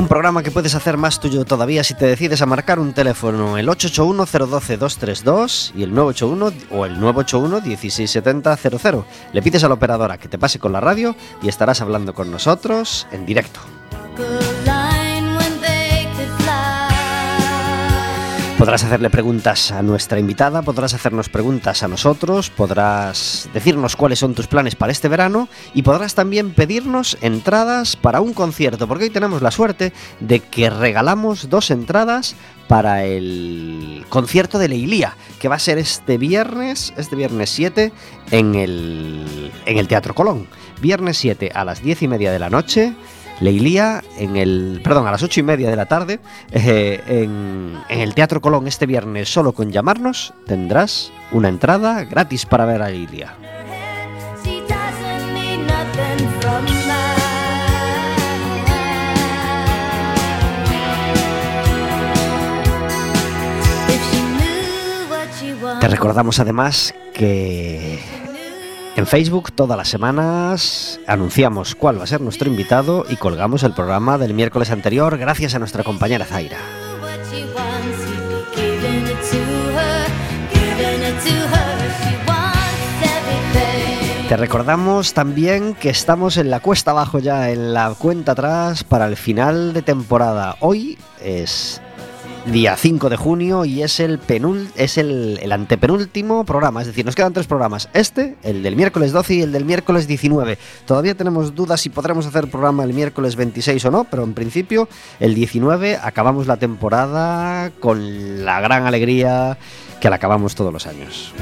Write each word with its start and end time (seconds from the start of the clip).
Un 0.00 0.08
programa 0.08 0.42
que 0.42 0.50
puedes 0.50 0.74
hacer 0.74 0.96
más 0.96 1.20
tuyo 1.20 1.44
todavía 1.44 1.84
si 1.84 1.92
te 1.92 2.06
decides 2.06 2.40
a 2.40 2.46
marcar 2.46 2.78
un 2.78 2.94
teléfono 2.94 3.58
el 3.58 3.68
881-012-232 3.68 5.72
y 5.76 5.82
el 5.82 5.92
981 5.92 6.52
o 6.70 6.86
el 6.86 6.98
981-1670-00. 6.98 9.04
Le 9.34 9.42
pides 9.42 9.62
a 9.62 9.68
la 9.68 9.74
operadora 9.74 10.16
que 10.16 10.30
te 10.30 10.38
pase 10.38 10.58
con 10.58 10.72
la 10.72 10.80
radio 10.80 11.14
y 11.42 11.50
estarás 11.50 11.82
hablando 11.82 12.14
con 12.14 12.30
nosotros 12.30 13.06
en 13.12 13.26
directo. 13.26 13.60
Podrás 18.60 18.84
hacerle 18.84 19.08
preguntas 19.08 19.72
a 19.72 19.80
nuestra 19.80 20.18
invitada, 20.18 20.60
podrás 20.60 20.92
hacernos 20.92 21.30
preguntas 21.30 21.82
a 21.82 21.88
nosotros, 21.88 22.50
podrás 22.50 23.48
decirnos 23.54 23.96
cuáles 23.96 24.18
son 24.18 24.34
tus 24.34 24.48
planes 24.48 24.76
para 24.76 24.92
este 24.92 25.08
verano 25.08 25.48
y 25.72 25.80
podrás 25.80 26.14
también 26.14 26.50
pedirnos 26.50 27.16
entradas 27.22 27.96
para 27.96 28.20
un 28.20 28.34
concierto, 28.34 28.86
porque 28.86 29.04
hoy 29.04 29.10
tenemos 29.10 29.40
la 29.40 29.50
suerte 29.50 29.94
de 30.20 30.40
que 30.40 30.68
regalamos 30.68 31.48
dos 31.48 31.70
entradas 31.70 32.36
para 32.68 33.06
el 33.06 34.04
concierto 34.10 34.58
de 34.58 34.68
Leilía, 34.68 35.16
que 35.38 35.48
va 35.48 35.54
a 35.54 35.58
ser 35.58 35.78
este 35.78 36.18
viernes, 36.18 36.92
este 36.98 37.16
viernes 37.16 37.48
7, 37.48 37.94
en 38.30 38.54
el, 38.56 39.52
en 39.64 39.78
el 39.78 39.88
Teatro 39.88 40.14
Colón. 40.14 40.46
Viernes 40.82 41.16
7 41.16 41.50
a 41.54 41.64
las 41.64 41.82
10 41.82 42.02
y 42.02 42.08
media 42.08 42.30
de 42.30 42.38
la 42.38 42.50
noche 42.50 42.94
Leilía 43.40 44.04
en 44.18 44.36
el, 44.36 44.80
perdón, 44.84 45.06
a 45.06 45.10
las 45.10 45.22
ocho 45.22 45.40
y 45.40 45.42
media 45.42 45.70
de 45.70 45.76
la 45.76 45.86
tarde 45.86 46.20
eh, 46.52 47.00
en, 47.06 47.74
en, 47.88 48.00
el 48.00 48.14
Teatro 48.14 48.40
Colón 48.40 48.66
este 48.66 48.86
viernes 48.86 49.32
solo 49.32 49.52
con 49.52 49.72
llamarnos 49.72 50.34
tendrás 50.46 51.10
una 51.32 51.48
entrada 51.48 52.04
gratis 52.04 52.44
para 52.44 52.66
ver 52.66 52.82
a 52.82 52.90
Leilía. 52.90 53.34
Te 65.80 65.88
recordamos 65.88 66.38
además 66.40 66.94
que 67.14 67.98
en 68.96 69.06
Facebook 69.06 69.52
todas 69.52 69.76
las 69.76 69.88
semanas 69.88 71.00
anunciamos 71.06 71.74
cuál 71.74 71.98
va 71.98 72.04
a 72.04 72.06
ser 72.06 72.20
nuestro 72.20 72.48
invitado 72.48 73.04
y 73.08 73.16
colgamos 73.16 73.62
el 73.62 73.72
programa 73.72 74.18
del 74.18 74.34
miércoles 74.34 74.70
anterior 74.70 75.16
gracias 75.18 75.54
a 75.54 75.58
nuestra 75.58 75.84
compañera 75.84 76.24
Zaira. 76.24 76.58
Te 84.28 84.36
recordamos 84.36 85.12
también 85.12 85.74
que 85.74 85.90
estamos 85.90 86.36
en 86.36 86.50
la 86.50 86.60
cuesta 86.60 86.92
abajo 86.92 87.18
ya, 87.18 87.50
en 87.50 87.74
la 87.74 87.92
cuenta 87.98 88.32
atrás 88.32 88.84
para 88.84 89.06
el 89.06 89.16
final 89.16 89.72
de 89.72 89.82
temporada. 89.82 90.56
Hoy 90.60 90.98
es 91.20 91.82
día 92.46 92.76
5 92.76 93.08
de 93.10 93.16
junio 93.16 93.64
y 93.64 93.82
es 93.82 94.00
el 94.00 94.18
penul 94.18 94.68
es 94.76 94.98
el, 94.98 95.38
el, 95.42 95.52
antepenúltimo 95.52 96.44
programa, 96.44 96.80
es 96.80 96.86
decir, 96.86 97.04
nos 97.04 97.14
quedan 97.14 97.32
tres 97.32 97.46
programas, 97.46 97.88
este, 97.92 98.36
el 98.42 98.62
del 98.62 98.76
miércoles 98.76 99.12
12 99.12 99.34
y 99.34 99.42
el 99.42 99.52
del 99.52 99.64
miércoles 99.64 100.06
19. 100.06 100.58
Todavía 100.86 101.14
tenemos 101.14 101.54
dudas 101.54 101.80
si 101.80 101.90
podremos 101.90 102.26
hacer 102.26 102.50
programa 102.50 102.84
el 102.84 102.94
miércoles 102.94 103.36
26 103.36 103.84
o 103.84 103.90
no, 103.90 104.04
pero 104.04 104.24
en 104.24 104.34
principio 104.34 104.88
el 105.18 105.34
19 105.34 105.98
acabamos 106.02 106.46
la 106.46 106.56
temporada 106.56 107.70
con 107.80 108.44
la 108.44 108.60
gran 108.60 108.86
alegría 108.86 109.58
que 110.00 110.10
la 110.10 110.16
acabamos 110.16 110.54
todos 110.54 110.72
los 110.72 110.86
años. 110.86 111.34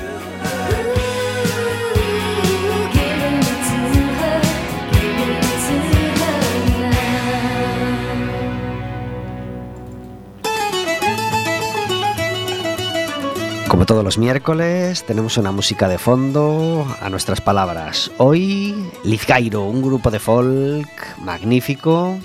Como 13.79 13.87
todos 13.87 14.03
los 14.03 14.19
miércoles, 14.19 15.05
tenemos 15.05 15.39
una 15.39 15.53
música 15.53 15.87
de 15.87 15.99
fondo 15.99 16.85
a 17.01 17.09
nuestras 17.11 17.41
palabras. 17.41 18.11
Hoy, 18.19 18.75
Lizgairo, 19.05 19.63
un 19.63 19.83
grupo 19.83 20.11
de 20.11 20.19
folk 20.19 20.89
magnífico 21.23 22.19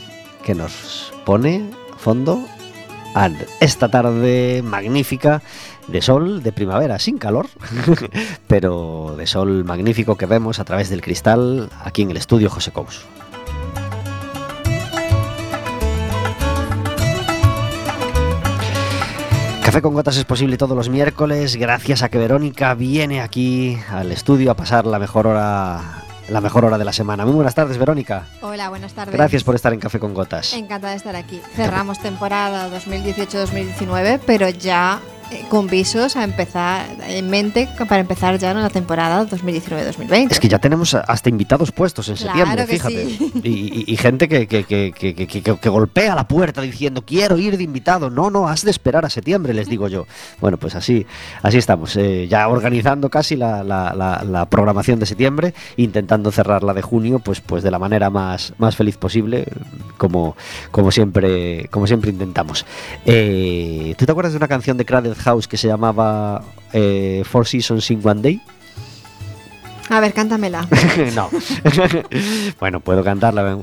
que 0.44 0.56
nos 0.56 1.14
pone 1.26 1.70
fondo 1.96 2.44
a 3.14 3.30
esta 3.60 3.90
tarde 3.90 4.64
magnífica 4.64 5.44
de 5.88 6.02
sol, 6.02 6.42
de 6.42 6.54
primavera, 6.54 6.98
sin 6.98 7.20
calor, 7.20 7.46
pero 8.48 9.14
de 9.16 9.28
sol 9.28 9.64
magnífico 9.64 10.16
que 10.16 10.26
vemos 10.26 10.58
a 10.58 10.66
través 10.66 10.90
del 10.90 11.04
cristal 11.04 11.70
aquí 11.84 12.02
en 12.02 12.10
el 12.10 12.18
estudio 12.18 12.50
José 12.50 12.72
Cous. 12.72 13.06
Café 19.74 19.82
con 19.82 19.96
Gotas 19.96 20.18
es 20.18 20.26
posible 20.26 20.56
todos 20.56 20.78
los 20.78 20.88
miércoles 20.88 21.56
gracias 21.56 22.04
a 22.04 22.10
que 22.10 22.20
Verónica 22.20 22.76
viene 22.76 23.22
aquí 23.22 23.76
al 23.90 24.12
estudio 24.12 24.52
a 24.52 24.54
pasar 24.54 24.86
la 24.86 25.00
mejor 25.00 25.26
hora 25.26 25.82
la 26.30 26.42
mejor 26.42 26.66
hora 26.66 26.78
de 26.78 26.86
la 26.86 26.94
semana. 26.94 27.26
Muy 27.26 27.34
buenas 27.34 27.56
tardes, 27.56 27.80
Verónica. 27.80 28.28
Hola, 28.42 28.70
buenas 28.70 28.94
tardes. 28.94 29.16
Gracias 29.16 29.44
por 29.44 29.56
estar 29.56 29.74
en 29.74 29.80
Café 29.80 29.98
con 29.98 30.14
Gotas. 30.14 30.54
Encantada 30.54 30.92
de 30.92 30.98
estar 30.98 31.16
aquí. 31.16 31.42
Cerramos 31.56 31.98
temporada 31.98 32.70
2018-2019, 32.70 34.20
pero 34.28 34.48
ya 34.48 35.00
con 35.50 35.68
visos 35.68 36.16
a 36.16 36.24
empezar 36.24 36.86
en 37.08 37.30
mente 37.30 37.68
para 37.90 38.00
empezar 38.02 38.38
ya 38.40 38.52
en 38.52 38.62
la 38.62 38.70
temporada 38.70 39.26
2019-2020. 39.28 40.32
Es 40.32 40.40
que 40.40 40.48
ya 40.48 40.60
tenemos 40.60 40.94
hasta 40.94 41.30
invitados 41.30 41.72
puestos 41.72 42.10
en 42.10 42.16
Claro 42.16 42.38
septiembre, 42.38 42.68
fíjate. 42.68 43.06
sí. 43.06 43.32
Y, 43.44 43.50
y- 43.50 43.84
y 43.94 43.98
gente 43.98 44.28
que, 44.28 44.48
que- 44.48 44.64
que- 44.64 44.92
que- 44.94 45.70
golpea 45.70 46.16
la 46.16 46.28
puerta 46.28 46.62
diciendo 46.62 47.04
quiero 47.06 47.38
ir 47.38 47.58
de 47.58 47.64
invitado. 47.64 48.10
No, 48.10 48.30
no, 48.30 48.48
has 48.48 48.64
de 48.64 48.72
esperar 48.72 49.06
a 49.06 49.10
septiembre, 49.10 49.54
les 49.54 49.68
digo 49.68 49.88
yo. 49.88 50.06
Bueno, 50.40 50.58
pues 50.58 50.76
así, 50.76 51.06
así 51.42 51.58
estamos, 51.58 51.96
eh, 51.98 52.28
ya 52.30 52.48
organizando 52.48 53.10
casi 53.10 53.36
la, 53.36 53.64
la- 53.64 53.94
la- 53.96 54.24
la 54.24 54.46
programación 54.50 55.00
de 55.00 55.06
septiembre, 55.06 55.54
intentando 55.78 56.32
cerrar 56.32 56.64
la 56.64 56.74
de 56.74 56.82
junio, 56.82 57.20
pues, 57.20 57.42
pues 57.42 57.64
de 57.64 57.72
la 57.72 57.80
manera 57.80 58.10
más, 58.10 58.54
más 58.58 58.76
feliz 58.76 58.98
posible, 58.98 59.46
como, 59.98 60.36
como 60.72 60.92
siempre, 60.92 61.68
como 61.72 61.88
siempre 61.88 62.12
intentamos. 62.12 62.66
Eh, 63.06 63.96
¿Tú 63.98 64.06
te 64.06 64.12
acuerdas 64.12 64.34
de 64.34 64.38
una 64.38 64.48
canción 64.48 64.78
de 64.78 64.86
Cradle 64.86 65.13
House 65.16 65.48
que 65.48 65.58
se 65.58 65.68
llamaba 65.68 66.44
eh, 66.72 67.24
Four 67.26 67.48
Seasons 67.48 67.90
in 67.92 68.02
One 68.04 68.22
Day? 68.22 68.42
A 69.90 70.00
ver, 70.00 70.14
cántamela. 70.14 70.68
no. 71.16 71.30
bueno, 72.60 72.80
puedo 72.80 73.04
cantarla. 73.04 73.58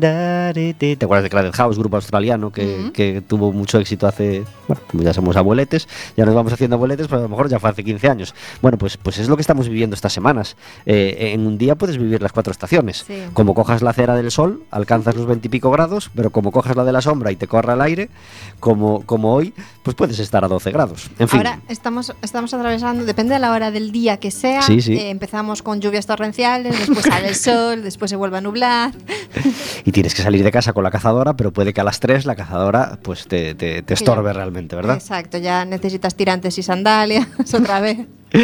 ¿Te 0.00 0.98
acuerdas 1.00 1.22
de 1.24 1.30
Cradle 1.30 1.52
House, 1.52 1.78
grupo 1.78 1.96
australiano 1.96 2.52
que, 2.52 3.22
tuvo 3.26 3.52
mucho 3.52 3.78
éxito 3.78 4.06
hace. 4.06 4.44
Bueno, 4.66 4.82
como 4.90 5.02
ya 5.02 5.14
somos 5.14 5.36
abueletes, 5.36 5.88
ya 6.16 6.24
nos 6.24 6.34
vamos 6.34 6.52
haciendo 6.52 6.76
abueletes, 6.76 7.06
pero 7.08 7.20
a 7.20 7.22
lo 7.22 7.28
mejor 7.28 7.48
ya 7.48 7.58
fue 7.58 7.70
hace 7.70 7.82
15 7.84 8.08
años. 8.08 8.34
Bueno, 8.60 8.78
pues, 8.78 8.96
pues 8.96 9.18
es 9.18 9.28
lo 9.28 9.36
que 9.36 9.40
estamos 9.40 9.68
viviendo 9.68 9.94
estas 9.94 10.12
semanas. 10.12 10.56
Eh, 10.86 11.30
en 11.32 11.46
un 11.46 11.58
día 11.58 11.74
puedes 11.74 11.98
vivir 11.98 12.22
las 12.22 12.32
cuatro 12.32 12.52
estaciones. 12.52 13.04
Sí. 13.06 13.22
Como 13.32 13.54
cojas 13.54 13.82
la 13.82 13.90
acera 13.90 14.14
del 14.14 14.30
sol, 14.30 14.62
alcanzas 14.70 15.16
los 15.16 15.26
20 15.26 15.46
y 15.46 15.50
pico 15.50 15.70
grados, 15.70 16.10
pero 16.14 16.30
como 16.30 16.52
cojas 16.52 16.76
la 16.76 16.84
de 16.84 16.92
la 16.92 17.00
sombra 17.00 17.32
y 17.32 17.36
te 17.36 17.46
corra 17.46 17.74
el 17.74 17.80
aire, 17.80 18.10
como, 18.60 19.04
como 19.06 19.34
hoy, 19.34 19.54
pues 19.82 19.96
puedes 19.96 20.18
estar 20.18 20.44
a 20.44 20.48
12 20.48 20.70
grados. 20.70 21.10
En 21.18 21.28
fin. 21.28 21.38
Ahora 21.38 21.60
estamos, 21.68 22.14
estamos 22.22 22.52
atravesando, 22.52 23.04
depende 23.08 23.34
de 23.34 23.40
la 23.40 23.50
hora 23.50 23.72
del 23.72 23.90
día 23.90 24.18
que 24.18 24.30
sea. 24.30 24.62
Sí, 24.62 24.80
sí. 24.80 24.92
eh, 24.94 25.10
empezamos 25.10 25.62
con 25.62 25.80
lluvias 25.80 26.06
torrenciales, 26.06 26.78
después 26.78 27.04
sale 27.04 27.28
el 27.28 27.34
sol, 27.48 27.82
después 27.82 28.08
se 28.10 28.16
vuelve 28.16 28.38
a 28.38 28.40
nublar. 28.40 28.92
y 29.84 29.90
tienes 29.90 30.14
que 30.14 30.22
salir 30.22 30.44
de 30.44 30.52
casa 30.52 30.72
con 30.72 30.84
la 30.84 30.90
cazadora, 30.92 31.34
pero 31.36 31.52
puede 31.52 31.72
que 31.74 31.80
a 31.80 31.84
las 31.84 31.98
3 31.98 32.24
la 32.26 32.36
cazadora 32.36 32.98
pues 33.02 33.26
te, 33.26 33.54
te- 33.56 33.82
te 33.82 33.94
estorbe 33.94 34.32
realmente, 34.32 34.76
¿verdad? 34.76 34.94
Exacto, 34.96 35.38
ya 35.38 35.64
necesitas 35.64 36.14
tirantes 36.14 36.56
y 36.58 36.62
sandalias 36.62 37.26
otra 37.54 37.80
vez. 37.80 37.98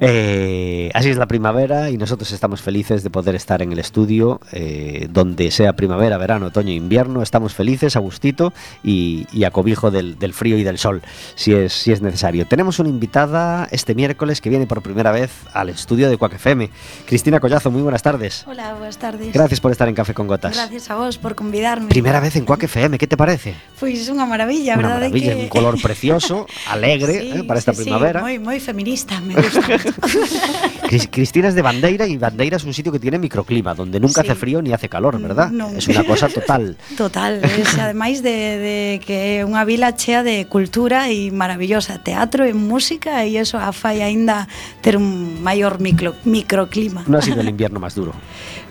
Eh, 0.00 0.90
así 0.94 1.10
es 1.10 1.16
la 1.16 1.26
primavera 1.26 1.90
y 1.90 1.96
nosotros 1.96 2.32
estamos 2.32 2.62
felices 2.62 3.02
de 3.02 3.10
poder 3.10 3.34
estar 3.34 3.62
en 3.62 3.72
el 3.72 3.78
estudio, 3.78 4.40
eh, 4.52 5.08
donde 5.10 5.50
sea 5.50 5.74
primavera, 5.74 6.18
verano, 6.18 6.46
otoño, 6.46 6.72
invierno. 6.72 7.22
Estamos 7.22 7.54
felices, 7.54 7.96
a 7.96 8.00
gustito 8.00 8.52
y, 8.82 9.26
y 9.32 9.44
a 9.44 9.50
cobijo 9.50 9.90
del, 9.90 10.18
del, 10.18 10.32
frío 10.32 10.58
y 10.58 10.64
del 10.64 10.78
sol, 10.78 11.02
si 11.34 11.54
es, 11.54 11.72
si 11.72 11.92
es 11.92 12.02
necesario. 12.02 12.46
Tenemos 12.46 12.78
una 12.78 12.88
invitada 12.88 13.68
este 13.70 13.94
miércoles 13.94 14.40
que 14.40 14.50
viene 14.50 14.66
por 14.66 14.82
primera 14.82 15.12
vez 15.12 15.30
al 15.52 15.68
estudio 15.68 16.08
de 16.08 16.16
Cuac 16.16 16.34
FM. 16.34 16.70
Cristina 17.06 17.40
Collazo, 17.40 17.70
muy 17.70 17.82
buenas 17.82 18.02
tardes. 18.02 18.44
Hola, 18.46 18.74
buenas 18.74 18.98
tardes. 18.98 19.32
Gracias 19.32 19.60
por 19.60 19.72
estar 19.72 19.88
en 19.88 19.94
Café 19.94 20.14
con 20.14 20.26
Gotas. 20.26 20.54
Gracias 20.54 20.90
a 20.90 20.96
vos 20.96 21.18
por 21.18 21.34
convidarme. 21.34 21.88
Primera 21.88 22.20
vez 22.20 22.36
en 22.36 22.44
Cuac 22.44 22.62
FM, 22.62 22.98
¿qué 22.98 23.06
te 23.06 23.16
parece? 23.16 23.54
Pues 23.78 24.08
una 24.08 24.26
maravilla, 24.26 24.74
una 24.74 24.82
¿verdad? 24.82 25.00
Maravilla, 25.00 25.34
que... 25.34 25.42
un 25.42 25.48
color 25.48 25.80
precioso, 25.80 26.46
alegre 26.68 27.20
sí, 27.20 27.32
eh, 27.34 27.44
para 27.44 27.58
esta 27.58 27.72
sí, 27.72 27.82
primavera. 27.82 28.20
Sí, 28.20 28.24
muy, 28.24 28.38
muy 28.38 28.60
feminista, 28.60 29.20
me 29.20 29.34
gusta. 29.34 29.75
Cristina 31.10 31.48
es 31.48 31.54
de 31.54 31.62
Bandeira 31.62 32.06
y 32.06 32.16
Bandeira 32.16 32.56
es 32.56 32.64
un 32.64 32.74
sitio 32.74 32.92
que 32.92 32.98
tiene 32.98 33.18
microclima, 33.18 33.74
donde 33.74 34.00
nunca 34.00 34.22
sí. 34.22 34.28
hace 34.28 34.34
frío 34.34 34.62
ni 34.62 34.72
hace 34.72 34.88
calor, 34.88 35.20
¿verdad? 35.20 35.50
No. 35.50 35.68
Es 35.70 35.88
una 35.88 36.04
cosa 36.04 36.28
total. 36.28 36.76
Total, 36.96 37.44
es 37.44 37.78
ademais 37.78 38.22
de, 38.22 38.30
de 38.30 39.00
que 39.04 39.40
é 39.40 39.44
unha 39.44 39.64
vila 39.68 39.94
chea 39.94 40.22
de 40.22 40.46
cultura 40.46 41.10
e 41.12 41.30
maravillosa, 41.30 42.00
teatro 42.00 42.46
e 42.46 42.54
música 42.54 43.22
e 43.24 43.36
iso 43.36 43.58
a 43.58 43.70
fai 43.74 44.00
aínda 44.00 44.48
ter 44.80 44.96
un 44.96 45.42
maior 45.42 45.78
micro, 45.78 46.14
microclima. 46.24 47.04
No 47.06 47.18
ha 47.18 47.22
sido 47.22 47.40
el 47.40 47.48
invierno 47.48 47.80
más 47.80 47.94
duro, 47.94 48.14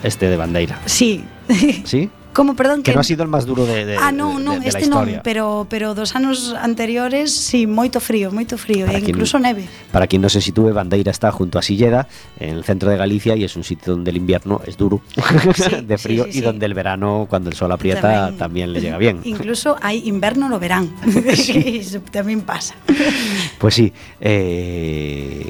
este 0.04 0.30
de 0.30 0.38
Bandeira. 0.38 0.81
Sí. 0.86 1.24
¿Sí? 1.84 2.10
Como, 2.36 2.54
perdón, 2.54 2.84
que, 2.84 2.92
que 2.92 2.96
no 2.96 3.00
ha 3.00 3.04
sido 3.06 3.24
el 3.24 3.30
más 3.30 3.46
duro 3.46 3.66
de, 3.66 3.86
de 3.86 3.96
Ah, 3.96 4.12
de, 4.12 4.60
de 4.60 4.68
este 4.68 4.92
non, 4.92 5.08
pero 5.24 5.68
pero 5.72 5.96
dos 5.96 6.20
anos 6.20 6.52
anteriores 6.52 7.32
sí, 7.32 7.64
moito 7.64 8.04
frío, 8.04 8.28
moito 8.28 8.60
frío 8.60 8.92
para 8.92 9.00
e 9.00 9.08
incluso 9.08 9.40
quien, 9.40 9.48
neve. 9.48 9.64
Para 9.96 10.06
quien 10.06 10.22
no 10.22 10.28
se 10.28 10.44
sitúe, 10.44 10.76
Bandeira 10.76 11.16
está 11.16 11.32
junto 11.32 11.56
a 11.56 11.64
Silleda, 11.64 12.12
en 12.36 12.60
el 12.60 12.68
centro 12.68 12.92
de 12.92 12.98
Galicia 13.00 13.40
y 13.40 13.48
es 13.48 13.56
un 13.56 13.64
sitio 13.64 13.96
donde 13.96 14.12
el 14.12 14.18
invierno 14.18 14.60
es 14.68 14.76
duro, 14.76 15.00
sí, 15.56 15.80
de 15.88 15.98
frío 15.98 16.26
sí, 16.26 16.34
sí, 16.34 16.38
y 16.40 16.42
donde 16.42 16.66
el 16.66 16.74
verano 16.74 17.26
cuando 17.30 17.50
el 17.50 17.56
sol 17.56 17.72
aprieta 17.72 18.36
también, 18.36 18.38
también 18.38 18.74
le 18.74 18.82
llega 18.82 18.98
bien. 18.98 19.22
Incluso 19.24 19.78
hay 19.80 20.04
invierno 20.04 20.50
lo 20.50 20.60
verán. 20.60 20.92
Eso 21.16 22.04
también 22.12 22.42
pasa. 22.42 22.76
Pues 23.58 23.76
sí, 23.76 23.94
eh 24.20 25.48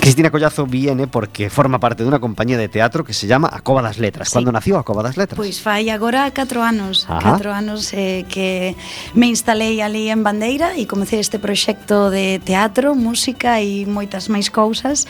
Cristina 0.00 0.30
Collazo 0.30 0.64
viene 0.64 1.06
porque 1.06 1.50
forma 1.50 1.78
parte 1.78 2.08
dunha 2.08 2.16
compañía 2.16 2.56
de 2.56 2.72
teatro 2.72 3.04
que 3.04 3.12
se 3.12 3.28
llama 3.28 3.52
Acoba 3.52 3.84
das 3.84 4.00
Letras. 4.00 4.32
Sí. 4.32 4.40
Cando 4.40 4.48
nació 4.48 4.80
Acoba 4.80 5.04
das 5.04 5.20
Letras? 5.20 5.36
Pois 5.36 5.60
fai 5.60 5.92
agora 5.92 6.24
4 6.32 6.64
anos, 6.64 7.04
4 7.04 7.52
anos 7.52 7.92
eh, 7.92 8.24
que 8.24 8.74
me 9.12 9.28
instalei 9.28 9.84
ali 9.84 10.08
en 10.08 10.24
Bandeira 10.24 10.72
e 10.72 10.88
comecei 10.88 11.20
este 11.20 11.36
proxecto 11.36 12.08
de 12.08 12.40
teatro, 12.40 12.96
música 12.96 13.60
e 13.60 13.84
moitas 13.84 14.32
máis 14.32 14.48
cousas. 14.48 15.04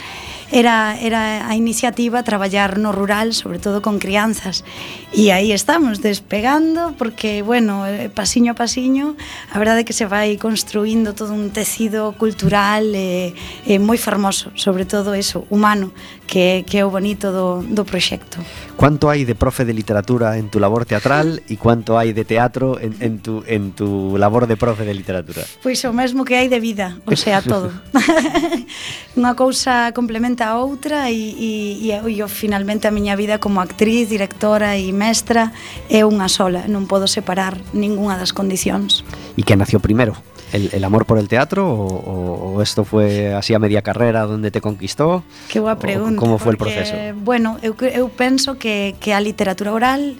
Era 0.51 0.99
era 0.99 1.47
a 1.47 1.55
iniciativa 1.55 2.27
traballar 2.27 2.75
no 2.75 2.91
rural, 2.91 3.31
sobre 3.31 3.63
todo 3.63 3.79
con 3.79 3.95
crianzas. 3.95 4.67
E 5.15 5.31
aí 5.31 5.55
estamos 5.55 6.03
despegando 6.03 6.91
porque 6.99 7.39
bueno, 7.39 7.87
eh, 7.87 8.11
pasiño 8.11 8.51
a 8.51 8.59
pasiño, 8.59 9.15
a 9.51 9.55
verdade 9.55 9.81
é 9.81 9.87
que 9.87 9.95
se 9.95 10.03
vai 10.03 10.35
construindo 10.35 11.15
todo 11.15 11.31
un 11.31 11.55
tecido 11.55 12.11
cultural 12.19 12.91
eh, 12.91 13.31
eh 13.63 13.79
moi 13.79 13.95
fermoso 13.95 14.51
sobre 14.59 14.80
sobre 14.81 14.85
todo 14.85 15.13
eso, 15.13 15.45
humano, 15.51 15.91
que, 16.25 16.65
que 16.65 16.79
é 16.79 16.85
o 16.85 16.89
bonito 16.89 17.29
do, 17.29 17.61
do 17.61 17.85
proxecto. 17.85 18.41
Cuánto 18.77 19.13
hai 19.13 19.29
de 19.29 19.37
profe 19.37 19.61
de 19.61 19.77
literatura 19.77 20.41
en 20.41 20.49
tu 20.49 20.57
labor 20.57 20.89
teatral 20.89 21.37
e 21.53 21.53
cuánto 21.61 22.01
hai 22.01 22.17
de 22.17 22.25
teatro 22.25 22.81
en, 22.81 22.97
en, 22.97 23.21
tu, 23.21 23.45
en 23.45 23.77
tu 23.77 24.17
labor 24.17 24.49
de 24.49 24.57
profe 24.57 24.81
de 24.81 24.97
literatura? 24.97 25.45
Pois 25.61 25.85
o 25.85 25.93
mesmo 25.93 26.25
que 26.25 26.33
hai 26.33 26.49
de 26.49 26.57
vida, 26.57 26.97
o 27.05 27.13
sea, 27.13 27.45
todo. 27.45 27.69
Unha 29.21 29.37
cousa 29.37 29.93
complementa 29.93 30.49
a 30.49 30.57
outra 30.57 31.13
e, 31.13 31.37
e, 31.37 31.51
e 31.85 32.17
eu 32.17 32.25
finalmente 32.25 32.89
a 32.89 32.95
miña 32.95 33.13
vida 33.13 33.37
como 33.37 33.61
actriz, 33.61 34.09
directora 34.09 34.81
e 34.81 34.89
mestra 34.89 35.53
é 35.93 36.01
unha 36.01 36.25
sola, 36.25 36.65
non 36.65 36.89
podo 36.89 37.05
separar 37.05 37.53
ningunha 37.69 38.17
das 38.17 38.33
condicións. 38.33 39.05
E 39.37 39.45
que 39.45 39.53
nació 39.53 39.77
primeiro? 39.77 40.17
el, 40.51 40.69
el 40.73 40.83
amor 40.83 41.05
por 41.05 41.17
el 41.17 41.27
teatro 41.27 41.69
o, 41.69 41.85
o, 41.85 42.53
o, 42.53 42.61
esto 42.61 42.83
fue 42.83 43.33
así 43.33 43.53
a 43.53 43.59
media 43.59 43.81
carrera 43.81 44.25
donde 44.25 44.51
te 44.51 44.61
conquistó? 44.61 45.23
Que 45.47 45.59
boa 45.59 45.77
pregunta. 45.77 46.19
¿Cómo 46.19 46.37
fue 46.37 46.55
porque, 46.55 46.73
el 46.73 46.85
proceso? 46.85 47.19
Bueno, 47.23 47.57
eu, 47.61 47.75
eu 47.93 48.09
penso 48.09 48.57
que, 48.57 48.95
que 48.99 49.13
a 49.13 49.19
literatura 49.19 49.71
oral 49.71 50.15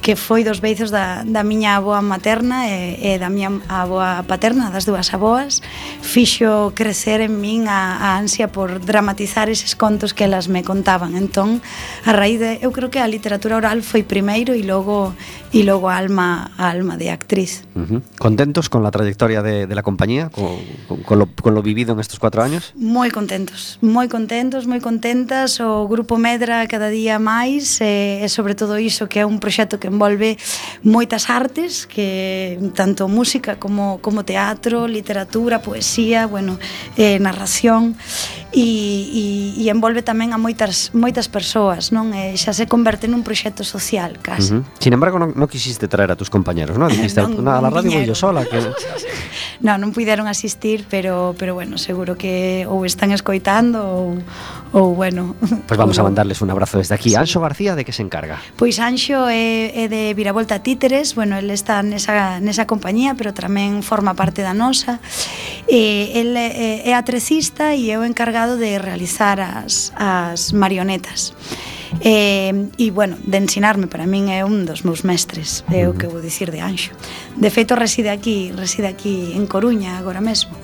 que 0.00 0.16
foi 0.16 0.44
dos 0.44 0.60
beizos 0.60 0.90
da, 0.90 1.22
da 1.24 1.44
miña 1.44 1.76
aboa 1.76 2.00
materna 2.00 2.68
e, 2.68 2.96
e 3.14 3.18
da 3.20 3.28
miña 3.28 3.60
aboa 3.68 4.24
paterna, 4.24 4.72
das 4.72 4.88
dúas 4.88 5.12
aboas, 5.12 5.60
fixo 6.00 6.72
crecer 6.74 7.20
en 7.20 7.36
min 7.36 7.68
a, 7.68 8.00
a 8.00 8.16
ansia 8.16 8.48
por 8.48 8.80
dramatizar 8.80 9.52
eses 9.52 9.76
contos 9.76 10.16
que 10.16 10.24
elas 10.24 10.48
me 10.48 10.64
contaban. 10.64 11.16
Entón, 11.16 11.60
a 12.08 12.12
raíz 12.16 12.40
de, 12.40 12.58
eu 12.64 12.72
creo 12.72 12.88
que 12.88 12.98
a 12.98 13.06
literatura 13.06 13.60
oral 13.60 13.84
foi 13.84 14.00
primeiro 14.02 14.56
e 14.56 14.64
logo 14.64 15.12
e 15.52 15.62
logo 15.66 15.92
a 15.92 16.00
alma 16.00 16.50
a 16.56 16.72
alma 16.72 16.96
de 16.96 17.12
actriz. 17.12 17.68
Uh 17.76 17.84
-huh. 17.84 18.00
Contentos 18.16 18.72
con 18.72 18.82
la 18.82 18.90
trayectoria 18.90 19.42
de, 19.42 19.66
de 19.66 19.74
la 19.74 19.82
compañía, 19.82 20.30
con, 20.30 20.56
con, 20.88 21.02
con, 21.04 21.18
lo, 21.18 21.26
con 21.28 21.54
lo 21.54 21.62
vivido 21.62 21.92
en 21.92 22.00
estos 22.00 22.18
cuatro 22.18 22.42
años? 22.42 22.72
Moi 22.74 23.10
contentos, 23.12 23.76
moi 23.84 24.08
contentos, 24.08 24.64
moi 24.64 24.80
contentas. 24.80 25.60
O 25.60 25.84
grupo 25.84 26.16
medra 26.16 26.64
cada 26.66 26.88
día 26.88 27.20
máis 27.20 27.84
e, 27.84 28.24
e 28.24 28.26
sobre 28.32 28.54
todo 28.56 28.80
iso 28.80 29.04
que 29.10 29.20
é 29.20 29.26
un 29.26 29.42
proxecto 29.42 29.76
que 29.76 29.89
envolve 29.90 30.38
moitas 30.82 31.28
artes, 31.28 31.84
que 31.84 32.56
tanto 32.72 33.10
música 33.10 33.58
como, 33.58 33.98
como 34.00 34.24
teatro, 34.24 34.88
literatura, 34.88 35.60
poesía, 35.60 36.26
bueno, 36.26 36.58
eh, 36.96 37.18
narración, 37.18 37.98
e, 38.52 39.54
e, 39.54 39.62
e 39.62 39.64
envolve 39.70 40.02
tamén 40.02 40.34
a 40.34 40.38
moitas 40.38 40.90
moitas 40.90 41.30
persoas, 41.30 41.94
non? 41.94 42.10
E 42.10 42.34
xa 42.34 42.50
se 42.50 42.66
converte 42.66 43.06
nun 43.06 43.22
proxecto 43.22 43.62
social, 43.62 44.18
casi. 44.18 44.58
Uh 44.58 44.66
-huh. 44.66 44.82
Sin 44.82 44.90
embargo, 44.90 45.22
non, 45.22 45.30
non 45.38 45.46
quisiste 45.46 45.86
traer 45.86 46.10
a 46.10 46.16
tus 46.18 46.26
compañeros, 46.26 46.74
non? 46.74 46.90
Dijiste, 46.90 47.22
non, 47.22 47.46
na, 47.46 47.62
la 47.62 47.70
radio 47.70 47.94
vou 47.94 48.02
yo 48.02 48.16
sola. 48.18 48.42
Que... 48.42 48.58
non, 49.62 49.78
non 49.82 49.94
puideron 49.94 50.26
asistir, 50.26 50.82
pero, 50.90 51.38
pero 51.38 51.54
bueno, 51.54 51.78
seguro 51.78 52.18
que 52.18 52.66
ou 52.66 52.82
están 52.82 53.14
escoitando 53.14 53.86
ou, 53.86 54.18
ou 54.74 54.98
bueno... 54.98 55.38
Pues 55.70 55.78
vamos 55.78 55.94
ou... 55.98 56.02
a 56.02 56.10
mandarles 56.10 56.42
un 56.42 56.50
abrazo 56.50 56.82
desde 56.82 56.98
aquí. 56.98 57.14
Sí. 57.14 57.16
Anxo 57.16 57.38
García, 57.38 57.78
de 57.78 57.86
que 57.86 57.94
se 57.94 58.02
encarga? 58.02 58.42
Pois 58.58 58.82
Anxo 58.82 59.30
é, 59.30 59.70
é 59.78 59.86
de 59.86 60.10
Viravolta 60.18 60.58
Títeres, 60.58 61.14
bueno, 61.14 61.38
ele 61.38 61.54
está 61.54 61.86
nesa, 61.86 62.42
nesa 62.42 62.66
compañía, 62.66 63.14
pero 63.14 63.30
tamén 63.30 63.86
forma 63.86 64.18
parte 64.18 64.42
da 64.42 64.58
nosa. 64.58 64.98
E, 65.70 66.10
ele 66.18 66.50
é, 66.50 66.90
é 66.90 66.92
atrecista 66.98 67.78
e 67.78 67.94
eu 67.94 68.02
encarga 68.02 68.39
encargado 68.40 68.56
de 68.56 68.78
realizar 68.78 69.40
as, 69.40 69.92
as 69.96 70.52
marionetas. 70.52 71.34
Eh, 72.00 72.54
e, 72.78 72.86
e 72.88 72.90
bueno, 72.90 73.18
de 73.20 73.36
ensinarme, 73.36 73.84
para 73.86 74.06
min 74.08 74.32
é 74.32 74.46
un 74.46 74.64
dos 74.64 74.80
meus 74.86 75.04
mestres, 75.04 75.66
é 75.68 75.84
o 75.84 75.92
que 75.92 76.08
vou 76.08 76.24
dicir 76.24 76.48
de 76.48 76.64
Anxo. 76.64 76.96
De 77.36 77.50
feito, 77.52 77.76
reside 77.76 78.08
aquí, 78.08 78.48
reside 78.56 78.88
aquí 78.88 79.36
en 79.36 79.44
Coruña 79.44 80.00
agora 80.00 80.24
mesmo. 80.24 80.56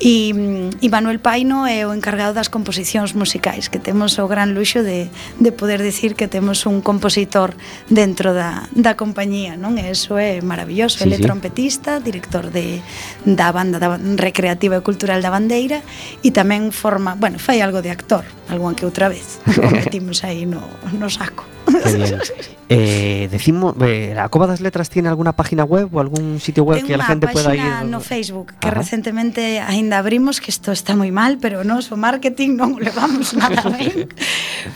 E, 0.00 0.32
e 0.80 0.88
Manuel 0.88 1.20
Paino 1.20 1.68
é 1.68 1.84
o 1.84 1.92
encargado 1.92 2.32
das 2.32 2.48
composicións 2.48 3.12
musicais, 3.12 3.68
que 3.68 3.76
temos 3.76 4.16
o 4.16 4.24
gran 4.24 4.56
luxo 4.56 4.80
de, 4.80 5.12
de 5.36 5.50
poder 5.52 5.84
decir 5.84 6.16
que 6.16 6.24
temos 6.24 6.64
un 6.64 6.80
compositor 6.80 7.52
dentro 7.92 8.32
da, 8.32 8.64
da 8.72 8.96
compañía, 8.96 9.60
non? 9.60 9.76
E 9.76 9.92
eso 9.92 10.16
é 10.16 10.40
maravilloso, 10.40 10.96
sí, 10.96 11.04
ele 11.04 11.16
é 11.16 11.20
sí. 11.20 11.28
trompetista, 11.28 12.00
director 12.00 12.48
de, 12.48 12.80
da 13.28 13.52
banda 13.52 13.76
da, 13.76 14.00
recreativa 14.16 14.80
e 14.80 14.82
cultural 14.82 15.20
da 15.20 15.28
Bandeira 15.28 15.84
e 16.24 16.32
tamén 16.32 16.72
forma, 16.72 17.12
bueno, 17.12 17.36
fai 17.36 17.60
algo 17.60 17.84
de 17.84 17.92
actor, 17.92 18.24
algún 18.48 18.72
que 18.72 18.88
outra 18.88 19.12
vez, 19.12 19.36
o 19.60 19.68
metimos 19.68 20.24
aí 20.24 20.48
no, 20.48 20.64
no 20.96 21.12
saco. 21.12 21.44
eh, 22.68 23.28
decimos, 23.30 23.74
eh, 23.80 24.12
¿la 24.14 24.28
Cova 24.28 24.46
das 24.46 24.60
Letras 24.60 24.90
tiene 24.90 25.08
alguna 25.08 25.32
página 25.32 25.64
web 25.64 25.94
o 25.94 26.00
algún 26.00 26.40
sitio 26.40 26.64
web 26.64 26.78
Ten 26.78 26.86
que 26.86 26.96
la 26.96 27.04
gente 27.04 27.28
pueda 27.28 27.54
ir? 27.54 27.86
no 27.86 28.00
Facebook, 28.00 28.54
que 28.60 28.68
Ajá. 28.68 28.78
recentemente 28.78 29.60
ainda 29.60 29.89
cando 29.90 29.96
abrimos 29.96 30.40
que 30.40 30.50
isto 30.50 30.70
está 30.72 30.94
moi 30.94 31.10
mal, 31.10 31.38
pero 31.42 31.64
nos 31.66 31.90
o 31.90 31.96
marketing 31.98 32.54
non 32.54 32.78
o 32.78 32.78
levamos 32.78 33.34
nada 33.38 33.66
ben, 33.66 34.06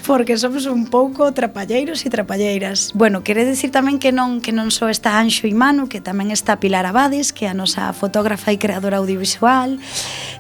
porque 0.06 0.35
somos 0.35 0.66
un 0.66 0.90
pouco 0.90 1.30
trapalleiros 1.30 2.02
e 2.02 2.11
trapalleiras. 2.11 2.90
Bueno, 2.99 3.23
quere 3.23 3.47
decir 3.47 3.71
tamén 3.71 4.02
que 4.02 4.11
non 4.11 4.42
que 4.42 4.50
non 4.50 4.75
só 4.75 4.90
está 4.90 5.23
Anxo 5.23 5.47
Imano, 5.47 5.87
que 5.87 6.02
tamén 6.02 6.35
está 6.35 6.59
Pilar 6.59 6.83
Abades, 6.83 7.30
que 7.30 7.47
é 7.47 7.54
a 7.54 7.56
nosa 7.56 7.94
fotógrafa 7.94 8.50
e 8.50 8.59
creadora 8.59 8.99
audiovisual, 8.99 9.78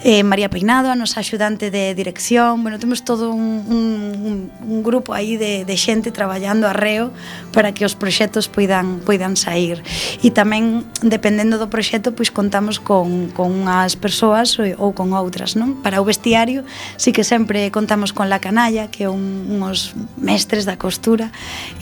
eh, 0.02 0.26
María 0.26 0.50
Peinado, 0.50 0.90
a 0.90 0.98
nosa 0.98 1.22
axudante 1.22 1.70
de 1.70 1.94
dirección, 1.94 2.66
bueno, 2.66 2.82
temos 2.82 3.06
todo 3.06 3.30
un, 3.30 3.62
un, 3.70 4.50
un 4.50 4.78
grupo 4.82 5.14
aí 5.14 5.38
de, 5.38 5.62
de 5.62 5.76
xente 5.78 6.10
traballando 6.10 6.66
arreo 6.66 7.14
para 7.54 7.70
que 7.70 7.86
os 7.86 7.94
proxectos 7.94 8.50
poidan 8.50 8.98
poidan 9.06 9.38
sair. 9.38 9.86
E 10.18 10.34
tamén, 10.34 10.82
dependendo 10.98 11.62
do 11.62 11.70
proxecto, 11.70 12.10
pois 12.10 12.34
contamos 12.34 12.82
con, 12.82 13.30
con 13.30 13.54
unhas 13.54 13.94
persoas 13.94 14.63
e, 14.64 14.74
ou 14.74 14.96
con 14.96 15.12
outras, 15.12 15.54
non? 15.54 15.80
Para 15.84 16.00
o 16.00 16.04
vestiario, 16.04 16.64
sí 16.96 17.12
que 17.12 17.22
sempre 17.22 17.70
contamos 17.70 18.12
con 18.16 18.32
La 18.32 18.40
Canalla, 18.40 18.88
que 18.88 19.04
é 19.04 19.10
un, 19.12 19.46
uns 19.60 19.92
mestres 20.16 20.64
da 20.64 20.80
costura, 20.80 21.30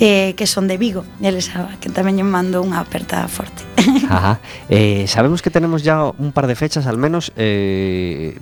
eh, 0.02 0.34
que 0.34 0.46
son 0.46 0.66
de 0.66 0.76
Vigo, 0.76 1.06
eles 1.22 1.50
ah, 1.54 1.78
que 1.78 1.88
tamén 1.88 2.18
lle 2.18 2.26
mando 2.26 2.60
unha 2.60 2.82
aperta 2.82 3.24
forte. 3.30 3.62
Ajá. 4.08 4.38
Eh, 4.68 5.06
sabemos 5.06 5.42
que 5.42 5.50
tenemos 5.50 5.82
ya 5.82 6.04
un 6.04 6.30
par 6.32 6.46
de 6.46 6.54
fechas, 6.54 6.86
al 6.86 6.98
menos, 6.98 7.32
eh, 7.36 8.38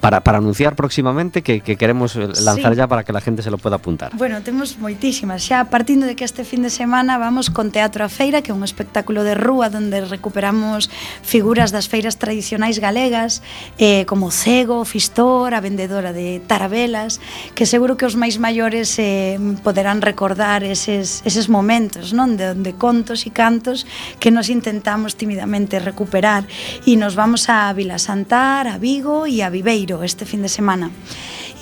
para, 0.00 0.20
para 0.22 0.38
anunciar 0.38 0.74
próximamente 0.74 1.42
que, 1.42 1.60
que 1.60 1.76
queremos 1.76 2.16
lanzar 2.16 2.72
sí. 2.72 2.78
ya 2.78 2.86
para 2.86 3.04
que 3.04 3.12
a 3.12 3.20
gente 3.20 3.42
se 3.42 3.50
lo 3.50 3.58
pueda 3.58 3.76
apuntar. 3.76 4.12
Bueno, 4.16 4.42
temos 4.42 4.78
moitísimas. 4.78 5.42
Xa 5.44 5.70
partindo 5.70 6.06
de 6.06 6.16
que 6.16 6.24
este 6.24 6.44
fin 6.44 6.62
de 6.62 6.70
semana 6.70 7.18
vamos 7.18 7.50
con 7.50 7.70
Teatro 7.70 8.04
a 8.04 8.10
Feira, 8.10 8.42
que 8.42 8.50
é 8.50 8.54
un 8.54 8.64
espectáculo 8.64 9.24
de 9.24 9.34
rúa 9.34 9.70
onde 9.72 10.04
recuperamos 10.04 10.92
figuras 11.22 11.72
das 11.72 11.88
feiras 11.88 12.20
tradicionais 12.20 12.78
galegas, 12.78 13.40
eh, 13.78 14.04
como 14.04 14.30
Cego, 14.30 14.84
Fistor, 14.84 15.54
a 15.54 15.60
vendedora 15.60 16.12
de 16.12 16.40
tarabelas, 16.44 17.18
que 17.54 17.66
seguro 17.66 17.96
que 17.96 18.06
os 18.06 18.14
máis 18.14 18.36
maiores 18.36 18.98
eh, 19.00 19.40
poderán 19.64 20.04
recordar 20.04 20.62
eses, 20.62 21.24
eses 21.24 21.48
momentos, 21.48 22.12
non? 22.12 22.36
De 22.36 22.52
onde 22.52 22.76
contos 22.76 23.24
e 23.26 23.30
cantos 23.32 23.88
que 24.20 24.30
nos 24.30 24.50
intentamos 24.50 25.16
timidamente 25.16 25.80
recuperar. 25.80 26.44
E 26.84 26.98
nos 27.00 27.16
vamos 27.16 27.48
a 27.48 27.72
Vila 27.72 27.96
Santar, 27.96 28.68
a 28.68 28.76
Vigo 28.76 29.24
e 29.24 29.40
a 29.40 29.48
Viveiro 29.48 29.93
Este 30.02 30.24
fin 30.24 30.42
de 30.42 30.48
semana. 30.48 30.90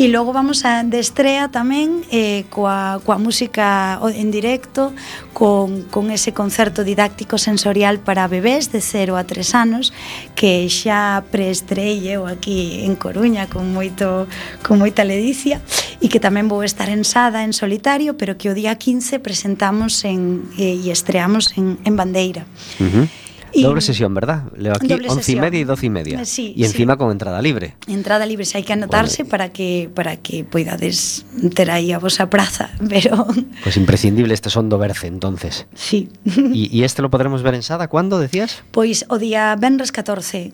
E 0.01 0.09
logo 0.09 0.33
vamos 0.33 0.65
a 0.65 0.81
de 0.89 0.97
estrea 0.97 1.53
tamén 1.53 2.01
eh, 2.09 2.49
coa, 2.49 2.97
coa 3.05 3.21
música 3.21 4.01
en 4.17 4.33
directo 4.33 4.97
con, 5.37 5.85
con 5.93 6.09
ese 6.09 6.33
concerto 6.33 6.81
didáctico 6.81 7.37
sensorial 7.37 8.01
para 8.01 8.25
bebés 8.25 8.73
de 8.73 8.81
0 8.81 9.21
a 9.21 9.29
3 9.29 9.53
anos 9.53 9.93
que 10.33 10.65
xa 10.73 11.29
preestrei 11.29 12.09
eu 12.09 12.25
aquí 12.25 12.89
en 12.89 12.97
Coruña 12.97 13.53
con 13.53 13.69
moito 13.69 14.25
con 14.65 14.81
moita 14.81 15.05
ledicia 15.05 15.61
e 16.01 16.09
que 16.09 16.19
tamén 16.25 16.49
vou 16.49 16.65
estar 16.65 16.89
ensada 16.89 17.45
en 17.45 17.53
solitario 17.53 18.17
pero 18.17 18.41
que 18.41 18.49
o 18.49 18.57
día 18.57 18.73
15 18.81 19.21
presentamos 19.21 20.09
en, 20.09 20.49
eh, 20.57 20.73
e 20.73 20.89
estreamos 20.89 21.53
en, 21.61 21.77
en 21.85 21.95
Bandeira. 22.01 22.49
Uh 22.81 22.89
-huh. 22.89 23.07
Y 23.53 23.63
doble 23.63 23.81
sesión, 23.81 24.15
¿verdad? 24.15 24.45
Leo 24.57 24.73
aquí 24.73 24.93
once 24.93 25.15
sesión. 25.15 25.39
y 25.39 25.41
media 25.41 25.61
y 25.61 25.65
doce 25.65 25.87
y 25.87 25.91
media. 25.91 26.23
Eh, 26.23 26.27
sí, 26.27 26.55
y 26.57 26.65
encima 26.65 26.95
sí. 26.95 26.99
con 26.99 27.11
entrada 27.11 27.41
libre. 27.43 27.77
Entrada 27.87 28.27
libre, 28.27 28.45
si 28.45 28.59
hay 28.59 28.65
que 28.65 28.73
anotarse 28.73 29.23
bueno. 29.23 29.31
para 29.31 29.53
que 29.53 29.91
para 29.95 30.17
que 30.17 30.45
poidades 30.45 31.27
ter 31.55 31.71
aí 31.71 31.93
a 31.93 31.99
vosa 31.99 32.31
praza, 32.31 32.71
pero... 32.89 33.27
Pues 33.63 33.77
imprescindible 33.77 34.35
este 34.35 34.51
son 34.51 34.69
do 34.69 34.79
Berce, 34.79 35.07
entonces. 35.07 35.67
Sí. 35.75 36.09
E, 36.25 36.69
e 36.73 36.85
este 36.85 37.03
lo 37.03 37.11
podremos 37.11 37.43
ver 37.43 37.55
en 37.55 37.63
Sada, 37.63 37.89
¿cuándo 37.89 38.19
decías? 38.19 38.63
Pois 38.71 39.05
o 39.09 39.19
día 39.19 39.55
Benres 39.59 39.93
14, 39.93 40.53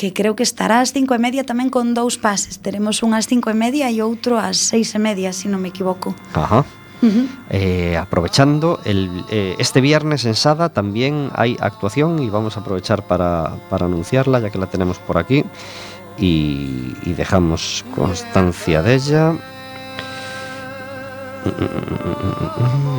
que 0.00 0.14
creo 0.14 0.34
que 0.34 0.42
estará 0.42 0.80
ás 0.80 0.96
cinco 0.96 1.12
e 1.12 1.20
media 1.20 1.44
tamén 1.44 1.68
con 1.68 1.92
dous 1.92 2.16
pases. 2.16 2.64
Teremos 2.64 3.04
un 3.04 3.12
ás 3.12 3.28
cinco 3.28 3.52
e 3.52 3.56
media 3.56 3.92
e 3.92 4.00
outro 4.00 4.40
ás 4.40 4.56
seis 4.56 4.96
e 4.96 5.00
media, 5.00 5.36
se 5.36 5.44
si 5.44 5.46
non 5.52 5.60
me 5.60 5.68
equivoco. 5.68 6.16
Ajá. 6.32 6.64
Uh. 7.02 7.26
Eh, 7.50 7.96
aprovechando, 7.96 8.80
el, 8.84 9.24
eh, 9.30 9.56
este 9.58 9.80
viernes 9.80 10.24
en 10.24 10.34
Sada 10.34 10.68
también 10.68 11.30
hay 11.34 11.56
actuación 11.60 12.22
y 12.22 12.30
vamos 12.30 12.56
a 12.56 12.60
aprovechar 12.60 13.06
para, 13.06 13.54
para 13.68 13.86
anunciarla, 13.86 14.40
ya 14.40 14.50
que 14.50 14.58
la 14.58 14.66
tenemos 14.66 14.98
por 14.98 15.18
aquí. 15.18 15.44
Y, 16.18 16.94
y 17.04 17.14
dejamos 17.16 17.84
constancia 17.94 18.82
de 18.82 18.94
ella. 18.94 19.34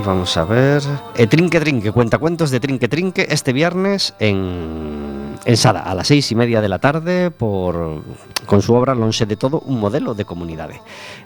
Vamos 0.04 0.36
a 0.36 0.46
ver. 0.46 0.82
Eh, 1.16 1.28
trinque 1.28 1.60
Trinque, 1.60 1.92
cuentacuentos 1.92 2.50
de 2.50 2.60
Trinque 2.60 2.88
Trinque 2.88 3.28
este 3.30 3.54
viernes 3.54 4.16
en, 4.18 5.21
en 5.46 5.58
Sada, 5.58 5.82
a 5.82 5.96
las 5.96 6.08
seis 6.08 6.32
y 6.32 6.36
media 6.36 6.62
de 6.62 6.70
la 6.70 6.80
tarde, 6.80 7.32
por, 7.32 8.04
con 8.46 8.62
su 8.62 8.74
obra 8.74 8.94
Lonxe 8.94 9.26
de 9.26 9.36
Todo, 9.36 9.60
un 9.62 9.80
modelo 9.80 10.14
de 10.14 10.26
comunidad. 10.26 10.70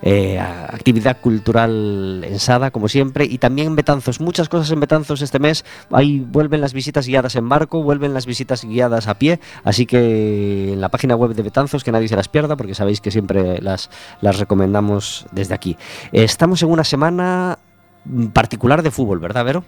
Eh, 0.02 0.40
actividad 0.40 1.20
cultural 1.20 2.24
en 2.24 2.40
Sada, 2.40 2.72
como 2.72 2.88
siempre, 2.88 3.26
y 3.26 3.38
también 3.38 3.68
en 3.70 3.76
Betanzos. 3.76 4.22
Muchas 4.22 4.48
cosas 4.48 4.72
en 4.72 4.80
Betanzos 4.80 5.22
este 5.22 5.40
mes. 5.40 5.66
Ahí 5.92 6.20
vuelven 6.20 6.62
las 6.62 6.74
visitas 6.74 7.08
guiadas 7.08 7.36
en 7.36 7.50
barco, 7.50 7.84
vuelven 7.84 8.14
las 8.14 8.26
visitas 8.26 8.64
guiadas 8.64 9.08
a 9.08 9.16
pie. 9.16 9.40
Así 9.64 9.86
que 9.86 10.74
en 10.74 10.82
la 10.82 10.90
página 10.90 11.16
web 11.16 11.34
de 11.34 11.44
Betanzos, 11.44 11.84
que 11.84 11.92
nadie 11.92 12.08
se 12.08 12.16
las 12.16 12.30
pierda, 12.30 12.56
porque 12.56 12.76
sabéis 12.76 13.02
que 13.02 13.12
siempre 13.12 13.62
las, 13.62 13.90
las 14.22 14.40
recomendamos 14.40 15.26
desde 15.32 15.54
aquí. 15.54 15.78
Estamos 16.12 16.64
en 16.64 16.70
una 16.70 16.84
semana 16.84 17.60
particular 18.34 18.82
de 18.82 18.92
fútbol, 18.92 19.20
¿verdad, 19.20 19.44
Vero? 19.44 19.66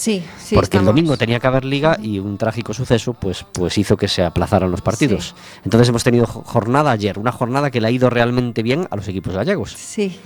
Sí, 0.00 0.22
sí. 0.38 0.54
Porque 0.54 0.76
el 0.76 0.84
domingo 0.84 1.16
tenía 1.16 1.40
que 1.40 1.46
haber 1.48 1.64
liga 1.64 1.98
y 2.00 2.20
un 2.20 2.38
trágico 2.38 2.72
suceso 2.72 3.14
pues, 3.14 3.44
pues 3.52 3.76
hizo 3.78 3.96
que 3.96 4.06
se 4.06 4.22
aplazaran 4.22 4.70
los 4.70 4.80
partidos. 4.80 5.34
Entonces 5.64 5.88
hemos 5.88 6.04
tenido 6.04 6.24
jo- 6.24 6.44
jornada 6.46 6.92
ayer, 6.92 7.18
una 7.18 7.32
jornada 7.32 7.72
que 7.72 7.80
le 7.80 7.88
ha 7.88 7.90
ido 7.90 8.08
realmente 8.08 8.62
bien 8.62 8.86
a 8.92 8.96
los 8.96 9.08
equipos 9.08 9.34
gallegos. 9.34 9.72
Sí, 9.72 10.16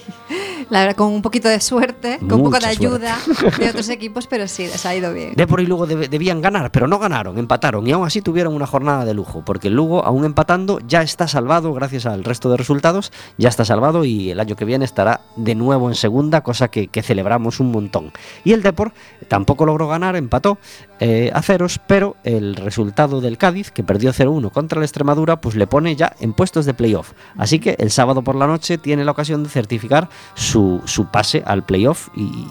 la 0.70 0.80
verdad, 0.80 0.96
con 0.96 1.08
un 1.12 1.22
poquito 1.22 1.48
de 1.48 1.60
suerte, 1.60 2.18
con 2.18 2.34
un 2.34 2.44
poco 2.44 2.58
de 2.58 2.66
ayuda 2.66 3.18
de 3.58 3.68
otros 3.70 3.88
equipos, 3.88 4.26
pero 4.26 4.46
sí, 4.48 4.64
les 4.64 4.84
ha 4.86 4.94
ido 4.94 5.12
bien. 5.12 5.34
Depor 5.34 5.60
y 5.60 5.66
Lugo 5.66 5.86
deb- 5.86 6.08
debían 6.08 6.40
ganar, 6.40 6.70
pero 6.72 6.86
no 6.86 6.98
ganaron, 6.98 7.38
empataron 7.38 7.86
y 7.86 7.92
aún 7.92 8.06
así 8.06 8.22
tuvieron 8.22 8.54
una 8.54 8.66
jornada 8.66 9.04
de 9.04 9.14
lujo, 9.14 9.42
porque 9.44 9.68
el 9.68 9.74
Lugo, 9.74 10.04
aún 10.04 10.24
empatando, 10.24 10.78
ya 10.86 11.02
está 11.02 11.28
salvado 11.28 11.72
gracias 11.74 12.06
al 12.06 12.24
resto 12.24 12.50
de 12.50 12.56
resultados, 12.56 13.12
ya 13.38 13.48
está 13.48 13.64
salvado 13.64 14.04
y 14.04 14.30
el 14.30 14.40
año 14.40 14.56
que 14.56 14.64
viene 14.64 14.84
estará 14.84 15.20
de 15.36 15.54
nuevo 15.54 15.88
en 15.88 15.94
segunda, 15.94 16.42
cosa 16.42 16.68
que, 16.68 16.88
que 16.88 17.02
celebramos 17.02 17.60
un 17.60 17.70
montón. 17.72 18.12
Y 18.44 18.52
el 18.52 18.62
Depor 18.62 18.92
tampoco 19.28 19.66
logró 19.66 19.88
ganar, 19.88 20.16
empató 20.16 20.58
eh, 21.04 21.32
a 21.34 21.42
ceros, 21.42 21.80
pero 21.84 22.14
el 22.22 22.54
resultado 22.54 23.20
del 23.20 23.36
Cádiz, 23.36 23.72
que 23.72 23.82
perdió 23.82 24.12
0-1 24.12 24.52
contra 24.52 24.78
la 24.78 24.84
Extremadura, 24.84 25.40
pues 25.40 25.56
le 25.56 25.66
pone 25.66 25.96
ya 25.96 26.14
en 26.20 26.32
puestos 26.32 26.64
de 26.64 26.74
playoff. 26.74 27.10
Así 27.36 27.58
que 27.58 27.74
el 27.80 27.90
sábado 27.90 28.22
por 28.22 28.36
la 28.36 28.46
noche 28.46 28.78
tiene 28.78 29.04
la 29.04 29.10
ocasión 29.10 29.42
de 29.42 29.48
certificar 29.48 30.08
su, 30.34 30.80
su 30.84 31.06
pase 31.06 31.42
al 31.44 31.64
playoff 31.64 32.08
y, 32.14 32.46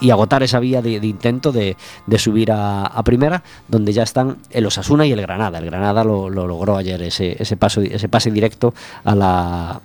y 0.00 0.10
agotar 0.10 0.42
esa 0.42 0.60
vía 0.60 0.80
de, 0.80 0.92
intento 0.92 1.52
de, 1.52 1.76
subir 2.16 2.52
a, 2.52 2.86
a 2.86 3.02
primera, 3.02 3.42
donde 3.68 3.92
ya 3.92 4.04
están 4.04 4.38
el 4.48 4.64
Osasuna 4.64 5.04
y 5.04 5.12
el 5.12 5.20
Granada. 5.20 5.58
El 5.58 5.66
Granada 5.66 6.04
lo, 6.04 6.30
lo 6.30 6.46
logró 6.46 6.78
ayer, 6.78 7.02
ese, 7.02 7.36
ese, 7.38 7.58
paso, 7.58 7.82
ese 7.82 8.08
pase 8.08 8.30
directo 8.30 8.72
a 9.04 9.14
la, 9.14 9.82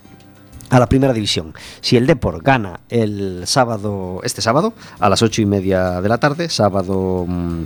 a 0.70 0.80
la 0.80 0.88
primera 0.88 1.14
división. 1.14 1.54
Si 1.82 1.98
el 1.98 2.08
Depor 2.08 2.42
gana 2.42 2.82
el 2.90 3.44
sábado, 3.46 4.22
este 4.24 4.42
sábado, 4.42 4.74
a 5.00 5.10
las 5.10 5.22
ocho 5.22 5.42
y 5.42 5.46
media 5.46 6.02
de 6.02 6.10
la 6.10 6.18
tarde, 6.18 6.50
sábado 6.50 7.26
mm, 7.28 7.64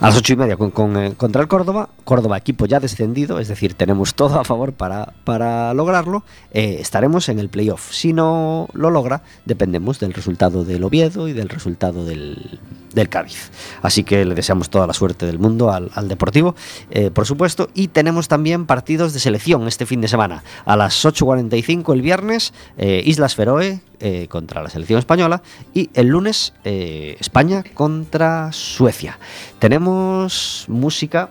a 0.00 0.06
las 0.06 0.16
ocho 0.16 0.32
y 0.32 0.36
media 0.36 0.56
con, 0.56 0.70
con, 0.70 0.96
eh, 0.96 1.14
contra 1.16 1.42
el 1.42 1.48
Córdoba, 1.48 1.88
Córdoba 2.04 2.36
equipo 2.36 2.66
ya 2.66 2.80
descendido, 2.80 3.40
es 3.40 3.48
decir, 3.48 3.74
tenemos 3.74 4.14
todo 4.14 4.38
a 4.38 4.44
favor 4.44 4.72
para, 4.72 5.14
para 5.24 5.74
lograrlo, 5.74 6.22
eh, 6.52 6.76
estaremos 6.80 7.28
en 7.28 7.38
el 7.38 7.48
playoff. 7.48 7.92
Si 7.92 8.12
no 8.12 8.68
lo 8.72 8.90
logra, 8.90 9.22
dependemos 9.44 9.98
del 9.98 10.14
resultado 10.14 10.64
del 10.64 10.84
Oviedo 10.84 11.28
y 11.28 11.32
del 11.32 11.48
resultado 11.48 12.04
del, 12.04 12.60
del 12.98 13.08
Cádiz. 13.08 13.50
Así 13.80 14.04
que 14.04 14.24
le 14.24 14.34
deseamos 14.34 14.70
toda 14.70 14.86
la 14.86 14.92
suerte 14.92 15.24
del 15.24 15.38
mundo 15.38 15.70
al, 15.70 15.90
al 15.94 16.08
Deportivo, 16.08 16.54
eh, 16.90 17.10
por 17.10 17.26
supuesto, 17.26 17.70
y 17.74 17.88
tenemos 17.88 18.28
también 18.28 18.66
partidos 18.66 19.12
de 19.12 19.20
selección 19.20 19.66
este 19.68 19.86
fin 19.86 20.00
de 20.00 20.08
semana. 20.08 20.42
A 20.64 20.76
las 20.76 21.04
8.45 21.04 21.94
el 21.94 22.02
viernes, 22.02 22.52
eh, 22.76 23.02
Islas 23.04 23.34
Feroe 23.34 23.80
eh, 24.00 24.26
contra 24.28 24.62
la 24.62 24.68
selección 24.68 24.98
española 24.98 25.42
y 25.72 25.90
el 25.94 26.08
lunes 26.08 26.52
España 26.64 27.62
contra 27.74 28.52
Suecia. 28.52 29.18
Tenemos 29.58 30.64
música 30.68 31.30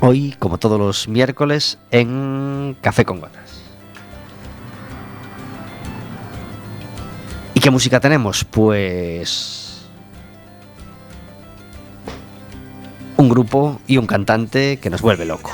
hoy, 0.00 0.34
como 0.38 0.58
todos 0.58 0.78
los 0.78 1.08
miércoles, 1.08 1.78
en 1.90 2.76
Café 2.80 3.04
con 3.04 3.20
Gotas. 3.20 3.62
¿Y 7.54 7.60
qué 7.60 7.70
música 7.70 8.00
tenemos? 8.00 8.44
Pues 8.44 9.63
un 13.16 13.28
grupo 13.28 13.80
y 13.86 13.96
un 13.98 14.06
cantante 14.06 14.78
que 14.78 14.90
nos 14.90 15.00
vuelve 15.02 15.24
loco. 15.24 15.50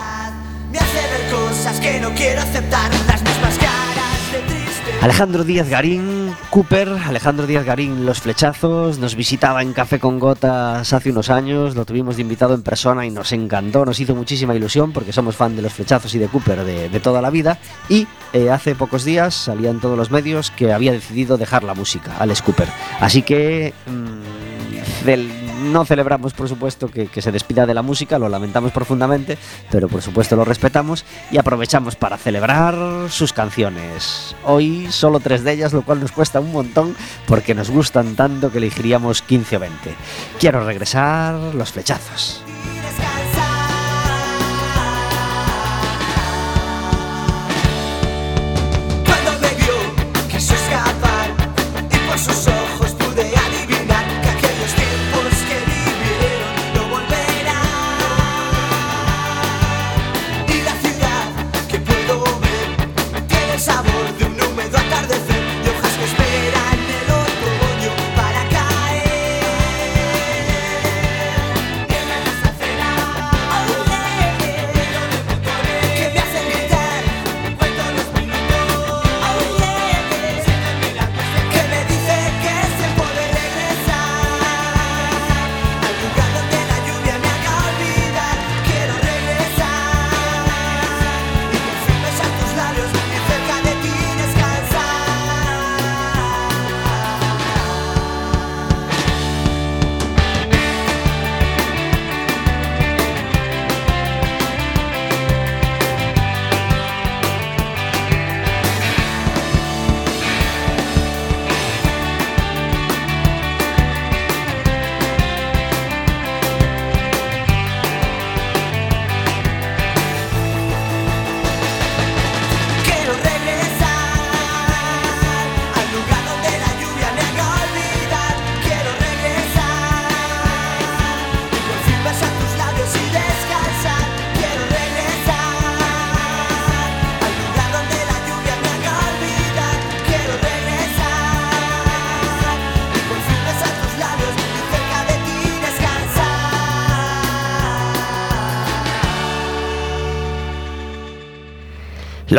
Alejandro 5.02 5.44
Díaz 5.44 5.68
Garín, 5.70 6.30
Cooper, 6.50 6.88
Alejandro 7.06 7.46
Díaz 7.46 7.64
Garín, 7.64 8.04
Los 8.04 8.20
Flechazos, 8.20 8.98
nos 8.98 9.14
visitaba 9.14 9.62
en 9.62 9.72
Café 9.72 9.98
con 9.98 10.18
Gotas 10.18 10.92
hace 10.92 11.10
unos 11.10 11.30
años, 11.30 11.74
lo 11.74 11.86
tuvimos 11.86 12.16
de 12.16 12.22
invitado 12.22 12.52
en 12.54 12.62
persona 12.62 13.06
y 13.06 13.10
nos 13.10 13.32
encantó, 13.32 13.86
nos 13.86 13.98
hizo 13.98 14.14
muchísima 14.14 14.54
ilusión 14.54 14.92
porque 14.92 15.12
somos 15.14 15.36
fan 15.36 15.56
de 15.56 15.62
Los 15.62 15.72
Flechazos 15.72 16.14
y 16.14 16.18
de 16.18 16.28
Cooper 16.28 16.64
de, 16.64 16.90
de 16.90 17.00
toda 17.00 17.22
la 17.22 17.30
vida 17.30 17.58
y 17.88 18.06
eh, 18.34 18.50
hace 18.50 18.74
pocos 18.74 19.04
días 19.04 19.34
salía 19.34 19.70
en 19.70 19.80
todos 19.80 19.96
los 19.96 20.10
medios 20.10 20.50
que 20.50 20.70
había 20.70 20.92
decidido 20.92 21.38
dejar 21.38 21.62
la 21.64 21.72
música, 21.72 22.12
Alex 22.18 22.42
Cooper. 22.42 22.68
Así 23.00 23.22
que 23.22 23.72
mm, 23.86 25.04
del- 25.06 25.49
no 25.60 25.84
celebramos, 25.84 26.32
por 26.32 26.48
supuesto, 26.48 26.88
que, 26.88 27.08
se 27.20 27.32
despida 27.32 27.66
de 27.66 27.74
la 27.74 27.82
música, 27.82 28.18
lo 28.18 28.28
lamentamos 28.28 28.72
profundamente, 28.72 29.38
pero 29.70 29.88
por 29.88 30.02
supuesto 30.02 30.36
lo 30.36 30.44
respetamos 30.44 31.04
y 31.30 31.38
aprovechamos 31.38 31.96
para 31.96 32.16
celebrar 32.16 32.74
sus 33.10 33.32
canciones. 33.32 34.34
Hoy 34.44 34.88
solo 34.90 35.20
tres 35.20 35.44
de 35.44 35.52
ellas, 35.52 35.72
lo 35.72 35.82
cual 35.82 36.00
nos 36.00 36.12
cuesta 36.12 36.40
un 36.40 36.52
montón 36.52 36.96
porque 37.26 37.54
nos 37.54 37.70
gustan 37.70 38.16
tanto 38.16 38.50
que 38.50 38.58
elegiríamos 38.58 39.22
15 39.22 39.56
o 39.56 39.60
20. 39.60 39.94
Quiero 40.38 40.64
regresar 40.64 41.34
los 41.54 41.72
flechazos. 41.72 42.42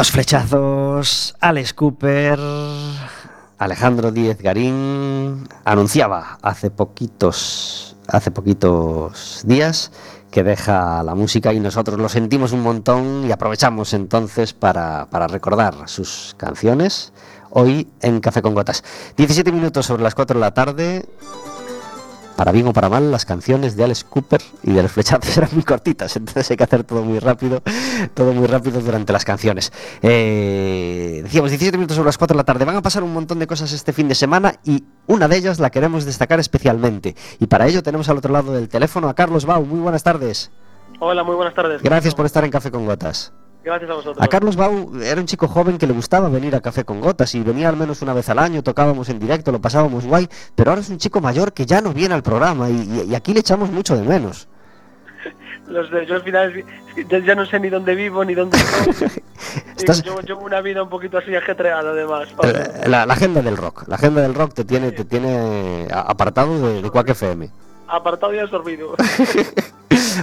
Los 0.01 0.09
flechazos, 0.09 1.35
Alex 1.41 1.75
Cooper, 1.75 2.39
Alejandro 3.59 4.11
Díez 4.11 4.41
Garín 4.41 5.47
anunciaba 5.63 6.39
hace 6.41 6.71
poquitos, 6.71 7.95
hace 8.07 8.31
poquitos 8.31 9.43
días 9.45 9.91
que 10.31 10.41
deja 10.41 11.03
la 11.03 11.13
música 11.13 11.53
y 11.53 11.59
nosotros 11.59 11.99
lo 11.99 12.09
sentimos 12.09 12.51
un 12.51 12.63
montón 12.63 13.27
y 13.27 13.31
aprovechamos 13.31 13.93
entonces 13.93 14.53
para, 14.53 15.07
para 15.11 15.27
recordar 15.27 15.75
sus 15.85 16.33
canciones 16.35 17.13
hoy 17.51 17.87
en 18.01 18.21
Café 18.21 18.41
con 18.41 18.55
Gotas. 18.55 18.83
17 19.17 19.51
minutos 19.51 19.85
sobre 19.85 20.01
las 20.01 20.15
4 20.15 20.33
de 20.33 20.41
la 20.41 20.55
tarde 20.55 21.05
para 22.41 22.53
bien 22.53 22.65
o 22.65 22.73
para 22.73 22.89
mal, 22.89 23.11
las 23.11 23.23
canciones 23.23 23.75
de 23.75 23.83
Alex 23.83 24.03
Cooper 24.03 24.41
y 24.63 24.71
de 24.71 24.81
los 24.81 24.91
flechazos 24.91 25.37
eran 25.37 25.51
muy 25.51 25.61
cortitas, 25.61 26.15
entonces 26.15 26.49
hay 26.49 26.57
que 26.57 26.63
hacer 26.63 26.83
todo 26.83 27.03
muy 27.03 27.19
rápido, 27.19 27.61
todo 28.15 28.33
muy 28.33 28.47
rápido 28.47 28.81
durante 28.81 29.13
las 29.13 29.23
canciones. 29.23 29.71
Eh, 30.01 31.19
decíamos 31.21 31.51
17 31.51 31.77
minutos 31.77 31.97
sobre 31.97 32.07
las 32.07 32.17
4 32.17 32.33
de 32.33 32.37
la 32.39 32.43
tarde. 32.43 32.65
Van 32.65 32.77
a 32.77 32.81
pasar 32.81 33.03
un 33.03 33.13
montón 33.13 33.37
de 33.37 33.45
cosas 33.45 33.71
este 33.73 33.93
fin 33.93 34.07
de 34.07 34.15
semana 34.15 34.55
y 34.63 34.83
una 35.05 35.27
de 35.27 35.37
ellas 35.37 35.59
la 35.59 35.69
queremos 35.69 36.03
destacar 36.03 36.39
especialmente. 36.39 37.15
Y 37.37 37.45
para 37.45 37.67
ello 37.67 37.83
tenemos 37.83 38.09
al 38.09 38.17
otro 38.17 38.33
lado 38.33 38.53
del 38.53 38.69
teléfono 38.69 39.07
a 39.07 39.13
Carlos 39.13 39.45
Bau. 39.45 39.63
Muy 39.63 39.79
buenas 39.79 40.01
tardes. 40.01 40.49
Hola, 40.99 41.23
muy 41.23 41.35
buenas 41.35 41.53
tardes. 41.53 41.83
Gracias 41.83 42.15
por 42.15 42.25
estar 42.25 42.43
en 42.43 42.49
Café 42.49 42.71
con 42.71 42.87
Gotas. 42.87 43.33
Gracias 43.63 43.89
a 43.91 43.93
vosotros. 43.93 44.23
A 44.25 44.27
Carlos 44.27 44.55
Bau 44.55 44.91
era 45.03 45.21
un 45.21 45.27
chico 45.27 45.47
joven 45.47 45.77
que 45.77 45.85
le 45.85 45.93
gustaba 45.93 46.29
venir 46.29 46.55
a 46.55 46.61
Café 46.61 46.83
con 46.83 46.99
Gotas 46.99 47.35
y 47.35 47.41
venía 47.41 47.69
al 47.69 47.77
menos 47.77 48.01
una 48.01 48.13
vez 48.13 48.27
al 48.29 48.39
año, 48.39 48.63
tocábamos 48.63 49.09
en 49.09 49.19
directo, 49.19 49.51
lo 49.51 49.61
pasábamos 49.61 50.05
guay, 50.05 50.27
pero 50.55 50.71
ahora 50.71 50.81
es 50.81 50.89
un 50.89 50.97
chico 50.97 51.21
mayor 51.21 51.53
que 51.53 51.65
ya 51.67 51.79
no 51.79 51.93
viene 51.93 52.15
al 52.15 52.23
programa 52.23 52.69
y, 52.69 53.13
aquí 53.15 53.33
le 53.33 53.41
echamos 53.41 53.69
mucho 53.69 53.95
de 53.95 54.01
menos. 54.03 54.47
Los 55.67 55.89
de, 55.91 56.05
yo 56.07 56.15
al 56.15 56.23
final 56.23 56.65
ya, 57.25 57.35
no 57.35 57.45
sé 57.45 57.59
ni 57.59 57.69
dónde 57.69 57.93
vivo 57.95 58.25
ni 58.25 58.33
dónde 58.33 58.57
estoy. 58.57 59.07
Estás- 59.77 60.01
Yo 60.01 60.19
llevo 60.21 60.41
una 60.41 60.59
vida 60.61 60.81
un 60.83 60.89
poquito 60.89 61.19
así 61.19 61.33
ajetreada 61.35 61.91
además. 61.91 62.29
Eh, 62.43 62.87
La, 62.87 63.05
la 63.05 63.13
agenda 63.13 63.41
del 63.41 63.55
rock, 63.57 63.87
la 63.87 63.95
agenda 63.95 64.21
del 64.21 64.33
rock 64.33 64.53
te 64.53 64.65
tiene, 64.65 64.91
te 64.91 65.05
tiene 65.05 65.87
apartado 65.91 66.59
de, 66.67 66.81
de 66.81 66.89
Quack 66.89 67.09
FM. 67.09 67.49
Apartado 67.91 68.33
y 68.33 68.39
absorbido. 68.39 68.95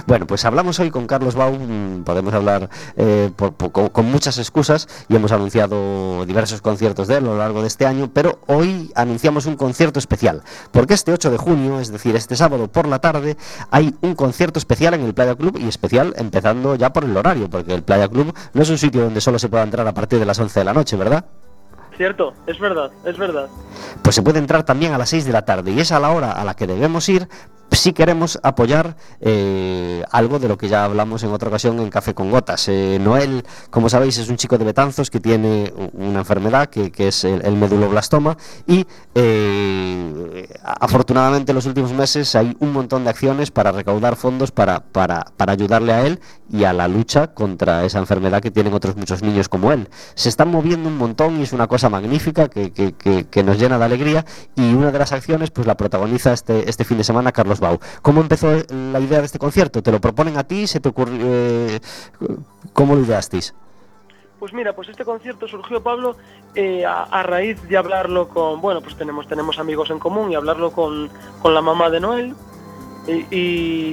Bueno, 0.05 0.25
pues 0.27 0.45
hablamos 0.45 0.79
hoy 0.79 0.91
con 0.91 1.07
Carlos 1.07 1.35
Baum, 1.35 2.03
podemos 2.03 2.33
hablar 2.33 2.69
eh, 2.95 3.31
por- 3.35 3.53
por- 3.53 3.71
con, 3.71 3.89
con 3.89 4.05
muchas 4.05 4.37
excusas 4.37 4.87
y 5.07 5.15
hemos 5.15 5.31
anunciado 5.31 6.25
diversos 6.25 6.61
conciertos 6.61 7.07
de 7.07 7.17
él 7.17 7.25
a 7.25 7.27
lo 7.27 7.37
largo 7.37 7.61
de 7.61 7.67
este 7.67 7.85
año, 7.87 8.09
pero 8.13 8.39
hoy 8.47 8.91
anunciamos 8.95 9.45
un 9.47 9.55
concierto 9.55 9.97
especial, 9.99 10.43
porque 10.71 10.93
este 10.93 11.11
8 11.11 11.31
de 11.31 11.37
junio, 11.37 11.79
es 11.79 11.91
decir, 11.91 12.15
este 12.15 12.35
sábado 12.35 12.67
por 12.67 12.87
la 12.87 12.99
tarde, 12.99 13.35
hay 13.71 13.95
un 14.01 14.15
concierto 14.15 14.59
especial 14.59 14.93
en 14.93 15.01
el 15.01 15.13
Playa 15.13 15.35
Club 15.35 15.57
y 15.59 15.67
especial 15.67 16.13
empezando 16.17 16.75
ya 16.75 16.91
por 16.93 17.03
el 17.03 17.15
horario, 17.17 17.49
porque 17.49 17.73
el 17.73 17.83
Playa 17.83 18.07
Club 18.07 18.33
no 18.53 18.61
es 18.61 18.69
un 18.69 18.77
sitio 18.77 19.01
donde 19.03 19.21
solo 19.21 19.39
se 19.39 19.49
pueda 19.49 19.63
entrar 19.63 19.87
a 19.87 19.93
partir 19.93 20.19
de 20.19 20.25
las 20.25 20.39
11 20.39 20.59
de 20.59 20.63
la 20.65 20.73
noche, 20.73 20.97
¿verdad? 20.97 21.25
Cierto, 21.97 22.33
es 22.47 22.57
verdad, 22.59 22.91
es 23.05 23.17
verdad. 23.17 23.47
pues 24.01 24.15
se 24.15 24.21
puede 24.21 24.39
entrar 24.39 24.63
también 24.63 24.93
a 24.93 24.97
las 24.97 25.09
6 25.09 25.25
de 25.25 25.33
la 25.33 25.43
tarde 25.45 25.71
y 25.71 25.79
es 25.81 25.91
a 25.91 25.99
la 25.99 26.11
hora 26.11 26.31
a 26.31 26.43
la 26.45 26.55
que 26.55 26.65
debemos 26.67 27.09
ir 27.09 27.27
si 27.71 27.93
queremos 27.93 28.39
apoyar 28.43 28.95
eh, 29.21 30.03
algo 30.11 30.39
de 30.39 30.47
lo 30.47 30.57
que 30.57 30.67
ya 30.67 30.83
hablamos 30.85 31.23
en 31.23 31.31
otra 31.31 31.49
ocasión 31.49 31.79
en 31.79 31.89
Café 31.89 32.13
con 32.13 32.31
Gotas. 32.31 32.67
Eh, 32.67 32.97
Noel, 33.01 33.43
como 33.69 33.89
sabéis, 33.89 34.17
es 34.17 34.29
un 34.29 34.37
chico 34.37 34.57
de 34.57 34.65
Betanzos 34.65 35.09
que 35.09 35.19
tiene 35.19 35.71
una 35.93 36.19
enfermedad 36.19 36.67
que, 36.67 36.91
es 36.97 37.23
el, 37.23 37.45
el 37.45 37.55
meduloblastoma 37.55 38.37
y 38.67 38.85
eh, 39.15 40.47
afortunadamente 40.63 41.51
en 41.51 41.55
los 41.55 41.65
últimos 41.65 41.93
meses 41.93 42.35
hay 42.35 42.55
un 42.59 42.73
montón 42.73 43.03
de 43.03 43.09
acciones 43.11 43.51
para 43.51 43.71
recaudar 43.71 44.15
fondos 44.15 44.51
para, 44.51 44.79
para, 44.81 45.25
para 45.37 45.53
ayudarle 45.53 45.93
a 45.93 46.05
él 46.05 46.19
y 46.51 46.63
a 46.63 46.73
la 46.73 46.87
lucha 46.87 47.27
contra 47.27 47.85
esa 47.85 47.99
enfermedad 47.99 48.41
que 48.41 48.51
tienen 48.51 48.73
otros 48.73 48.95
muchos 48.95 49.21
niños 49.21 49.47
como 49.49 49.71
él. 49.71 49.87
Se 50.15 50.29
están 50.29 50.49
moviendo 50.49 50.89
un 50.89 50.97
montón 50.97 51.39
y 51.39 51.43
es 51.43 51.53
una 51.53 51.67
cosa 51.67 51.89
magnífica 51.89 52.47
que- 52.49 52.71
que- 52.71 52.93
que 53.29 53.43
nos 53.43 53.59
llena 53.59 53.77
de 53.77 53.85
alegría 53.85 54.25
y 54.55 54.73
una 54.73 54.91
de 54.91 54.99
las 54.99 55.11
acciones 55.11 55.51
pues 55.51 55.67
la 55.67 55.77
protagoniza 55.77 56.33
este, 56.33 56.69
este 56.69 56.83
fin 56.83 56.97
de 56.97 57.03
semana 57.03 57.31
Carlos 57.31 57.58
¿Cómo 58.01 58.21
empezó 58.21 58.51
la 58.69 58.99
idea 58.99 59.19
de 59.19 59.25
este 59.25 59.39
concierto? 59.39 59.81
¿Te 59.83 59.91
lo 59.91 59.99
proponen 59.99 60.37
a 60.37 60.43
ti? 60.43 60.67
¿Se 60.67 60.79
te 60.79 60.91
eh, 60.95 61.79
¿Cómo 62.73 62.95
lo 62.95 63.01
ideasteis? 63.01 63.53
Pues 64.39 64.53
mira, 64.53 64.73
pues 64.73 64.87
este 64.87 65.03
concierto 65.03 65.49
surgió, 65.49 65.83
Pablo, 65.83 66.15
eh, 66.55 66.85
a, 66.85 67.23
raíz 67.23 67.61
de 67.67 67.75
hablarlo 67.75 68.29
con, 68.29 68.61
bueno, 68.61 68.81
pues 68.81 68.95
tenemos, 68.95 69.27
tenemos 69.27 69.59
amigos 69.59 69.89
en 69.89 69.99
común 69.99 70.31
y 70.31 70.35
hablarlo 70.35 70.71
con, 70.71 71.09
con 71.41 71.53
la 71.53 71.61
mamá 71.61 71.89
de 71.89 71.99
Noel. 71.99 72.35
Y, 73.05 73.25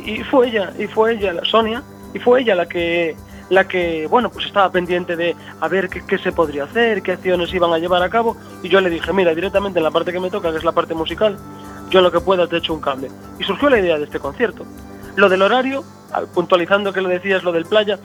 y- 0.07 0.23
fue 0.31 0.49
ella, 0.49 0.73
y 0.79 0.87
fue 0.87 1.15
ella, 1.15 1.33
la 1.33 1.45
Sonia, 1.45 1.83
y 2.15 2.19
fue 2.21 2.43
ella 2.43 2.55
la 2.55 2.67
que, 2.67 3.17
la 3.49 3.67
que, 3.67 4.07
bueno, 4.09 4.31
pues 4.31 4.47
estaba 4.47 4.71
pendiente 4.71 5.17
de 5.17 5.35
a 5.61 5.69
ver 5.69 5.89
qué 5.89 6.19
se 6.19 6.33
podría 6.33 6.65
hacer, 6.65 7.03
qué 7.03 7.13
acciones 7.13 7.53
iban 7.53 7.73
a 7.73 7.79
llevar 7.79 8.03
a 8.03 8.11
cabo. 8.11 8.37
Y 8.63 8.69
yo 8.69 8.81
le 8.81 8.91
dije, 8.91 9.13
mira, 9.13 9.35
directamente 9.35 9.79
en 9.81 9.85
la 9.85 9.91
parte 9.91 10.13
que 10.13 10.21
me 10.21 10.31
toca, 10.31 10.53
que 10.53 10.59
es 10.59 10.65
la 10.65 10.73
parte 10.73 10.95
musical, 10.95 11.39
yo 11.91 12.01
lo 12.01 12.11
que 12.11 12.21
pueda 12.21 12.47
te 12.47 12.57
echo 12.59 12.75
un 12.75 12.81
cable. 12.81 13.11
Y 13.39 13.45
surgió 13.45 13.71
la 13.71 13.79
idea 13.79 13.99
de 13.99 14.05
este 14.05 14.19
concierto. 14.19 14.65
Lo 15.17 15.29
del 15.29 15.43
horario, 15.43 15.85
ah, 16.13 16.23
puntualizando 16.33 16.93
que 16.93 17.01
lo 17.01 17.09
decías, 17.09 17.43
lo 17.43 17.53
del 17.53 17.67
playa, 17.67 17.99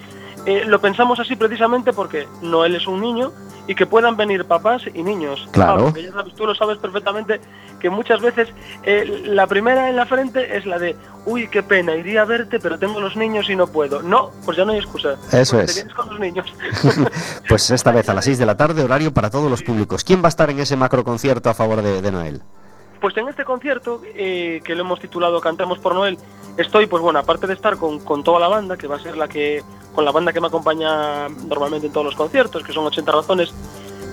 eh, 0.45 0.63
lo 0.65 0.79
pensamos 0.81 1.19
así 1.19 1.35
precisamente 1.35 1.93
porque 1.93 2.27
Noel 2.41 2.75
es 2.75 2.87
un 2.87 2.99
niño 3.01 3.31
y 3.67 3.75
que 3.75 3.85
puedan 3.85 4.17
venir 4.17 4.45
papás 4.45 4.83
y 4.91 5.03
niños. 5.03 5.47
Claro. 5.51 5.73
Ah, 5.73 5.83
porque 5.83 6.03
ya 6.03 6.11
sabes, 6.11 6.33
tú 6.33 6.45
lo 6.47 6.55
sabes 6.55 6.77
perfectamente 6.79 7.39
que 7.79 7.89
muchas 7.89 8.19
veces 8.21 8.49
eh, 8.83 9.23
la 9.25 9.45
primera 9.45 9.89
en 9.89 9.95
la 9.95 10.05
frente 10.07 10.57
es 10.57 10.65
la 10.65 10.79
de, 10.79 10.95
uy, 11.25 11.47
qué 11.47 11.61
pena, 11.61 11.95
iría 11.95 12.23
a 12.23 12.25
verte, 12.25 12.59
pero 12.59 12.79
tengo 12.79 12.99
los 12.99 13.15
niños 13.15 13.49
y 13.49 13.55
no 13.55 13.67
puedo. 13.67 14.01
No, 14.01 14.31
pues 14.45 14.57
ya 14.57 14.65
no 14.65 14.71
hay 14.71 14.79
excusa. 14.79 15.15
Eso 15.31 15.57
Pues 15.57 15.69
es. 15.69 15.75
Te 15.75 15.81
vienes 15.81 15.93
con 15.95 16.09
los 16.09 16.19
niños. 16.19 16.53
pues 17.47 17.69
esta 17.69 17.91
vez 17.91 18.09
a 18.09 18.13
las 18.13 18.25
6 18.25 18.39
de 18.39 18.45
la 18.45 18.57
tarde, 18.57 18.83
horario 18.83 19.13
para 19.13 19.29
todos 19.29 19.49
los 19.49 19.61
públicos. 19.61 20.03
¿Quién 20.03 20.21
va 20.23 20.27
a 20.27 20.29
estar 20.29 20.49
en 20.49 20.59
ese 20.59 20.75
macro 20.75 21.03
concierto 21.03 21.49
a 21.49 21.53
favor 21.53 21.81
de, 21.83 22.01
de 22.01 22.11
Noel? 22.11 22.41
Pues 23.01 23.17
en 23.17 23.27
este 23.27 23.43
concierto, 23.43 24.03
eh, 24.13 24.61
que 24.63 24.75
lo 24.75 24.81
hemos 24.81 24.99
titulado 24.99 25.41
Cantamos 25.41 25.79
por 25.79 25.95
Noel, 25.95 26.19
estoy, 26.55 26.85
pues 26.85 27.01
bueno, 27.01 27.17
aparte 27.17 27.47
de 27.47 27.53
estar 27.53 27.77
con, 27.77 27.99
con 27.99 28.23
toda 28.23 28.39
la 28.39 28.47
banda, 28.47 28.77
que 28.77 28.85
va 28.85 28.97
a 28.97 28.99
ser 28.99 29.17
la 29.17 29.27
que, 29.27 29.63
con 29.95 30.05
la 30.05 30.11
banda 30.11 30.31
que 30.31 30.39
me 30.39 30.47
acompaña 30.47 31.27
normalmente 31.27 31.87
en 31.87 31.93
todos 31.93 32.05
los 32.05 32.15
conciertos, 32.15 32.63
que 32.63 32.73
son 32.73 32.85
80 32.85 33.11
razones, 33.11 33.51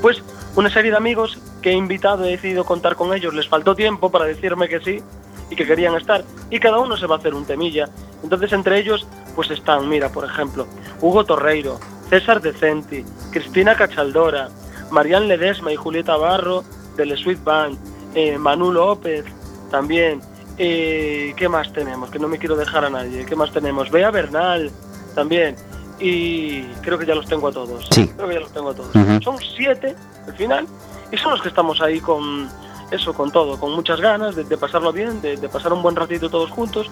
pues 0.01 0.23
una 0.57 0.71
serie 0.71 0.91
de 0.91 0.97
amigos 0.97 1.39
que 1.61 1.71
he 1.71 1.75
invitado, 1.75 2.25
he 2.25 2.31
decidido 2.31 2.65
contar 2.65 2.97
con 2.97 3.13
ellos, 3.13 3.35
les 3.35 3.47
faltó 3.47 3.75
tiempo 3.75 4.11
para 4.11 4.25
decirme 4.25 4.69
que 4.69 4.81
sí 4.81 5.03
y 5.51 5.55
que 5.55 5.67
querían 5.67 5.95
estar, 5.95 6.25
y 6.49 6.59
cada 6.59 6.79
uno 6.79 6.97
se 6.97 7.07
va 7.07 7.17
a 7.17 7.19
hacer 7.19 7.35
un 7.35 7.45
temilla. 7.45 7.91
Entonces 8.23 8.55
entre 8.55 8.79
ellos, 8.79 9.07
pues 9.37 9.51
están, 9.51 9.87
mira, 9.87 10.09
por 10.09 10.25
ejemplo, 10.25 10.67
Hugo 11.03 11.25
Torreiro, 11.25 11.79
César 12.09 12.41
Decenti, 12.41 13.05
Cristina 13.33 13.75
Cachaldora, 13.75 14.49
Marian 14.91 15.29
Ledesma 15.29 15.73
y 15.73 15.77
Julieta 15.77 16.17
Barro 16.17 16.65
de 16.97 17.05
Le 17.05 17.19
Sweet 17.19 17.45
Band, 17.45 17.79
eh, 18.15 18.39
Manu 18.39 18.73
López 18.73 19.25
también. 19.71 20.21
Eh, 20.57 21.35
¿Qué 21.37 21.49
más 21.49 21.73
tenemos? 21.73 22.11
Que 22.11 22.19
no 22.19 22.27
me 22.29 22.39
quiero 22.39 22.57
dejar 22.57 22.85
a 22.85 22.91
nadie. 22.91 23.25
¿Qué 23.25 23.37
más 23.37 23.53
tenemos? 23.53 23.91
Bea 23.91 24.11
Bernal 24.11 24.71
también. 25.15 25.55
Y 26.01 26.63
creo 26.83 26.99
que 26.99 27.07
ya 27.07 27.15
los 27.15 27.27
tengo 27.27 27.49
a 27.49 27.53
todos. 27.53 27.87
Sí. 27.91 28.09
Creo 28.09 28.29
que 28.29 28.35
ya 28.35 28.41
los 28.41 28.53
tengo 28.53 28.71
a 28.71 28.75
todos. 28.75 28.91
Son 29.23 29.37
siete 29.57 29.95
al 30.27 30.35
final 30.35 30.67
y 31.11 31.17
son 31.17 31.33
los 31.33 31.43
que 31.43 31.49
estamos 31.49 31.81
ahí 31.81 32.01
con 32.01 32.49
eso, 32.91 33.13
con 33.13 33.31
todo, 33.31 33.59
con 33.59 33.73
muchas 33.73 34.01
ganas 34.01 34.35
de, 34.35 34.45
de 34.45 34.57
pasarlo 34.57 34.93
bien, 34.93 35.21
de, 35.21 35.37
de 35.37 35.49
pasar 35.49 35.73
un 35.73 35.83
buen 35.83 35.95
ratito 35.95 36.31
todos 36.31 36.51
juntos 36.51 36.89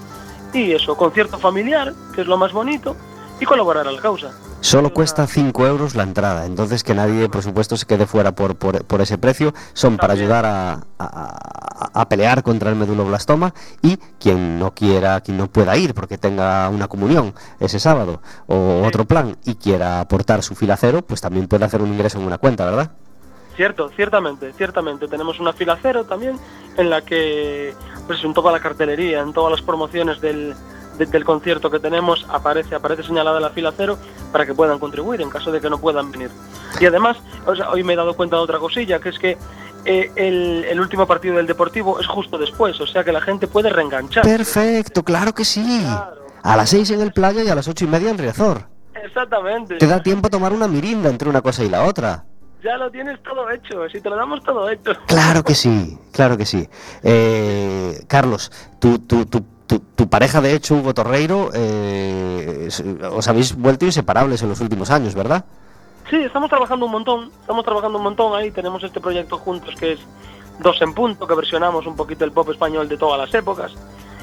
y 0.52 0.72
eso, 0.72 0.96
concierto 0.96 1.38
familiar, 1.38 1.92
que 2.14 2.20
es 2.22 2.26
lo 2.26 2.36
más 2.36 2.52
bonito, 2.52 2.96
y 3.40 3.44
colaborar 3.44 3.86
a 3.86 3.92
la 3.92 4.00
causa. 4.00 4.30
Solo 4.60 4.92
cuesta 4.92 5.26
5 5.26 5.66
euros 5.66 5.94
la 5.94 6.02
entrada, 6.02 6.46
entonces 6.46 6.82
que 6.82 6.94
nadie, 6.94 7.28
por 7.28 7.42
supuesto, 7.42 7.76
se 7.76 7.86
quede 7.86 8.06
fuera 8.06 8.32
por, 8.32 8.56
por, 8.56 8.84
por 8.84 9.00
ese 9.00 9.18
precio. 9.18 9.52
Son 9.74 9.96
para 9.98 10.14
ayudar 10.14 10.44
a, 10.46 10.80
a- 10.98 12.08
pelear 12.08 12.42
contra 12.42 12.70
el 12.70 12.76
meduloblastoma 12.76 13.52
y 13.82 13.96
quien 14.18 14.58
no 14.58 14.72
quiera, 14.74 15.20
quien 15.20 15.36
no 15.36 15.48
pueda 15.48 15.76
ir 15.76 15.92
porque 15.94 16.16
tenga 16.18 16.68
una 16.70 16.88
comunión 16.88 17.34
ese 17.60 17.78
sábado 17.78 18.20
o 18.46 18.80
Sí. 18.82 18.88
otro 18.88 19.04
plan 19.04 19.36
y 19.44 19.54
quiera 19.56 20.00
aportar 20.00 20.42
su 20.42 20.54
fila 20.54 20.76
cero, 20.76 21.02
pues 21.06 21.20
también 21.20 21.46
puede 21.48 21.64
hacer 21.64 21.82
un 21.82 21.92
ingreso 21.92 22.18
en 22.18 22.26
una 22.26 22.38
cuenta, 22.38 22.64
¿verdad? 22.64 22.90
Cierto, 23.56 23.90
ciertamente, 23.96 24.52
ciertamente. 24.54 25.08
Tenemos 25.08 25.40
una 25.40 25.52
fila 25.52 25.78
cero 25.80 26.04
también 26.04 26.38
en 26.76 26.90
la 26.90 27.02
que, 27.02 27.74
en 28.22 28.34
toda 28.34 28.52
la 28.52 28.60
cartelería, 28.60 29.20
en 29.20 29.32
todas 29.32 29.50
las 29.50 29.62
promociones 29.62 30.20
del, 30.20 30.54
de- 30.98 31.06
del 31.06 31.24
concierto 31.24 31.70
que 31.70 31.78
tenemos, 31.78 32.26
aparece, 32.28 32.74
aparece 32.74 33.02
señalada 33.02 33.40
la 33.40 33.50
fila 33.50 33.72
cero 33.76 33.98
para 34.32 34.44
que 34.46 34.54
puedan 34.54 34.78
contribuir 34.78 35.20
en 35.22 35.30
caso 35.30 35.50
de 35.52 35.60
que 35.60 35.68
no 35.70 35.78
puedan 35.78 36.10
venir. 36.10 36.30
Y 36.80 36.86
además, 36.86 37.16
o 37.46 37.54
sea, 37.56 37.70
hoy 37.70 37.82
me 37.84 37.92
he 37.92 37.96
dado 37.96 38.14
cuenta 38.14 38.36
de 38.36 38.42
otra 38.42 38.58
cosilla, 38.58 38.98
que 38.98 39.08
es 39.10 39.18
que 39.18 39.36
eh, 39.84 40.10
el, 40.16 40.64
el 40.68 40.80
último 40.80 41.06
partido 41.06 41.36
del 41.36 41.46
Deportivo 41.46 42.00
es 42.00 42.06
justo 42.06 42.38
después, 42.38 42.80
o 42.80 42.86
sea 42.86 43.04
que 43.04 43.12
la 43.12 43.20
gente 43.20 43.46
puede 43.46 43.70
reenganchar. 43.70 44.24
Perfecto, 44.24 45.02
claro 45.04 45.32
que 45.32 45.44
sí. 45.44 45.80
Claro. 45.82 46.26
A 46.42 46.56
las 46.56 46.70
6 46.70 46.90
en 46.92 47.00
el 47.00 47.12
playa 47.12 47.42
y 47.42 47.48
a 47.48 47.54
las 47.54 47.66
ocho 47.68 47.84
y 47.84 47.88
media 47.88 48.10
en 48.10 48.18
Riazor. 48.18 48.62
Exactamente. 49.04 49.76
Te 49.78 49.86
da 49.86 50.02
tiempo 50.02 50.26
a 50.28 50.30
tomar 50.30 50.52
una 50.52 50.68
mirinda 50.68 51.08
entre 51.08 51.28
una 51.28 51.40
cosa 51.40 51.64
y 51.64 51.68
la 51.68 51.84
otra. 51.84 52.24
Ya 52.64 52.76
lo 52.76 52.90
tienes 52.90 53.22
todo 53.22 53.48
hecho, 53.50 53.88
si 53.90 54.00
te 54.00 54.08
lo 54.10 54.16
damos 54.16 54.42
todo 54.42 54.68
hecho. 54.68 54.92
Claro 55.06 55.44
que 55.44 55.54
sí, 55.54 55.96
claro 56.12 56.36
que 56.36 56.46
sí. 56.46 56.68
Eh, 57.02 58.02
Carlos, 58.08 58.50
tu, 58.80 58.98
tu, 58.98 59.26
tu, 59.26 59.44
tu, 59.66 59.78
tu 59.80 60.08
pareja 60.08 60.40
de 60.40 60.54
hecho, 60.54 60.74
Hugo 60.76 60.94
Torreiro, 60.94 61.50
eh, 61.54 62.68
os 63.12 63.28
habéis 63.28 63.54
vuelto 63.56 63.84
inseparables 63.84 64.42
en 64.42 64.48
los 64.48 64.60
últimos 64.60 64.90
años, 64.90 65.14
¿verdad? 65.14 65.44
Sí, 66.10 66.16
estamos 66.16 66.48
trabajando 66.48 66.86
un 66.86 66.92
montón, 66.92 67.30
estamos 67.40 67.64
trabajando 67.64 67.98
un 67.98 68.04
montón 68.04 68.34
ahí, 68.34 68.50
tenemos 68.52 68.82
este 68.84 69.00
proyecto 69.00 69.38
juntos 69.38 69.74
que 69.78 69.92
es 69.94 69.98
Dos 70.60 70.80
en 70.80 70.94
Punto, 70.94 71.26
que 71.26 71.34
versionamos 71.34 71.86
un 71.86 71.96
poquito 71.96 72.24
el 72.24 72.32
pop 72.32 72.48
español 72.50 72.88
de 72.88 72.96
todas 72.96 73.18
las 73.18 73.34
épocas 73.34 73.72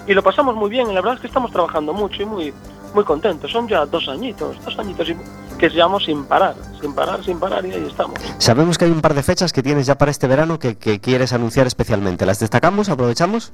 y 0.08 0.14
lo 0.14 0.24
pasamos 0.24 0.56
muy 0.56 0.70
bien, 0.70 0.90
y 0.90 0.94
la 0.94 1.02
verdad 1.02 1.16
es 1.16 1.22
que 1.22 1.28
estamos 1.28 1.52
trabajando 1.52 1.94
mucho 1.94 2.22
y 2.22 2.26
muy, 2.26 2.54
muy 2.94 3.04
contentos, 3.04 3.52
son 3.52 3.68
ya 3.68 3.86
dos 3.86 4.08
añitos, 4.10 4.64
dos 4.64 4.78
añitos 4.80 5.10
y- 5.10 5.18
que 5.58 5.70
llevamos 5.70 6.04
sin 6.06 6.26
parar, 6.26 6.56
sin 6.82 6.94
parar, 6.96 7.24
sin 7.24 7.40
parar 7.40 7.66
y 7.66 7.72
ahí 7.74 7.86
estamos. 7.88 8.20
Sabemos 8.38 8.78
que 8.78 8.86
hay 8.86 8.92
un 8.92 9.02
par 9.02 9.14
de 9.14 9.24
fechas 9.24 9.54
que 9.54 9.62
tienes 9.64 9.86
ya 9.86 9.96
para 9.98 10.12
este 10.12 10.28
verano 10.28 10.58
que, 10.60 10.76
que 10.78 11.00
quieres 11.00 11.32
anunciar 11.32 11.68
especialmente. 11.68 12.26
¿Las 12.26 12.40
destacamos? 12.40 12.90
¿Aprovechamos? 12.90 13.54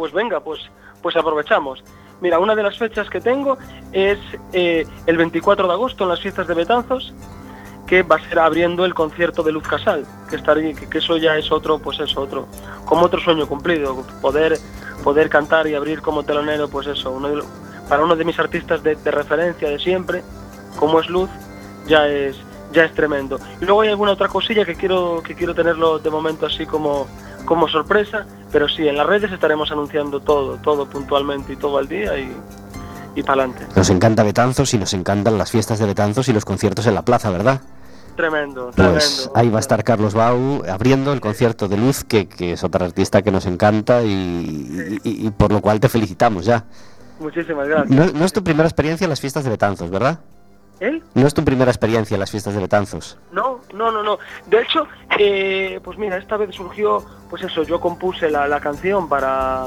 Pues 0.00 0.14
venga, 0.14 0.40
pues, 0.40 0.58
pues 1.02 1.14
aprovechamos. 1.14 1.84
Mira, 2.22 2.38
una 2.38 2.54
de 2.54 2.62
las 2.62 2.78
fechas 2.78 3.10
que 3.10 3.20
tengo 3.20 3.58
es 3.92 4.18
eh, 4.54 4.86
el 5.04 5.18
24 5.18 5.66
de 5.66 5.72
agosto 5.74 6.04
en 6.04 6.08
las 6.08 6.20
fiestas 6.22 6.48
de 6.48 6.54
Betanzos, 6.54 7.12
que 7.86 8.02
va 8.02 8.16
a 8.16 8.26
ser 8.26 8.38
abriendo 8.38 8.86
el 8.86 8.94
concierto 8.94 9.42
de 9.42 9.52
Luz 9.52 9.68
Casal, 9.68 10.06
que 10.30 10.36
estaría, 10.36 10.72
que, 10.72 10.88
que 10.88 10.98
eso 10.98 11.18
ya 11.18 11.36
es 11.36 11.52
otro, 11.52 11.80
pues 11.80 12.00
eso, 12.00 12.22
otro, 12.22 12.48
como 12.86 13.04
otro 13.04 13.20
sueño 13.20 13.46
cumplido, 13.46 13.94
poder, 14.22 14.56
poder 15.04 15.28
cantar 15.28 15.66
y 15.66 15.74
abrir 15.74 16.00
como 16.00 16.22
telonero, 16.22 16.66
pues 16.70 16.86
eso, 16.86 17.10
uno 17.10 17.28
para 17.86 18.02
uno 18.02 18.16
de 18.16 18.24
mis 18.24 18.38
artistas 18.38 18.82
de, 18.82 18.96
de 18.96 19.10
referencia 19.10 19.68
de 19.68 19.78
siempre, 19.78 20.22
como 20.78 20.98
es 21.00 21.10
Luz, 21.10 21.28
ya 21.86 22.08
es, 22.08 22.40
ya 22.72 22.84
es 22.84 22.94
tremendo. 22.94 23.38
Y 23.60 23.64
luego 23.64 23.80
hay 23.82 23.88
alguna 23.90 24.12
otra 24.12 24.28
cosilla 24.28 24.64
que 24.64 24.74
quiero, 24.74 25.22
que 25.24 25.34
quiero 25.34 25.54
tenerlo 25.54 25.98
de 25.98 26.10
momento 26.10 26.46
así 26.46 26.66
como, 26.66 27.06
como 27.44 27.68
sorpresa, 27.68 28.26
pero 28.52 28.68
sí, 28.68 28.86
en 28.88 28.96
las 28.96 29.06
redes 29.06 29.32
estaremos 29.32 29.70
anunciando 29.72 30.20
todo, 30.20 30.56
todo 30.58 30.86
puntualmente 30.88 31.52
y 31.52 31.56
todo 31.56 31.78
al 31.78 31.88
día 31.88 32.16
y, 32.18 32.32
y 33.16 33.22
para 33.22 33.42
adelante. 33.44 33.66
Nos 33.74 33.90
encanta 33.90 34.22
Betanzos 34.22 34.72
y 34.74 34.78
nos 34.78 34.92
encantan 34.94 35.36
las 35.38 35.50
fiestas 35.50 35.78
de 35.78 35.86
Betanzos 35.86 36.28
y 36.28 36.32
los 36.32 36.44
conciertos 36.44 36.86
en 36.86 36.94
la 36.94 37.02
plaza, 37.02 37.30
¿verdad? 37.30 37.60
Tremendo, 38.16 38.70
tremendo. 38.72 38.98
Pues 39.00 39.30
ahí 39.34 39.48
va 39.48 39.58
a 39.58 39.60
estar 39.60 39.82
Carlos 39.82 40.12
Bau 40.14 40.62
abriendo 40.68 41.12
el 41.12 41.20
concierto 41.20 41.68
de 41.68 41.76
Luz, 41.78 42.04
que, 42.04 42.28
que 42.28 42.52
es 42.52 42.62
otra 42.64 42.84
artista 42.84 43.22
que 43.22 43.30
nos 43.30 43.46
encanta 43.46 44.02
y, 44.02 45.00
y- 45.04 45.26
y 45.26 45.30
por 45.30 45.52
lo 45.52 45.60
cual 45.62 45.80
te 45.80 45.88
felicitamos 45.88 46.44
ya. 46.44 46.64
Muchísimas 47.18 47.66
gracias. 47.68 47.90
No, 47.90 48.06
no 48.18 48.24
es 48.24 48.32
tu 48.32 48.42
primera 48.44 48.68
experiencia 48.68 49.04
en 49.06 49.10
las 49.10 49.20
fiestas 49.20 49.44
de 49.44 49.50
Betanzos, 49.50 49.90
¿verdad? 49.90 50.18
¿Él? 50.80 51.02
No 51.14 51.26
es 51.26 51.34
tu 51.34 51.44
primera 51.44 51.70
experiencia 51.70 52.14
en 52.14 52.20
las 52.20 52.30
fiestas 52.30 52.54
de 52.54 52.60
Betanzos. 52.60 53.18
No, 53.32 53.60
no, 53.74 53.90
no, 53.92 54.02
no. 54.02 54.18
De 54.46 54.62
hecho, 54.62 54.86
eh, 55.18 55.78
pues 55.84 55.98
mira, 55.98 56.16
esta 56.16 56.36
vez 56.38 56.54
surgió, 56.54 57.04
pues 57.28 57.42
eso, 57.42 57.62
yo 57.64 57.78
compuse 57.80 58.30
la, 58.30 58.48
la 58.48 58.60
canción 58.60 59.08
para... 59.08 59.66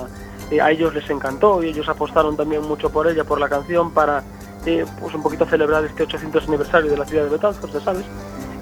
eh, 0.50 0.60
a 0.60 0.72
ellos 0.72 0.94
les 0.96 1.08
encantó 1.10 1.62
y 1.64 1.70
ellos 1.70 1.88
apostaron 1.88 2.36
también 2.36 2.64
mucho 2.64 2.90
por 2.90 3.08
ella, 3.08 3.24
por 3.24 3.40
la 3.40 3.48
canción, 3.48 3.92
para 3.94 4.24
eh, 4.66 4.86
pues 5.00 5.14
un 5.14 5.22
poquito 5.22 5.46
celebrar 5.46 5.86
este 5.86 6.04
800 6.04 6.48
aniversario 6.48 6.90
de 6.90 6.98
la 6.98 7.06
ciudad 7.06 7.26
de 7.26 7.30
Betanzos, 7.30 7.72
ya 7.72 7.80
sabes. 7.80 8.06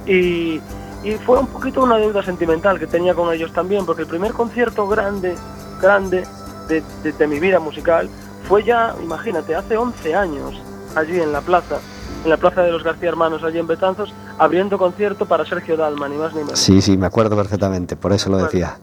Y, 0.06 0.60
y 1.04 1.12
fue 1.26 1.40
un 1.40 1.48
poquito 1.48 1.82
una 1.84 1.98
deuda 1.98 2.22
sentimental 2.22 2.78
que 2.80 2.88
tenía 2.88 3.14
con 3.14 3.34
ellos 3.34 3.54
también, 3.54 3.86
porque 3.86 4.02
el 4.02 4.08
primer 4.10 4.34
concierto 4.34 4.88
grande, 4.88 5.36
grande 5.82 6.26
de, 6.68 6.84
de- 7.04 7.12
de 7.14 7.28
mi 7.28 7.40
vida 7.40 7.60
musical 7.60 8.10
fue 8.48 8.64
ya, 8.64 8.94
imagínate, 9.02 9.56
hace 9.56 9.78
11 9.78 10.16
años, 10.16 10.62
allí 10.96 11.20
en 11.22 11.32
la 11.32 11.40
plaza, 11.42 11.80
en 12.24 12.30
la 12.30 12.38
plaza 12.38 12.62
de 12.62 12.72
los 12.72 12.84
García 12.84 13.10
Hermanos, 13.10 13.44
allí 13.44 13.58
en 13.60 13.68
Betanzos, 13.68 14.14
abriendo 14.38 14.78
concierto 14.78 15.26
para 15.26 15.46
Sergio 15.46 15.76
Dalma, 15.78 16.08
ni 16.08 16.18
más 16.18 16.34
ni 16.34 16.42
menos. 16.44 16.60
Sí, 16.60 16.82
sí, 16.82 16.98
me 16.98 17.08
acuerdo 17.08 17.36
perfectamente, 17.36 17.96
por 17.96 18.14
eso 18.14 18.30
lo 18.30 18.38
decía. 18.38 18.78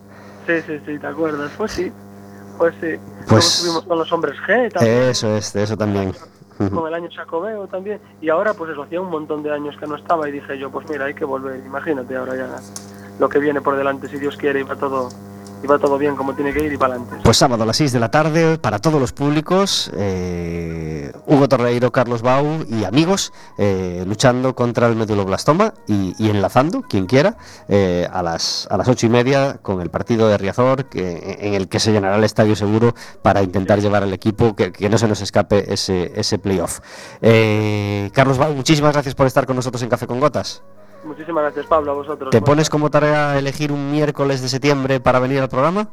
Sí, 0.47 0.55
sí, 0.67 0.81
sí, 0.87 0.99
¿te 0.99 1.07
acuerdas? 1.07 1.51
Pues 1.57 1.73
sí, 1.73 1.93
pues 2.57 2.75
sí. 2.81 2.97
Pues- 3.29 3.57
estuvimos 3.57 3.85
con 3.85 3.99
los 3.99 4.13
hombres 4.13 4.37
G 4.47 4.73
también, 4.73 5.03
Eso 5.05 5.37
es, 5.37 5.53
de 5.53 5.63
eso 5.63 5.77
también. 5.77 6.13
con 6.75 6.89
el 6.89 6.95
año 6.95 7.09
Chacobeo 7.09 7.67
también, 7.69 8.01
y 8.21 8.31
ahora 8.31 8.53
pues 8.55 8.73
eso, 8.73 8.83
hacía 8.83 9.01
un 9.01 9.11
montón 9.11 9.43
de 9.45 9.53
años 9.53 9.77
que 9.79 9.87
no 9.87 9.95
estaba 9.95 10.29
y 10.29 10.33
dije 10.33 10.59
yo, 10.59 10.71
pues 10.71 10.89
mira, 10.89 11.05
hay 11.05 11.15
que 11.15 11.25
volver, 11.25 11.61
imagínate 11.65 12.17
ahora 12.17 12.35
ya 12.35 12.49
lo 13.21 13.29
que 13.29 13.39
viene 13.39 13.61
por 13.61 13.77
delante, 13.77 14.09
si 14.09 14.19
Dios 14.19 14.37
quiere, 14.37 14.61
y 14.61 14.63
va 14.65 14.75
todo, 14.75 15.09
y 15.63 15.67
va 15.67 15.79
todo 15.79 15.99
bien 15.99 16.17
como 16.17 16.35
tiene 16.35 16.53
que 16.53 16.65
ir 16.65 16.73
y 16.73 16.77
para 16.77 16.95
adelante. 16.95 17.19
Pues 17.25 17.37
sábado 17.37 17.63
a 17.63 17.67
las 17.67 17.77
6 17.77 17.93
de 17.93 18.01
la 18.01 18.11
tarde, 18.11 18.59
para 18.59 18.79
todos 18.79 19.01
los 19.01 19.13
públicos, 19.13 19.91
eh, 19.97 21.13
Hugo 21.27 21.49
Torreiro, 21.49 21.93
Carlos 21.93 22.23
Bau 22.23 22.65
y 22.69 22.85
amigos 22.85 23.33
eh, 23.59 24.05
luchando 24.07 24.55
contra 24.55 24.89
el 24.89 24.97
meduloblastoma 24.97 25.75
y, 25.87 26.15
enlazando, 26.29 26.83
quien 26.83 27.07
quiera, 27.07 27.37
eh, 27.69 28.09
a, 28.13 28.23
las, 28.23 28.69
a 28.71 28.77
las 28.77 28.89
8 28.89 29.07
y 29.07 29.09
media 29.09 29.59
con 29.63 29.81
el 29.81 29.91
partido 29.91 30.29
de 30.29 30.39
Riazor, 30.39 30.87
que, 30.87 31.39
en 31.41 31.55
el 31.55 31.69
que 31.69 31.81
se 31.81 31.93
llenará 31.93 32.17
el 32.17 32.25
estadio 32.25 32.57
seguro 32.57 32.95
para 33.23 33.43
intentar 33.43 33.81
llevar 33.81 34.03
al 34.03 34.13
equipo 34.13 34.55
que, 34.55 34.73
que 34.73 34.89
no 34.89 34.99
se 34.99 35.09
nos 35.09 35.21
escape 35.21 35.73
ese, 35.73 36.13
ese 36.15 36.39
playoff. 36.39 36.81
Eh, 37.23 38.11
Carlos 38.13 38.39
Bau, 38.39 38.53
muchísimas 38.55 38.93
gracias 38.93 39.15
por 39.15 39.27
estar 39.27 39.47
con 39.47 39.57
nosotros 39.57 39.83
en 39.83 39.89
Café 39.89 40.07
con 40.07 40.21
Gotas. 40.21 40.63
Muchísimas 41.05 41.43
gracias 41.45 41.67
Pablo, 41.67 41.93
a 41.93 41.95
vosotros. 41.95 42.31
¿Te 42.31 42.41
pones 42.41 42.69
como 42.69 42.91
tarea 42.91 43.39
elegir 43.39 43.73
un 43.73 43.91
miércoles 43.91 44.43
de 44.43 44.49
septiembre 44.49 45.01
para 45.01 45.19
venir 45.19 45.41
al 45.41 45.49
programa? 45.49 45.89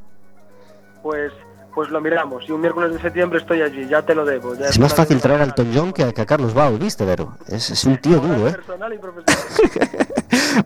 Pues, 1.04 1.32
pues 1.74 1.90
lo 1.90 2.02
miramos, 2.02 2.48
y 2.48 2.52
un 2.52 2.62
miércoles 2.62 2.94
de 2.94 3.00
septiembre 3.00 3.40
estoy 3.40 3.62
allí, 3.62 3.88
ya 3.88 4.02
te 4.02 4.16
lo 4.16 4.26
debo. 4.26 4.56
ya 4.56 4.68
Es 4.68 4.80
más 4.80 4.94
fácil 4.96 5.22
traer 5.22 5.42
al. 5.42 5.54
Tom 5.54 5.68
John 5.74 5.94
que 5.94 6.04
a, 6.04 6.12
que 6.12 6.22
a 6.22 6.26
Carlos 6.26 6.54
Bau, 6.54 6.78
¿viste, 6.78 7.06
Vero? 7.06 7.38
Es, 7.48 7.70
es 7.70 7.84
un 7.86 7.98
tío 7.98 8.20
duro, 8.20 8.48
¿eh? 8.48 8.54
Personal 8.54 8.94
y 8.94 8.98
profesional. 8.98 10.08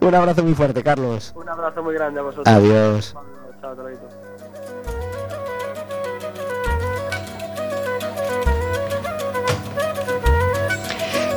un 0.00 0.14
abrazo 0.14 0.42
muy 0.42 0.54
fuerte, 0.54 0.82
Carlos. 0.82 1.32
Un 1.36 1.48
abrazo 1.48 1.82
muy 1.82 1.94
grande 1.94 2.20
a 2.20 2.22
vosotros. 2.22 2.46
Adiós. 2.48 3.14
Chao, 3.60 3.74
te 3.74 3.82
lo 3.82 4.19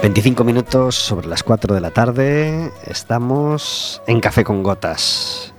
25 0.04 0.44
minutos 0.44 0.96
sobre 0.96 1.28
las 1.28 1.44
4 1.44 1.76
de 1.76 1.80
la 1.80 1.90
tarde. 1.90 2.74
Estamos 2.86 4.02
en 4.06 4.20
Café 4.20 4.44
con 4.44 4.62
Gotas. 4.62 5.53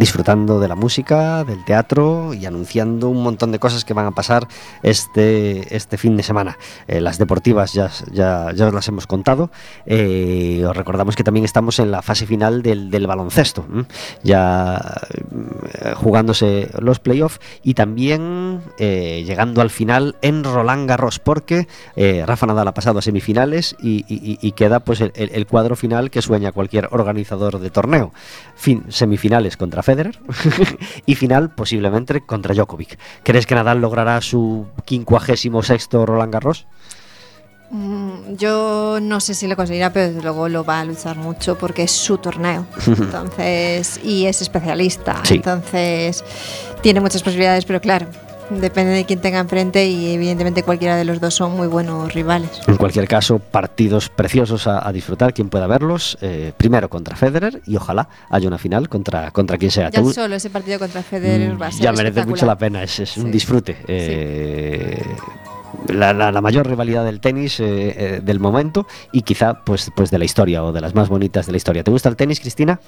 Disfrutando 0.00 0.60
de 0.60 0.66
la 0.66 0.76
música, 0.76 1.44
del 1.44 1.62
teatro 1.62 2.32
y 2.32 2.46
anunciando 2.46 3.10
un 3.10 3.22
montón 3.22 3.52
de 3.52 3.58
cosas 3.58 3.84
que 3.84 3.92
van 3.92 4.06
a 4.06 4.12
pasar 4.12 4.48
este, 4.82 5.76
este 5.76 5.98
fin 5.98 6.16
de 6.16 6.22
semana. 6.22 6.56
Eh, 6.88 7.02
las 7.02 7.18
deportivas 7.18 7.74
ya, 7.74 7.90
ya, 8.10 8.50
ya 8.54 8.68
os 8.68 8.72
las 8.72 8.88
hemos 8.88 9.06
contado. 9.06 9.50
Eh, 9.84 10.64
os 10.66 10.74
recordamos 10.74 11.16
que 11.16 11.22
también 11.22 11.44
estamos 11.44 11.78
en 11.80 11.90
la 11.90 12.00
fase 12.00 12.24
final 12.24 12.62
del, 12.62 13.06
baloncesto. 13.06 13.66
Ya 14.22 14.80
eh, 15.12 15.92
jugándose 15.96 16.70
los 16.78 16.98
playoffs 16.98 17.38
y 17.62 17.74
también 17.74 18.62
llegando 18.78 19.60
al 19.60 19.68
final 19.68 20.16
en 20.22 20.44
Roland 20.44 20.88
Garros, 20.88 21.18
porque 21.18 21.68
Rafa 22.24 22.46
Nadal 22.46 22.68
ha 22.68 22.72
pasado 22.72 23.00
a 23.00 23.02
semifinales 23.02 23.76
y, 23.82 24.52
queda 24.52 24.80
pues 24.80 25.02
el 25.02 25.46
cuadro 25.46 25.76
final 25.76 26.10
que 26.10 26.22
sueña 26.22 26.52
cualquier 26.52 26.88
organizador 26.90 27.58
de 27.58 27.68
torneo. 27.68 28.14
Fin, 28.54 28.84
semifinales 28.88 29.58
contra 29.58 29.82
Federer 29.90 30.18
y 31.06 31.14
final 31.16 31.50
posiblemente 31.54 32.20
contra 32.24 32.54
Djokovic. 32.54 32.98
¿Crees 33.24 33.46
que 33.46 33.54
Nadal 33.56 33.80
logrará 33.80 34.20
su 34.20 34.66
56 34.86 35.50
sexto 35.66 36.06
Roland 36.06 36.32
Garros? 36.32 36.66
Mm, 37.70 38.34
Yo 38.36 38.98
no 39.00 39.20
sé 39.20 39.34
si 39.34 39.46
lo 39.46 39.56
conseguirá, 39.56 39.92
pero 39.92 40.08
desde 40.08 40.22
luego 40.22 40.48
lo 40.48 40.64
va 40.64 40.80
a 40.80 40.84
luchar 40.84 41.16
mucho 41.16 41.56
porque 41.58 41.84
es 41.84 41.90
su 41.92 42.18
torneo. 42.18 42.66
Entonces, 42.86 44.00
y 44.04 44.26
es 44.26 44.42
especialista. 44.42 45.20
Sí. 45.24 45.34
Entonces, 45.36 46.24
tiene 46.82 47.00
muchas 47.00 47.22
posibilidades, 47.22 47.64
pero 47.64 47.80
claro, 47.80 48.06
depende 48.50 48.92
de 48.92 49.04
quién 49.04 49.20
tenga 49.20 49.38
enfrente 49.38 49.86
y 49.86 50.12
evidentemente 50.14 50.62
cualquiera 50.62 50.96
de 50.96 51.04
los 51.04 51.20
dos 51.20 51.34
son 51.34 51.56
muy 51.56 51.66
buenos 51.68 52.12
rivales. 52.12 52.50
En 52.66 52.76
cualquier 52.76 53.06
caso, 53.08 53.38
partidos 53.38 54.08
preciosos 54.08 54.66
a, 54.66 54.86
a 54.86 54.92
disfrutar, 54.92 55.32
quien 55.32 55.48
pueda 55.48 55.66
verlos. 55.66 56.18
eh, 56.20 56.52
primero 56.56 56.88
contra 56.90 57.16
Federer 57.16 57.62
y 57.66 57.76
ojalá 57.76 58.08
haya 58.28 58.48
una 58.48 58.58
final 58.58 58.88
contra, 58.88 59.30
contra 59.30 59.56
quien 59.58 59.70
sea. 59.70 59.84
Ya 59.90 60.00
¿Te 60.00 60.02
gu- 60.02 60.12
solo 60.12 60.34
ese 60.34 60.50
partido 60.50 60.78
contra 60.78 61.02
Federer 61.02 61.60
va 61.60 61.66
a 61.68 61.70
ser 61.72 61.80
Mm, 61.80 61.84
ya 61.84 61.92
merece 61.92 62.26
mucho 62.26 62.46
la 62.46 62.56
pena, 62.58 62.82
es, 62.82 62.98
es 63.00 63.16
un 63.16 63.30
disfrute. 63.30 63.76
Eh, 63.86 65.02
la, 65.88 66.12
la- 66.12 66.32
la 66.32 66.40
mayor 66.40 66.66
rivalidad 66.66 67.04
del 67.04 67.20
tenis 67.20 67.60
eh, 67.60 67.64
eh, 68.16 68.20
del 68.22 68.40
momento 68.40 68.86
y 69.12 69.22
quizá 69.22 69.54
pues, 69.64 69.90
pues 69.94 70.10
de 70.10 70.18
la 70.18 70.24
historia 70.24 70.62
o 70.64 70.72
de 70.72 70.80
las 70.80 70.94
más 70.94 71.08
bonitas 71.08 71.46
de 71.46 71.52
la 71.52 71.56
historia. 71.58 71.84
¿Te 71.84 71.90
gusta 71.90 72.08
el 72.08 72.16
tenis, 72.16 72.40
Cristina? 72.40 72.80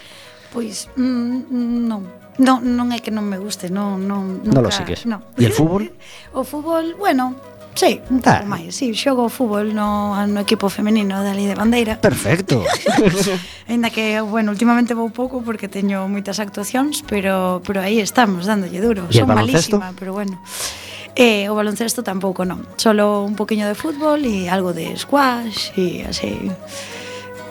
Pois 0.52 0.88
mm, 0.96 1.86
non. 1.88 2.21
Non, 2.40 2.64
non 2.64 2.88
é 2.96 3.04
que 3.04 3.12
non 3.12 3.28
me 3.28 3.36
guste, 3.36 3.68
non, 3.68 4.08
non, 4.08 4.40
nunca, 4.40 4.56
non 4.56 4.62
lo 4.64 4.72
sigues. 4.72 5.04
No. 5.04 5.20
E 5.36 5.44
el 5.44 5.52
fútbol? 5.52 5.92
o 6.38 6.44
fútbol, 6.44 6.96
bueno, 6.96 7.36
Sí, 7.74 8.00
un 8.10 8.20
pouco 8.20 8.44
ah. 8.44 8.44
máis, 8.44 8.76
sí, 8.76 8.92
xogo 8.92 9.32
fútbol 9.32 9.72
no, 9.72 10.12
no 10.28 10.40
equipo 10.44 10.68
femenino 10.68 11.24
da 11.24 11.32
Lei 11.32 11.48
de 11.48 11.56
Bandeira. 11.56 11.96
Perfecto. 11.96 12.60
Ainda 13.68 13.88
que, 13.88 14.20
bueno, 14.20 14.52
últimamente 14.52 14.92
vou 14.92 15.08
pouco 15.08 15.40
porque 15.40 15.72
teño 15.72 16.04
moitas 16.04 16.36
actuacións 16.36 17.00
Pero, 17.08 17.64
pero 17.64 17.80
aí 17.80 18.00
estamos, 18.00 18.44
dándolle 18.44 18.80
duro. 18.84 19.08
Son 19.08 19.28
malísima, 19.28 19.96
pero 19.96 20.12
bueno. 20.12 20.36
Eh, 21.16 21.48
o 21.48 21.56
baloncesto 21.56 22.04
tampouco 22.04 22.44
non. 22.44 22.64
Solo 22.76 23.24
un 23.24 23.36
poquinho 23.36 23.64
de 23.64 23.76
fútbol 23.76 24.20
e 24.24 24.52
algo 24.52 24.76
de 24.76 24.92
squash 24.96 25.72
e 25.76 26.04
así. 26.04 26.52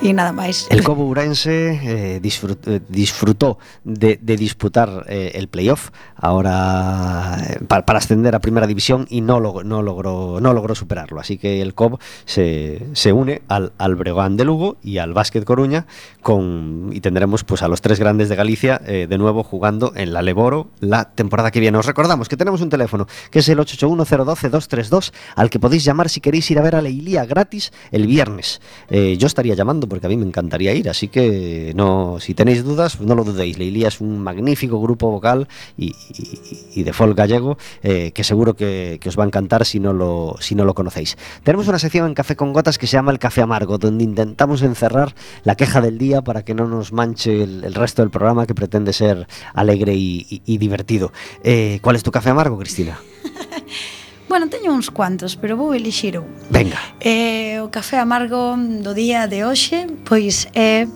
Y 0.01 0.13
nada 0.13 0.31
máis. 0.33 0.65
El 0.69 0.83
Cobo 0.83 1.05
Urense 1.05 1.79
eh, 2.15 2.19
disfrut- 2.21 2.65
eh, 2.67 2.81
disfrutó 2.89 3.59
de, 3.83 4.17
de 4.21 4.35
disputar 4.35 5.05
eh, 5.07 5.31
el 5.35 5.47
playoff 5.47 5.89
ahora 6.15 7.37
eh, 7.47 7.59
para, 7.67 7.83
ascender 7.99 8.33
a 8.33 8.39
primera 8.39 8.65
división 8.65 9.05
y 9.09 9.21
no, 9.21 9.39
log- 9.39 9.63
no, 9.63 9.81
logró, 9.83 10.39
no 10.41 10.53
logró 10.53 10.73
superarlo. 10.75 11.19
Así 11.19 11.37
que 11.37 11.61
el 11.61 11.73
Cob 11.75 11.99
se, 12.25 12.87
se 12.93 13.13
une 13.13 13.43
al, 13.47 13.73
al 13.77 13.95
de 14.37 14.45
Lugo 14.45 14.77
y 14.81 14.97
al 14.97 15.13
Básquet 15.13 15.43
Coruña 15.45 15.85
con, 16.21 16.89
y 16.91 17.01
tendremos 17.01 17.43
pues 17.43 17.61
a 17.61 17.67
los 17.67 17.81
tres 17.81 17.99
grandes 17.99 18.27
de 18.29 18.35
Galicia 18.35 18.79
de 18.79 19.17
nuevo 19.17 19.43
jugando 19.43 19.93
en 19.95 20.13
la 20.13 20.21
Leboro 20.23 20.69
la 20.79 21.11
temporada 21.13 21.51
que 21.51 21.59
viene. 21.59 21.77
Os 21.77 21.85
recordamos 21.85 22.27
que 22.27 22.37
tenemos 22.37 22.61
un 22.61 22.69
teléfono 22.69 23.07
que 23.29 23.39
es 23.39 23.49
el 23.49 23.59
881-012-232 23.59 25.11
al 25.35 25.49
que 25.49 25.59
podéis 25.59 25.83
llamar 25.83 26.09
si 26.09 26.21
queréis 26.21 26.49
ir 26.49 26.57
a 26.59 26.63
ver 26.63 26.75
a 26.75 26.81
Leilía 26.81 27.25
gratis 27.25 27.71
el 27.91 28.07
viernes. 28.07 28.61
Yo 28.89 29.27
estaría 29.27 29.53
llamando 29.55 29.87
porque 29.91 30.05
a 30.07 30.09
mí 30.09 30.15
me 30.15 30.25
encantaría 30.25 30.73
ir, 30.73 30.89
así 30.89 31.09
que 31.09 31.73
no, 31.75 32.15
si 32.21 32.33
tenéis 32.33 32.63
dudas, 32.63 33.01
no 33.01 33.13
lo 33.13 33.25
dudéis. 33.25 33.59
Leilía 33.59 33.89
es 33.89 33.99
un 33.99 34.19
magnífico 34.23 34.79
grupo 34.81 35.11
vocal 35.11 35.49
y, 35.77 35.87
y- 35.87 36.79
y 36.79 36.83
de 36.83 36.93
folk 36.93 37.17
gallego 37.17 37.57
eh, 37.83 38.11
que 38.13 38.23
seguro 38.23 38.55
que, 38.55 38.97
que 39.01 39.09
os 39.09 39.19
va 39.19 39.25
a 39.25 39.27
encantar 39.27 39.65
si 39.65 39.81
no, 39.81 39.91
lo, 39.91 40.37
si 40.39 40.55
no 40.55 40.63
lo 40.63 40.73
conocéis. 40.73 41.17
Tenemos 41.43 41.67
una 41.67 41.77
sección 41.77 42.07
en 42.07 42.13
Café 42.13 42.37
con 42.37 42.53
Gotas 42.53 42.77
que 42.77 42.87
se 42.87 42.93
llama 42.93 43.11
El 43.11 43.19
Café 43.19 43.41
Amargo, 43.41 43.77
donde 43.77 44.05
intentamos 44.05 44.61
encerrar 44.61 45.13
la 45.43 45.55
queja 45.55 45.81
del 45.81 45.97
día 45.97 46.21
para 46.21 46.45
que 46.45 46.53
no 46.53 46.65
nos 46.67 46.93
manche 46.93 47.43
el, 47.43 47.65
el 47.65 47.73
resto 47.73 48.01
del 48.01 48.11
programa 48.11 48.47
que 48.47 48.55
pretende 48.55 48.93
ser 48.93 49.27
alegre 49.53 49.93
y, 49.93 50.25
y- 50.45 50.57
divertido. 50.57 51.11
Eh, 51.43 51.79
¿Cuál 51.81 51.97
es 51.97 52.03
tu 52.03 52.11
café 52.11 52.29
amargo, 52.29 52.57
Cristina? 52.57 52.97
Bueno, 54.31 54.47
teño 54.47 54.71
uns 54.71 54.89
cuantos, 54.89 55.35
pero 55.35 55.57
vou 55.59 55.75
elixir 55.75 56.15
un. 56.15 56.23
Venga. 56.47 56.79
Eh, 57.03 57.59
o 57.59 57.67
café 57.67 57.99
amargo 57.99 58.55
do 58.55 58.95
día 58.95 59.27
de 59.27 59.43
hoxe, 59.43 59.91
pois 60.07 60.47
é 60.55 60.87
eh, 60.87 60.89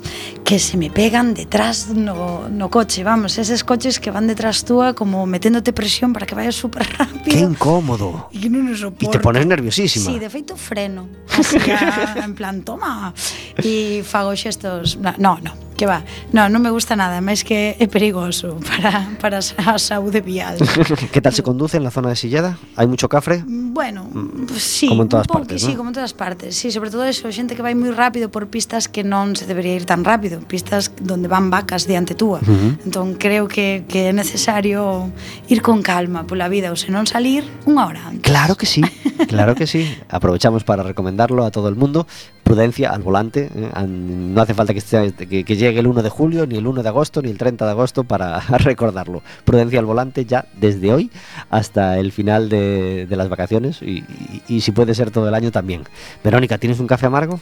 que 0.48 0.56
se 0.56 0.80
me 0.80 0.88
pegan 0.88 1.36
detrás 1.36 1.92
no, 1.92 2.48
no 2.48 2.72
coche, 2.72 3.04
vamos, 3.04 3.36
eses 3.36 3.68
coches 3.68 4.00
que 4.00 4.08
van 4.08 4.32
detrás 4.32 4.64
túa 4.64 4.96
como 4.96 5.28
meténdote 5.28 5.76
presión 5.76 6.16
para 6.16 6.24
que 6.24 6.32
vayas 6.32 6.56
super 6.56 6.88
rápido. 6.88 7.28
Que 7.28 7.44
incómodo. 7.44 8.32
E 8.32 8.40
que 8.40 8.48
non 8.48 8.72
soporto. 8.72 9.04
E 9.04 9.12
te 9.12 9.20
pones 9.20 9.44
nerviosísima. 9.44 10.08
Sí, 10.08 10.16
de 10.16 10.32
feito 10.32 10.56
freno. 10.56 11.12
Así, 11.36 11.60
a, 11.76 12.24
en 12.24 12.40
plan, 12.40 12.64
toma. 12.64 13.12
E 13.60 14.00
fago 14.08 14.32
xestos, 14.32 14.96
no, 14.96 15.12
no, 15.44 15.52
Que 15.76 15.86
va, 15.86 16.08
non, 16.32 16.48
non 16.56 16.64
me 16.64 16.72
gusta 16.72 16.96
nada, 16.96 17.20
máis 17.20 17.44
que 17.44 17.76
é 17.76 17.86
perigoso 17.92 18.56
para, 18.70 19.12
para 19.20 19.38
a 19.44 19.76
saúde 19.76 20.24
vial. 20.24 20.56
que 21.14 21.20
tal 21.20 21.36
se 21.36 21.44
conduce 21.44 21.76
na 21.84 21.92
zona 21.92 22.16
de 22.16 22.18
Sillada? 22.18 22.56
Hai 22.80 22.88
mucho 22.88 23.12
cafre? 23.12 23.44
Bueno, 23.44 24.08
pues, 24.48 24.64
sí, 24.64 24.88
como 24.88 25.04
en 25.04 25.10
todas 25.12 25.28
un 25.28 25.36
partes, 25.36 25.60
que, 25.60 25.68
¿no? 25.68 25.72
sí, 25.72 25.76
como 25.76 25.90
en 25.92 25.96
todas 26.00 26.14
partes. 26.16 26.56
Sí, 26.56 26.72
sobre 26.72 26.90
todo 26.90 27.04
eso, 27.04 27.28
xente 27.28 27.60
que 27.60 27.62
vai 27.62 27.76
moi 27.76 27.92
rápido 27.92 28.32
por 28.32 28.48
pistas 28.48 28.88
que 28.88 29.04
non 29.04 29.36
se 29.36 29.44
debería 29.44 29.76
ir 29.76 29.84
tan 29.84 30.08
rápido, 30.08 30.40
pistas 30.48 30.96
donde 30.96 31.28
van 31.28 31.52
vacas 31.52 31.84
diante 31.84 32.16
túa. 32.16 32.40
Uh 32.40 32.48
-huh. 32.48 32.88
Entón, 32.88 33.20
creo 33.20 33.52
que, 33.52 33.84
que 33.92 34.10
é 34.10 34.14
necesario 34.16 35.12
ir 35.52 35.60
con 35.60 35.84
calma 35.84 36.24
pola 36.24 36.48
vida, 36.48 36.72
ou 36.72 36.80
senón 36.80 37.04
salir 37.04 37.44
unha 37.68 37.84
hora 37.84 38.02
antes. 38.08 38.24
Claro 38.24 38.56
que 38.56 38.64
sí. 38.64 38.80
claro 39.28 39.56
que 39.56 39.68
sí. 39.68 39.98
Aprovechamos 40.10 40.64
para 40.64 40.84
recomendarlo 40.84 41.44
a 41.46 41.52
todo 41.52 41.70
el 41.70 41.76
mundo. 41.76 42.08
Prudencia 42.44 42.92
al 42.92 43.02
volante. 43.02 43.50
eh, 43.56 43.88
No 43.88 44.42
hace 44.42 44.54
falta 44.54 44.74
que, 44.74 44.82
que, 45.28 45.44
que 45.44 45.56
llegue 45.56 45.80
el 45.80 45.88
1 45.88 46.04
de 46.04 46.10
julio, 46.10 46.46
ni 46.46 46.58
el 46.58 46.68
1 46.68 46.84
de 46.84 46.90
agosto, 46.90 47.22
ni 47.22 47.30
el 47.30 47.38
30 47.38 47.66
de 47.66 47.72
agosto 47.72 48.04
para 48.04 48.40
recordarlo. 48.60 49.22
Prudencia 49.46 49.80
al 49.80 49.86
volante 49.86 50.26
ya 50.26 50.46
desde 50.60 50.94
hoy 50.94 51.12
hasta 51.50 51.98
el 52.00 52.12
final 52.12 52.50
de, 52.50 53.06
de 53.08 53.16
las 53.16 53.30
vacaciones 53.30 53.82
y, 53.82 54.00
y- 54.00 54.42
y 54.48 54.62
si 54.62 54.72
puede 54.72 54.94
ser 54.96 55.12
todo 55.12 55.28
el 55.28 55.34
año 55.36 55.52
también. 55.52 55.84
Verónica, 56.24 56.58
¿tienes 56.58 56.80
un 56.80 56.88
café 56.88 57.06
amargo? 57.08 57.40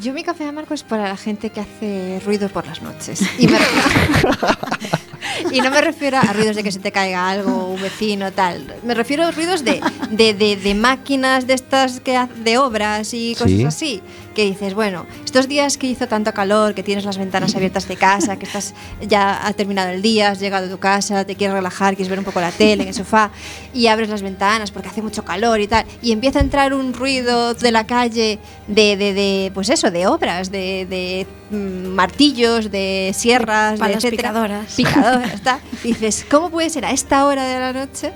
Yo 0.00 0.14
mi 0.14 0.22
café 0.24 0.44
amargo 0.48 0.74
es 0.74 0.82
para 0.82 1.06
la 1.08 1.16
gente 1.16 1.50
que 1.50 1.60
hace 1.60 2.20
ruido 2.24 2.48
por 2.48 2.66
las 2.66 2.80
noches. 2.80 3.20
Y, 3.38 3.46
me 3.46 3.58
y 5.52 5.60
no 5.60 5.70
me 5.70 5.80
refiero 5.82 6.18
a 6.18 6.32
ruidos 6.32 6.56
de 6.56 6.62
que 6.62 6.72
se 6.72 6.78
te 6.78 6.90
caiga 6.92 7.28
algo, 7.28 7.66
un 7.66 7.80
vecino, 7.80 8.32
tal. 8.32 8.74
Me 8.84 8.94
refiero 8.94 9.26
a 9.26 9.30
ruidos 9.32 9.64
de, 9.64 9.82
de, 10.10 10.32
de, 10.34 10.56
de 10.56 10.74
máquinas 10.74 11.46
de 11.46 11.54
estas 11.54 12.00
que 12.00 12.18
de 12.42 12.58
obras 12.58 13.12
y 13.12 13.34
cosas 13.34 13.50
Sí. 13.50 13.64
así. 13.64 14.02
Que 14.34 14.44
dices, 14.44 14.74
bueno, 14.74 15.06
estos 15.24 15.48
días 15.48 15.76
que 15.76 15.86
hizo 15.86 16.08
tanto 16.08 16.32
calor, 16.32 16.74
que 16.74 16.82
tienes 16.82 17.04
las 17.04 17.18
ventanas 17.18 17.54
abiertas 17.54 17.86
de 17.88 17.96
casa, 17.96 18.38
que 18.38 18.46
estás 18.46 18.74
ya 19.06 19.46
ha 19.46 19.52
terminado 19.52 19.90
el 19.90 20.02
día, 20.02 20.30
has 20.30 20.40
llegado 20.40 20.66
a 20.66 20.70
tu 20.70 20.78
casa, 20.78 21.24
te 21.24 21.36
quieres 21.36 21.54
relajar, 21.54 21.94
quieres 21.94 22.08
ver 22.08 22.18
un 22.18 22.24
poco 22.24 22.40
la 22.40 22.50
tele 22.50 22.82
en 22.82 22.88
el 22.88 22.94
sofá 22.94 23.30
y 23.74 23.86
abres 23.88 24.08
las 24.08 24.22
ventanas 24.22 24.70
porque 24.70 24.88
hace 24.88 25.02
mucho 25.02 25.24
calor 25.24 25.60
y 25.60 25.66
tal, 25.66 25.84
y 26.00 26.12
empieza 26.12 26.38
a 26.38 26.42
entrar 26.42 26.72
un 26.74 26.92
ruido 26.94 27.54
de 27.54 27.72
la 27.72 27.86
calle 27.86 28.38
de, 28.68 28.96
de, 28.96 29.12
de 29.12 29.50
pues 29.52 29.68
eso, 29.68 29.90
de 29.90 30.06
obras, 30.06 30.50
de, 30.50 30.86
de 30.88 31.26
mm, 31.56 31.88
martillos, 31.88 32.70
de 32.70 33.12
sierras, 33.14 33.78
de 33.78 33.92
etcétera. 33.92 34.10
picadoras. 34.10 34.74
Picadoras. 34.74 35.40
Dices, 35.82 36.24
¿cómo 36.30 36.50
puede 36.50 36.70
ser 36.70 36.84
a 36.84 36.92
esta 36.92 37.26
hora 37.26 37.44
de 37.44 37.60
la 37.60 37.72
noche 37.72 38.12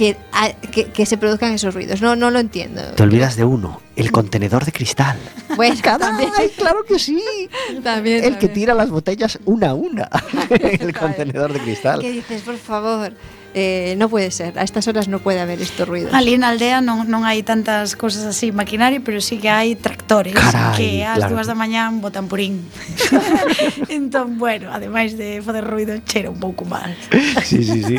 que, 0.00 0.16
a- 0.32 0.52
que, 0.52 0.86
que 0.86 1.04
se 1.04 1.18
produzcan 1.18 1.52
esos 1.52 1.74
ruidos? 1.74 2.00
No, 2.00 2.16
no 2.16 2.30
lo 2.30 2.38
entiendo. 2.38 2.80
Te 2.96 3.02
olvidas 3.02 3.36
de 3.36 3.44
uno, 3.44 3.82
el 3.96 4.10
contenedor 4.10 4.64
de 4.64 4.72
cristal. 4.72 5.18
Bueno, 5.56 5.76
también, 5.82 6.30
¡Ay, 6.38 6.48
claro 6.56 6.84
que 6.88 6.98
sí! 6.98 7.20
también, 7.84 8.24
El 8.24 8.38
que 8.38 8.46
también. 8.46 8.52
tira 8.54 8.72
las 8.72 8.88
botellas 8.88 9.38
una 9.44 9.70
a 9.70 9.74
una. 9.74 10.08
el 10.48 10.96
contenedor 10.96 11.52
de 11.52 11.58
cristal. 11.60 12.00
¿Qué 12.00 12.12
dices, 12.12 12.40
por 12.40 12.56
favor? 12.56 13.12
Eh, 13.52 13.94
no 13.98 14.08
puede 14.08 14.30
ser, 14.30 14.56
a 14.58 14.62
estas 14.62 14.86
horas 14.86 15.08
no 15.08 15.18
puede 15.18 15.40
haber 15.40 15.60
estos 15.60 15.88
ruidos. 15.88 16.14
Ali 16.14 16.38
na 16.38 16.54
aldea 16.54 16.78
non, 16.78 17.10
non 17.10 17.26
hai 17.26 17.42
tantas 17.42 17.98
cosas 17.98 18.22
así 18.22 18.54
maquinario, 18.54 19.02
pero 19.02 19.18
sí 19.18 19.42
que 19.42 19.50
hai 19.50 19.74
tractores 19.74 20.38
Carai, 20.38 20.78
que 20.78 20.88
ás 21.02 21.18
claro. 21.18 21.34
dúas 21.34 21.50
da 21.50 21.58
mañán 21.58 21.98
botan 21.98 22.30
purín. 22.30 22.62
entón, 23.88 24.38
bueno, 24.38 24.70
ademais 24.72 25.18
de 25.18 25.42
fazer 25.42 25.64
ruido, 25.66 25.98
chera 26.06 26.30
un 26.30 26.38
pouco 26.38 26.64
mal. 26.64 26.94
Sí, 27.42 27.64
sí, 27.64 27.82
sí, 27.82 27.98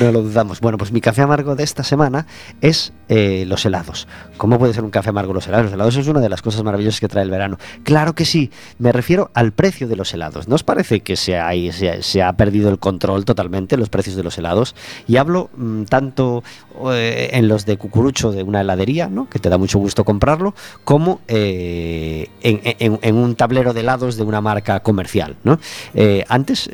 no 0.00 0.12
lo 0.12 0.22
dudamos. 0.22 0.60
Bueno, 0.60 0.78
pues 0.78 0.92
mi 0.92 1.00
café 1.00 1.22
amargo 1.22 1.56
de 1.56 1.64
esta 1.64 1.82
semana 1.82 2.26
es 2.60 2.92
eh, 3.08 3.44
los 3.46 3.64
helados. 3.64 4.06
¿Cómo 4.36 4.58
puede 4.58 4.74
ser 4.74 4.84
un 4.84 4.90
café 4.90 5.10
amargo 5.10 5.32
los 5.32 5.46
helados? 5.48 5.64
Los 5.66 5.74
helados 5.74 5.96
es 5.96 6.06
una 6.08 6.20
de 6.20 6.28
las 6.28 6.42
cosas 6.42 6.62
maravillosas 6.62 7.00
que 7.00 7.08
trae 7.08 7.24
el 7.24 7.30
verano. 7.30 7.58
Claro 7.84 8.14
que 8.14 8.24
sí, 8.24 8.50
me 8.78 8.92
refiero 8.92 9.30
al 9.34 9.52
precio 9.52 9.88
de 9.88 9.96
los 9.96 10.12
helados. 10.14 10.48
¿No 10.48 10.54
os 10.54 10.62
parece 10.64 11.00
que 11.00 11.16
se 11.16 11.38
ha, 11.38 11.50
se 11.72 11.90
ha- 11.90 12.02
se 12.02 12.22
ha 12.22 12.32
perdido 12.34 12.68
el 12.70 12.78
control 12.78 13.24
totalmente 13.24 13.76
los 13.76 13.88
precios 13.88 14.16
de 14.16 14.22
los 14.22 14.36
helados? 14.38 14.74
Y 15.06 15.16
hablo 15.16 15.50
mm, 15.56 15.84
tanto 15.84 16.42
eh, 16.92 17.30
en 17.32 17.48
los 17.48 17.66
de 17.66 17.76
cucurucho 17.76 18.32
de 18.32 18.42
una 18.42 18.60
heladería, 18.60 19.08
¿no? 19.08 19.28
que 19.28 19.38
te 19.38 19.48
da 19.48 19.58
mucho 19.58 19.78
gusto 19.78 20.04
comprarlo, 20.04 20.54
como 20.84 21.20
eh, 21.28 22.28
en, 22.42 22.60
en- 22.64 22.98
en 23.02 23.14
un 23.16 23.34
tablero 23.34 23.72
de 23.72 23.80
helados 23.80 24.16
de 24.16 24.22
una 24.22 24.40
marca 24.40 24.80
comercial. 24.80 25.36
¿no? 25.44 25.58
Eh, 25.94 26.24
antes 26.28 26.68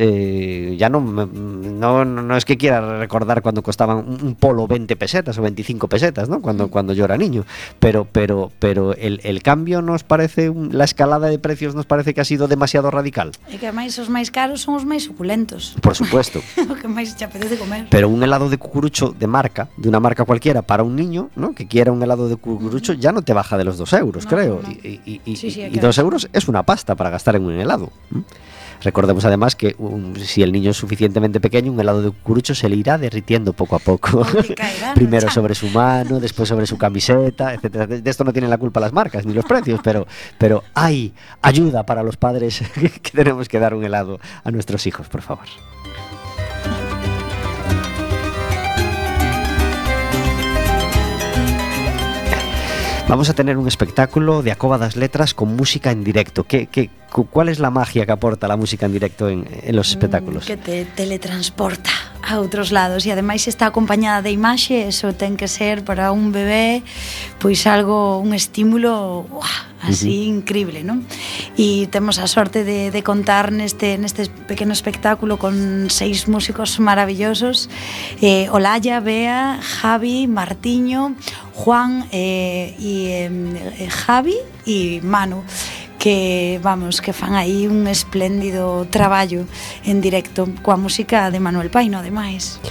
ya 0.76 0.88
no, 0.88 1.00
me- 1.00 1.26
no, 1.26 2.04
no 2.04 2.36
es 2.36 2.44
que 2.44 2.56
quiera 2.56 2.98
recordar 2.98 3.42
cuando 3.42 3.62
costaban 3.62 3.98
un, 4.22 4.34
polo 4.36 4.66
20 4.66 4.96
pesetas 4.96 5.38
o 5.38 5.42
25 5.42 5.88
pesetas, 5.88 6.28
¿no? 6.28 6.40
cuando, 6.40 6.68
cuando 6.68 6.92
yo 6.92 7.04
era 7.04 7.16
niño, 7.16 7.44
pero, 7.80 8.06
pero, 8.10 8.50
pero 8.58 8.94
el, 8.94 9.20
el 9.24 9.42
cambio 9.42 9.82
nos 9.82 10.04
parece, 10.04 10.52
la 10.70 10.84
escalada 10.84 11.28
de 11.28 11.38
precios 11.38 11.74
nos 11.74 11.86
parece 11.86 12.14
que 12.14 12.20
ha 12.20 12.24
sido 12.24 12.48
demasiado 12.48 12.90
radical. 12.90 13.32
E 13.50 13.58
que 13.58 13.70
máis 13.72 13.96
os 13.98 14.08
máis 14.12 14.28
caros 14.30 14.62
son 14.62 14.76
os 14.76 14.84
máis 14.84 15.06
suculentos. 15.06 15.74
Por 15.80 15.94
supuesto. 15.94 16.40
o 16.70 16.74
que 16.76 16.88
máis 16.88 17.14
te 17.16 17.24
apetece 17.24 17.56
comer. 17.58 17.86
Pero 17.90 18.05
un 18.08 18.22
helado 18.22 18.48
de 18.48 18.58
cucurucho 18.58 19.14
de 19.18 19.26
marca, 19.26 19.68
de 19.76 19.88
una 19.88 20.00
marca 20.00 20.24
cualquiera, 20.24 20.62
para 20.62 20.82
un 20.82 20.96
niño, 20.96 21.30
¿no? 21.36 21.54
Que 21.54 21.66
quiera 21.66 21.92
un 21.92 22.02
helado 22.02 22.28
de 22.28 22.36
cucurucho, 22.36 22.92
ya 22.92 23.12
no 23.12 23.22
te 23.22 23.32
baja 23.32 23.56
de 23.58 23.64
los 23.64 23.78
dos 23.78 23.92
euros, 23.92 24.24
No, 24.24 24.30
creo. 24.30 24.60
no. 24.62 24.70
Y, 24.70 25.00
y- 25.04 25.20
y- 25.24 25.36
Sí, 25.36 25.50
sí, 25.50 25.62
y 25.62 25.70
claro. 25.70 25.88
dos 25.88 25.98
euros 25.98 26.28
es 26.32 26.48
una 26.48 26.62
pasta 26.64 26.94
para 26.94 27.10
gastar 27.10 27.36
en 27.36 27.44
un 27.44 27.52
helado. 27.52 27.90
Recordemos 28.82 29.24
además 29.24 29.56
que 29.56 29.74
um, 29.78 30.14
si 30.16 30.42
el 30.42 30.52
niño 30.52 30.70
es 30.70 30.76
suficientemente 30.76 31.40
pequeño, 31.40 31.72
un 31.72 31.80
helado 31.80 32.02
de 32.02 32.10
cucurucho 32.10 32.54
se 32.54 32.68
le 32.68 32.76
irá 32.76 32.98
derritiendo 32.98 33.54
poco 33.54 33.74
a 33.76 33.78
poco. 33.78 34.24
Primero 34.94 35.30
sobre 35.30 35.54
su 35.54 35.68
mano, 35.70 36.20
después 36.20 36.48
sobre 36.48 36.66
su 36.66 36.76
camiseta, 36.76 37.54
etcétera. 37.54 37.86
De 37.86 38.02
de 38.02 38.10
esto 38.10 38.22
no 38.22 38.32
tienen 38.34 38.50
la 38.50 38.58
culpa 38.58 38.78
las 38.80 38.92
marcas 38.92 39.24
ni 39.24 39.32
los 39.32 39.46
precios, 39.46 39.80
pero, 39.82 40.06
pero 40.38 40.62
hay 40.74 41.14
ayuda 41.40 41.86
para 41.86 42.02
los 42.02 42.18
padres 42.18 42.62
que 43.02 43.10
tenemos 43.12 43.48
que 43.48 43.58
dar 43.58 43.72
un 43.74 43.82
helado 43.82 44.20
a 44.44 44.50
nuestros 44.50 44.86
hijos, 44.86 45.08
por 45.08 45.22
favor. 45.22 45.46
Vamos 53.08 53.30
a 53.30 53.34
tener 53.34 53.56
un 53.56 53.68
espectáculo 53.68 54.42
de 54.42 54.50
Acoba 54.50 54.78
das 54.78 54.96
Letras 54.96 55.32
con 55.32 55.54
música 55.54 55.92
en 55.92 56.02
directo. 56.02 56.42
¿Qué, 56.42 56.66
qué, 56.66 56.90
¿Cuál 57.24 57.48
es 57.48 57.58
la 57.58 57.70
magia 57.70 58.04
que 58.04 58.12
aporta 58.12 58.46
la 58.48 58.56
música 58.56 58.86
en 58.86 58.92
directo 58.92 59.28
en, 59.28 59.46
en 59.62 59.76
los 59.76 59.88
mm, 59.88 59.90
espectáculos? 59.90 60.46
Que 60.46 60.56
te 60.56 60.84
teletransporta 60.84 61.90
a 62.26 62.42
outros 62.42 62.74
lados 62.74 63.06
e 63.06 63.14
ademais 63.14 63.46
está 63.46 63.70
acompañada 63.70 64.18
de 64.18 64.34
imaxe, 64.34 64.90
eso 64.90 65.14
ten 65.14 65.38
que 65.38 65.46
ser 65.46 65.86
para 65.86 66.10
un 66.10 66.34
bebé 66.34 66.82
pois 67.38 67.62
algo, 67.70 68.18
un 68.18 68.34
estímulo 68.34 69.30
uah, 69.30 69.86
así 69.86 70.10
uh 70.10 70.34
-huh. 70.34 70.42
increíble, 70.42 70.82
non? 70.82 71.06
E 71.54 71.86
temos 71.86 72.18
a 72.18 72.26
sorte 72.26 72.66
de, 72.66 72.90
de 72.90 73.02
contar 73.06 73.54
neste, 73.54 73.94
neste 73.94 74.26
pequeno 74.50 74.74
espectáculo 74.74 75.38
con 75.38 75.86
seis 75.86 76.26
músicos 76.26 76.82
maravillosos 76.82 77.70
eh, 78.18 78.50
Olaya, 78.50 78.98
Bea, 78.98 79.62
Javi, 79.62 80.26
Martiño, 80.26 81.14
Juan 81.54 82.10
eh, 82.10 82.74
e 82.82 83.30
eh, 83.30 83.88
Javi 83.88 84.34
e 84.66 84.98
Manu 85.06 85.46
que, 86.06 86.60
vamos, 86.62 87.02
que 87.02 87.10
fan 87.10 87.34
aí 87.34 87.66
un 87.66 87.90
espléndido 87.90 88.86
traballo 88.94 89.42
en 89.82 89.98
directo 89.98 90.46
coa 90.62 90.78
música 90.78 91.34
de 91.34 91.42
Manuel 91.42 91.66
Paino, 91.66 91.98
ademais. 91.98 92.62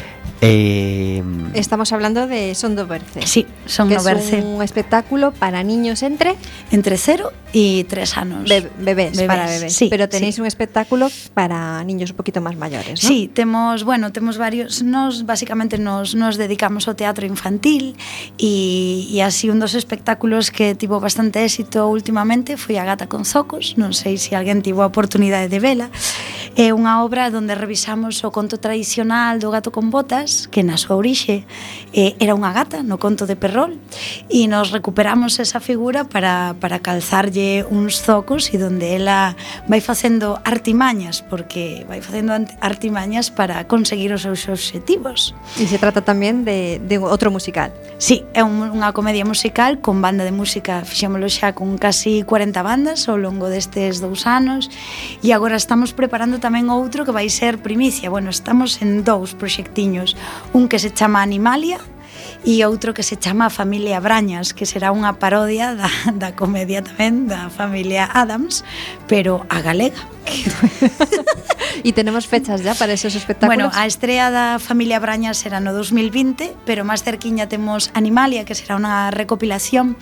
Eh, 0.41 1.23
Estamos 1.53 1.93
hablando 1.93 2.27
de 2.27 2.53
Sondo 2.53 2.85
Berce. 2.85 3.25
Sí, 3.25 3.47
Sondo 3.65 4.01
Berce. 4.03 4.39
Es 4.39 4.43
un 4.45 4.61
espectáculo 4.61 5.31
para 5.31 5.63
niños 5.63 6.03
entre. 6.03 6.35
Entre 6.71 6.97
0 6.97 7.31
y 7.53 7.85
3 7.85 8.17
años. 8.17 8.49
Be 8.49 8.69
bebés, 8.79 9.15
bebés, 9.15 9.27
para 9.27 9.45
bebés. 9.45 9.73
Sí, 9.73 9.87
Pero 9.89 10.09
tenéis 10.09 10.35
sí. 10.35 10.41
un 10.41 10.47
espectáculo 10.47 11.09
para 11.33 11.81
niños 11.85 12.11
un 12.11 12.17
poquito 12.17 12.41
más 12.41 12.57
mayores, 12.57 13.01
¿no? 13.01 13.07
Sí, 13.07 13.31
temos, 13.33 13.85
bueno, 13.85 14.11
temos 14.11 14.37
varios. 14.37 14.83
Nos, 14.83 15.25
basicamente, 15.25 15.77
nos, 15.77 16.13
nos 16.15 16.35
dedicamos 16.35 16.89
ao 16.91 16.99
teatro 16.99 17.23
infantil 17.23 17.95
e, 18.35 19.07
e 19.07 19.23
así 19.23 19.47
un 19.47 19.63
dos 19.63 19.79
espectáculos 19.79 20.51
que 20.51 20.75
tivo 20.75 20.99
bastante 20.99 21.39
éxito 21.47 21.87
últimamente 21.87 22.59
foi 22.59 22.75
a 22.75 22.83
Gata 22.83 23.07
con 23.07 23.23
Zocos. 23.23 23.79
Non 23.79 23.95
sei 23.95 24.19
se 24.19 24.35
alguén 24.35 24.59
tivo 24.59 24.83
a 24.83 24.91
oportunidade 24.91 25.47
de 25.47 25.63
vela. 25.63 25.87
É 26.59 26.75
unha 26.75 26.99
obra 26.99 27.31
onde 27.31 27.55
revisamos 27.55 28.19
o 28.27 28.29
conto 28.35 28.59
tradicional 28.59 29.39
do 29.39 29.47
gato 29.47 29.71
con 29.71 29.87
botas 29.87 30.24
Que 30.49 30.65
na 30.65 30.75
súa 30.75 30.97
orixe 30.97 31.45
eh, 31.93 32.17
era 32.19 32.33
unha 32.33 32.51
gata 32.51 32.81
no 32.81 32.97
conto 32.99 33.29
de 33.29 33.38
Perrol, 33.38 33.77
e 34.27 34.49
nos 34.49 34.73
recuperamos 34.73 35.39
esa 35.39 35.61
figura 35.63 36.03
para, 36.03 36.57
para 36.59 36.83
calzarlle 36.83 37.63
uns 37.69 38.01
zocos 38.01 38.51
e 38.51 38.59
donde 38.59 38.97
ela 38.97 39.38
vai 39.69 39.79
facendo 39.79 40.41
artimañas, 40.43 41.21
porque 41.23 41.85
vai 41.88 42.01
facendo 42.01 42.33
artimañas 42.59 43.31
para 43.31 43.63
conseguir 43.69 44.11
os 44.11 44.25
seus 44.25 44.49
obxectivos. 44.49 45.31
E 45.55 45.69
se 45.69 45.77
trata 45.77 46.01
tamén 46.03 46.43
de, 46.43 46.81
de 46.83 46.99
outro 46.99 47.29
musical. 47.31 47.71
Sí, 48.01 48.27
é 48.35 48.43
un, 48.43 48.75
unha 48.75 48.91
comedia 48.91 49.23
musical 49.23 49.79
con 49.79 50.03
banda 50.03 50.27
de 50.27 50.35
música, 50.35 50.83
fixémolo 50.83 51.29
xa 51.31 51.55
con 51.55 51.79
casi 51.79 52.25
40 52.27 52.59
bandas 52.65 53.07
ao 53.07 53.15
longo 53.15 53.47
destes 53.47 54.03
dous 54.03 54.27
anos, 54.27 54.67
e 55.23 55.31
agora 55.31 55.55
estamos 55.55 55.95
preparando 55.95 56.43
tamén 56.43 56.67
outro 56.67 57.05
que 57.07 57.15
vai 57.15 57.31
ser 57.31 57.61
primicia. 57.61 58.11
Bueno, 58.11 58.33
estamos 58.33 58.81
en 58.83 59.05
dous 59.07 59.38
proxectiños 59.38 60.14
un 60.54 60.67
que 60.67 60.80
se 60.80 60.91
chama 60.91 61.21
Animalia 61.21 61.80
e 62.43 62.65
outro 62.65 62.91
que 62.91 63.05
se 63.05 63.15
chama 63.15 63.53
Familia 63.53 64.01
Brañas, 64.03 64.51
que 64.51 64.67
será 64.67 64.91
unha 64.91 65.15
parodia 65.15 65.77
da, 65.77 65.91
da 66.11 66.35
comedia 66.35 66.83
tamén 66.83 67.29
da 67.31 67.47
familia 67.47 68.09
Adams, 68.11 68.65
pero 69.07 69.47
a 69.47 69.61
galega. 69.63 70.01
E 71.83 71.93
tenemos 71.93 72.25
fechas 72.25 72.63
ya 72.63 72.73
para 72.73 72.93
esos 72.93 73.15
espectáculos? 73.15 73.69
Bueno, 73.69 73.71
a 73.73 73.85
estrea 73.85 74.31
da 74.31 74.57
Familia 74.57 74.97
Brañas 74.97 75.37
será 75.37 75.59
no 75.59 75.69
2020, 75.69 76.55
pero 76.65 76.87
máis 76.87 77.03
cerquiña 77.03 77.45
temos 77.51 77.91
Animalia, 77.93 78.41
que 78.41 78.55
será 78.55 78.79
unha 78.79 79.11
recopilación 79.11 79.93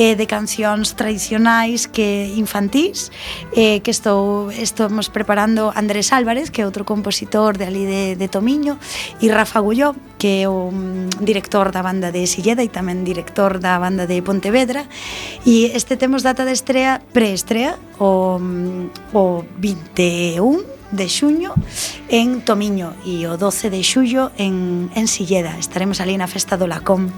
eh, 0.00 0.16
de 0.16 0.26
cancións 0.26 0.96
tradicionais 0.96 1.86
que 1.86 2.32
infantís, 2.34 3.12
eh, 3.54 3.78
que 3.84 3.92
estou, 3.92 4.50
estamos 4.50 5.12
preparando 5.12 5.70
Andrés 5.76 6.10
Álvarez, 6.10 6.50
que 6.50 6.64
é 6.64 6.66
outro 6.66 6.82
compositor 6.82 7.54
de 7.54 7.68
ali 7.68 7.84
de, 7.84 8.16
de 8.16 8.26
Tomiño, 8.26 8.80
e 9.20 9.28
Rafa 9.28 9.60
Gulló, 9.60 9.94
que 10.18 10.42
é 10.42 10.50
o 10.50 10.74
mm, 10.74 11.22
director 11.22 11.70
da 11.70 11.80
banda 11.80 12.10
de 12.10 12.26
Silleda 12.26 12.66
e 12.66 12.68
tamén 12.68 13.06
director 13.06 13.62
da 13.62 13.78
banda 13.78 14.04
de 14.04 14.18
Pontevedra 14.20 14.84
e 15.46 15.70
este 15.72 15.94
temos 15.94 16.26
data 16.26 16.42
de 16.42 16.52
estrea 16.52 17.00
preestrea 17.14 17.78
o, 18.02 18.36
mm, 18.36 19.14
o 19.14 19.46
21 19.56 20.78
de 20.90 21.08
xuño 21.08 21.52
en 22.08 22.40
Tomiño 22.40 22.96
e 23.04 23.28
o 23.28 23.36
12 23.36 23.68
de 23.68 23.80
xullo 23.84 24.32
en, 24.40 24.88
en 24.96 25.06
Silleda. 25.06 25.56
Estaremos 25.60 26.00
ali 26.00 26.16
na 26.16 26.26
festa 26.26 26.56
do 26.56 26.64
Lacón 26.64 27.12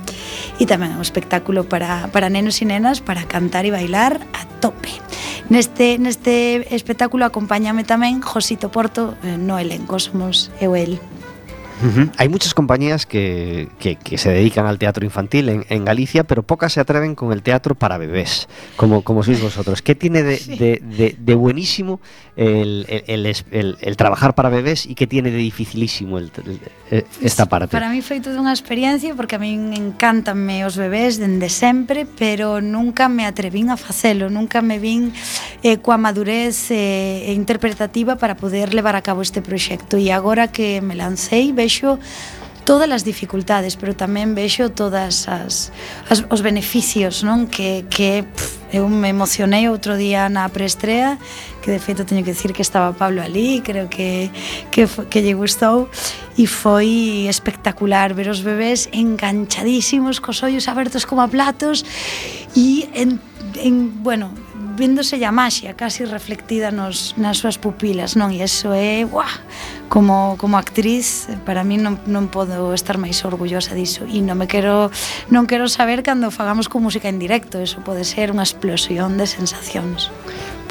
e 0.59 0.67
tamén 0.67 0.99
un 0.99 1.03
espectáculo 1.03 1.67
para, 1.71 2.11
para 2.11 2.27
nenos 2.27 2.59
e 2.63 2.67
nenas 2.67 2.99
para 2.99 3.23
cantar 3.31 3.63
e 3.63 3.71
bailar 3.71 4.19
a 4.35 4.43
tope. 4.59 4.91
Neste, 5.51 5.99
neste 5.99 6.67
espectáculo 6.75 7.27
acompáñame 7.27 7.87
tamén 7.87 8.23
Josito 8.23 8.71
Porto 8.75 9.15
eh, 9.23 9.39
no 9.39 9.59
elenco, 9.59 9.99
somos 10.03 10.51
eu 10.59 10.75
e 10.75 10.83
ele. 10.83 11.20
Uh 11.83 11.87
-huh. 11.87 12.13
Hay 12.19 12.29
muchas 12.29 12.53
compañías 12.53 13.07
que, 13.07 13.69
que, 13.79 13.97
que, 13.97 14.19
se 14.19 14.31
dedican 14.31 14.67
al 14.67 14.79
teatro 14.79 15.05
infantil 15.05 15.49
en, 15.49 15.65
en, 15.69 15.85
Galicia, 15.85 16.25
pero 16.25 16.43
pocas 16.43 16.75
se 16.75 16.81
atreven 16.81 17.15
con 17.15 17.33
el 17.33 17.43
teatro 17.43 17.75
para 17.75 17.97
bebés, 17.97 18.49
como, 18.77 19.03
como 19.03 19.23
sois 19.23 19.41
vosotros. 19.41 19.81
¿Qué 19.81 19.95
tiene 19.95 20.23
de, 20.23 20.37
sí. 20.37 20.57
de, 20.57 20.83
de, 20.85 21.17
de 21.19 21.35
buenísimo 21.35 22.01
el, 22.37 22.87
el, 23.07 23.27
el, 23.27 23.77
el, 23.81 23.97
trabajar 23.97 24.35
para 24.35 24.51
bebés 24.51 24.85
y 24.85 24.95
qué 24.95 25.07
tiene 25.07 25.31
de 25.31 25.39
dificilísimo 25.39 26.19
eh, 26.19 27.05
esta 27.23 27.47
parte? 27.47 27.73
Para 27.73 27.89
mí 27.89 28.03
foi 28.03 28.21
toda 28.21 28.37
unha 28.37 28.53
experiencia 28.53 29.17
porque 29.17 29.37
a 29.37 29.41
mí 29.41 29.57
encantanme 29.57 30.69
os 30.69 30.77
bebés 30.77 31.17
dende 31.17 31.49
sempre, 31.49 32.05
pero 32.05 32.61
nunca 32.61 33.09
me 33.09 33.25
atrevín 33.25 33.73
a 33.73 33.81
facelo, 33.81 34.29
nunca 34.29 34.61
me 34.61 34.77
vin 34.77 35.17
eh, 35.65 35.81
coa 35.81 35.97
madurez 35.97 36.69
eh, 36.71 37.33
interpretativa 37.33 38.21
para 38.21 38.37
poder 38.37 38.77
levar 38.77 38.97
a 38.97 39.03
cabo 39.03 39.25
este 39.25 39.41
proxecto. 39.41 39.97
E 39.97 40.13
agora 40.13 40.53
que 40.53 40.85
me 40.85 40.93
lancei, 40.93 41.53
vexo 41.57 41.70
vexo 41.71 41.99
todas 42.65 42.91
as 42.91 43.03
dificultades, 43.03 43.75
pero 43.75 43.95
tamén 43.95 44.35
vexo 44.35 44.71
todas 44.71 45.27
as, 45.31 45.71
as 46.11 46.27
os 46.27 46.43
beneficios, 46.43 47.23
non? 47.23 47.47
Que 47.47 47.87
que 47.87 48.27
pff, 48.27 48.59
eu 48.75 48.87
me 48.91 49.11
emocionei 49.11 49.71
outro 49.71 49.95
día 49.95 50.27
na 50.27 50.47
preestrea, 50.51 51.19
que 51.63 51.71
de 51.71 51.79
feito 51.79 52.03
teño 52.03 52.27
que 52.27 52.35
dicir 52.35 52.51
que 52.51 52.63
estaba 52.63 52.95
Pablo 52.95 53.23
ali, 53.23 53.63
creo 53.63 53.87
que 53.87 54.31
que 54.71 54.87
que 54.87 55.19
lle 55.23 55.35
gustou 55.35 55.87
e 56.35 56.47
foi 56.47 57.27
espectacular 57.31 58.15
ver 58.15 58.29
os 58.31 58.43
bebés 58.43 58.91
enganchadísimos, 58.91 60.19
cos 60.19 60.43
ollos 60.43 60.67
abertos 60.67 61.07
como 61.07 61.23
a 61.23 61.29
platos 61.31 61.87
e 62.55 62.87
en, 62.95 63.19
en 63.59 64.03
bueno, 64.03 64.31
véndose 64.81 65.21
a 65.21 65.29
maxia 65.29 65.77
casi 65.77 66.09
reflectida 66.09 66.73
nos, 66.73 67.13
nas 67.21 67.37
súas 67.37 67.61
pupilas, 67.61 68.17
non? 68.17 68.33
E 68.33 68.41
iso 68.41 68.73
é, 68.73 69.05
uah, 69.05 69.29
como, 69.93 70.41
como 70.41 70.57
actriz, 70.57 71.29
para 71.45 71.61
mí 71.61 71.77
non, 71.77 72.01
non 72.09 72.33
podo 72.33 72.73
estar 72.73 72.97
máis 72.97 73.21
orgullosa 73.29 73.77
diso 73.77 74.09
e 74.09 74.25
non 74.25 74.41
me 74.41 74.49
quero, 74.49 74.89
non 75.29 75.45
quero 75.45 75.69
saber 75.69 76.01
cando 76.01 76.33
fagamos 76.33 76.73
con 76.73 76.81
música 76.81 77.13
en 77.13 77.21
directo, 77.21 77.61
eso 77.61 77.85
pode 77.85 78.09
ser 78.09 78.33
unha 78.33 78.43
explosión 78.49 79.21
de 79.21 79.29
sensacións. 79.29 80.09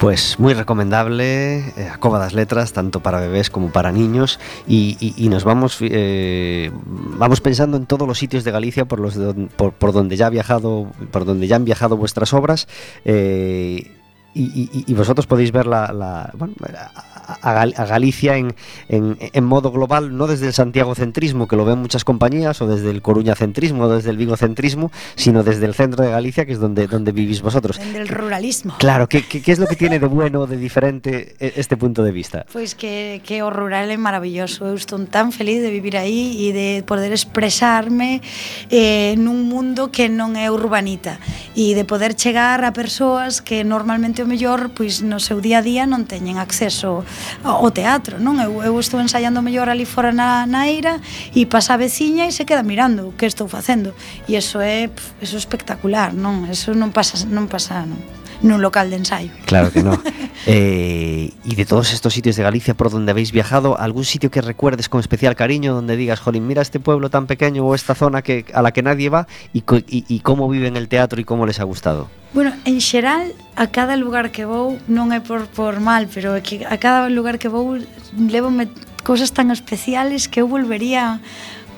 Pues 0.00 0.40
muy 0.40 0.54
recomendable, 0.54 1.58
eh, 1.76 1.90
Acoba 1.92 2.18
das 2.18 2.32
Letras, 2.32 2.72
tanto 2.72 3.04
para 3.04 3.20
bebés 3.20 3.50
como 3.50 3.68
para 3.68 3.92
niños. 3.92 4.40
Y, 4.66 4.96
y, 4.98 5.12
y 5.14 5.28
nos 5.28 5.44
vamos, 5.44 5.76
eh, 5.82 6.72
vamos 7.20 7.42
pensando 7.42 7.76
en 7.76 7.84
todos 7.84 8.08
los 8.08 8.16
sitios 8.16 8.42
de 8.42 8.50
Galicia 8.50 8.86
por, 8.86 8.98
los 8.98 9.14
de, 9.14 9.34
por, 9.58 9.74
por, 9.74 9.92
donde 9.92 10.16
ya 10.16 10.28
ha 10.28 10.30
viajado, 10.30 10.86
por 11.12 11.26
donde 11.26 11.48
ya 11.48 11.56
han 11.56 11.66
viajado 11.66 11.98
vuestras 11.98 12.32
obras. 12.32 12.66
Eh, 13.04 13.99
y, 14.34 14.42
y- 14.86 14.94
vosotros 14.94 15.26
podéis 15.26 15.52
ver 15.52 15.66
la, 15.66 15.92
la- 15.92 16.30
bueno, 16.34 16.54
a, 16.78 16.90
a, 17.26 17.62
a 17.62 17.86
Galicia 17.86 18.36
en, 18.36 18.54
en, 18.88 19.16
en, 19.20 19.44
modo 19.44 19.70
global, 19.70 20.16
no 20.16 20.26
desde 20.26 20.46
el 20.48 20.52
Santiago 20.52 20.94
centrismo, 20.94 21.48
que 21.48 21.56
lo 21.56 21.64
ven 21.64 21.78
muchas 21.78 22.04
compañías, 22.04 22.60
o 22.62 22.66
desde 22.66 22.90
el 22.90 23.02
Coruña 23.02 23.34
centrismo, 23.34 23.84
o 23.84 23.88
desde 23.88 24.10
el 24.10 24.16
Vigo 24.16 24.36
centrismo, 24.36 24.90
sino 25.16 25.42
desde 25.42 25.66
el 25.66 25.74
centro 25.74 26.04
de 26.04 26.10
Galicia, 26.10 26.46
que 26.46 26.52
es 26.52 26.60
donde, 26.60 26.86
donde 26.86 27.12
vivís 27.12 27.42
vosotros. 27.42 27.78
Del 27.92 28.08
ruralismo. 28.08 28.74
Claro, 28.78 29.08
¿qué, 29.08 29.22
qué, 29.22 29.42
qué 29.42 29.52
es 29.52 29.58
lo 29.58 29.66
que 29.66 29.76
tiene 29.76 29.98
de 29.98 30.06
bueno, 30.06 30.46
de 30.46 30.56
diferente 30.56 31.34
este 31.38 31.76
punto 31.76 32.02
de 32.02 32.12
vista? 32.12 32.46
Pois 32.52 32.70
pues 32.70 32.74
que, 32.74 33.20
que 33.24 33.42
o 33.42 33.50
rural 33.50 33.90
é 33.90 33.96
maravilloso, 33.96 34.66
eu 34.66 34.74
estou 34.74 34.98
tan 35.06 35.32
feliz 35.32 35.62
de 35.62 35.70
vivir 35.70 35.96
aí 35.96 36.48
e 36.48 36.52
de 36.52 36.68
poder 36.86 37.12
expresarme 37.12 38.22
eh, 38.70 39.14
nun 39.18 39.48
mundo 39.48 39.90
que 39.90 40.06
non 40.06 40.38
é 40.38 40.52
urbanita 40.52 41.18
e 41.56 41.74
de 41.74 41.84
poder 41.84 42.14
chegar 42.14 42.62
a 42.62 42.70
persoas 42.70 43.42
que 43.42 43.64
normalmente 43.66 44.22
o 44.22 44.28
mellor 44.28 44.70
pois 44.70 45.02
no 45.02 45.18
seu 45.18 45.42
día 45.42 45.58
a 45.58 45.66
día 45.66 45.84
non 45.88 46.06
teñen 46.06 46.38
acceso 46.38 47.02
o 47.44 47.70
teatro, 47.70 48.18
non? 48.20 48.38
Eu, 48.38 48.62
eu 48.62 48.74
estou 48.78 49.00
ensaiando 49.00 49.42
mellor 49.42 49.68
ali 49.68 49.84
fora 49.84 50.12
na, 50.12 50.46
na 50.46 50.68
eira 50.68 51.00
e 51.34 51.46
pasa 51.46 51.74
a 51.74 51.80
veciña 51.80 52.26
e 52.26 52.32
se 52.32 52.44
queda 52.44 52.62
mirando 52.62 53.08
o 53.08 53.12
que 53.12 53.26
estou 53.26 53.48
facendo. 53.48 53.94
E 54.28 54.36
iso 54.36 54.60
é, 54.60 54.88
pf, 54.88 55.14
eso 55.22 55.36
é 55.36 55.40
espectacular, 55.40 56.12
non? 56.12 56.46
Eso 56.46 56.74
non 56.76 56.90
pasa, 56.92 57.26
non 57.26 57.48
pasa, 57.48 57.82
non? 57.86 58.19
nun 58.42 58.60
local 58.60 58.90
de 58.90 58.96
ensaio. 58.96 59.30
Claro 59.44 59.70
que 59.72 59.82
no. 59.82 60.00
eh, 60.46 61.32
y 61.44 61.54
de 61.54 61.64
todos 61.64 61.92
estos 61.92 62.14
sitios 62.14 62.36
de 62.36 62.42
Galicia 62.42 62.74
por 62.74 62.90
donde 62.90 63.12
habéis 63.12 63.32
viajado, 63.32 63.78
¿algún 63.78 64.04
sitio 64.04 64.30
que 64.30 64.40
recuerdes 64.40 64.88
con 64.88 65.00
especial 65.00 65.36
cariño 65.36 65.74
donde 65.74 65.96
digas, 65.96 66.20
jolín, 66.20 66.46
mira 66.46 66.62
este 66.62 66.80
pueblo 66.80 67.10
tan 67.10 67.26
pequeño 67.26 67.64
o 67.64 67.74
esta 67.74 67.94
zona 67.94 68.22
que, 68.22 68.46
a 68.54 68.62
la 68.62 68.72
que 68.72 68.82
nadie 68.82 69.08
va 69.08 69.26
y, 69.52 69.62
y, 69.88 70.04
y 70.08 70.20
cómo 70.20 70.48
viven 70.48 70.76
el 70.76 70.88
teatro 70.88 71.20
y 71.20 71.24
cómo 71.24 71.46
les 71.46 71.60
ha 71.60 71.64
gustado? 71.64 72.08
Bueno, 72.32 72.52
en 72.64 72.80
xeral, 72.80 73.34
a 73.56 73.66
cada 73.66 73.96
lugar 73.96 74.30
que 74.30 74.46
vou, 74.46 74.78
non 74.86 75.10
é 75.10 75.18
por, 75.18 75.50
por 75.50 75.82
mal, 75.82 76.06
pero 76.06 76.38
é 76.38 76.40
que 76.40 76.62
a 76.62 76.78
cada 76.78 77.10
lugar 77.10 77.42
que 77.42 77.50
vou 77.50 77.74
levome 78.14 78.70
cousas 79.02 79.34
tan 79.34 79.50
especiales 79.50 80.30
que 80.30 80.38
eu 80.38 80.46
volvería 80.46 81.18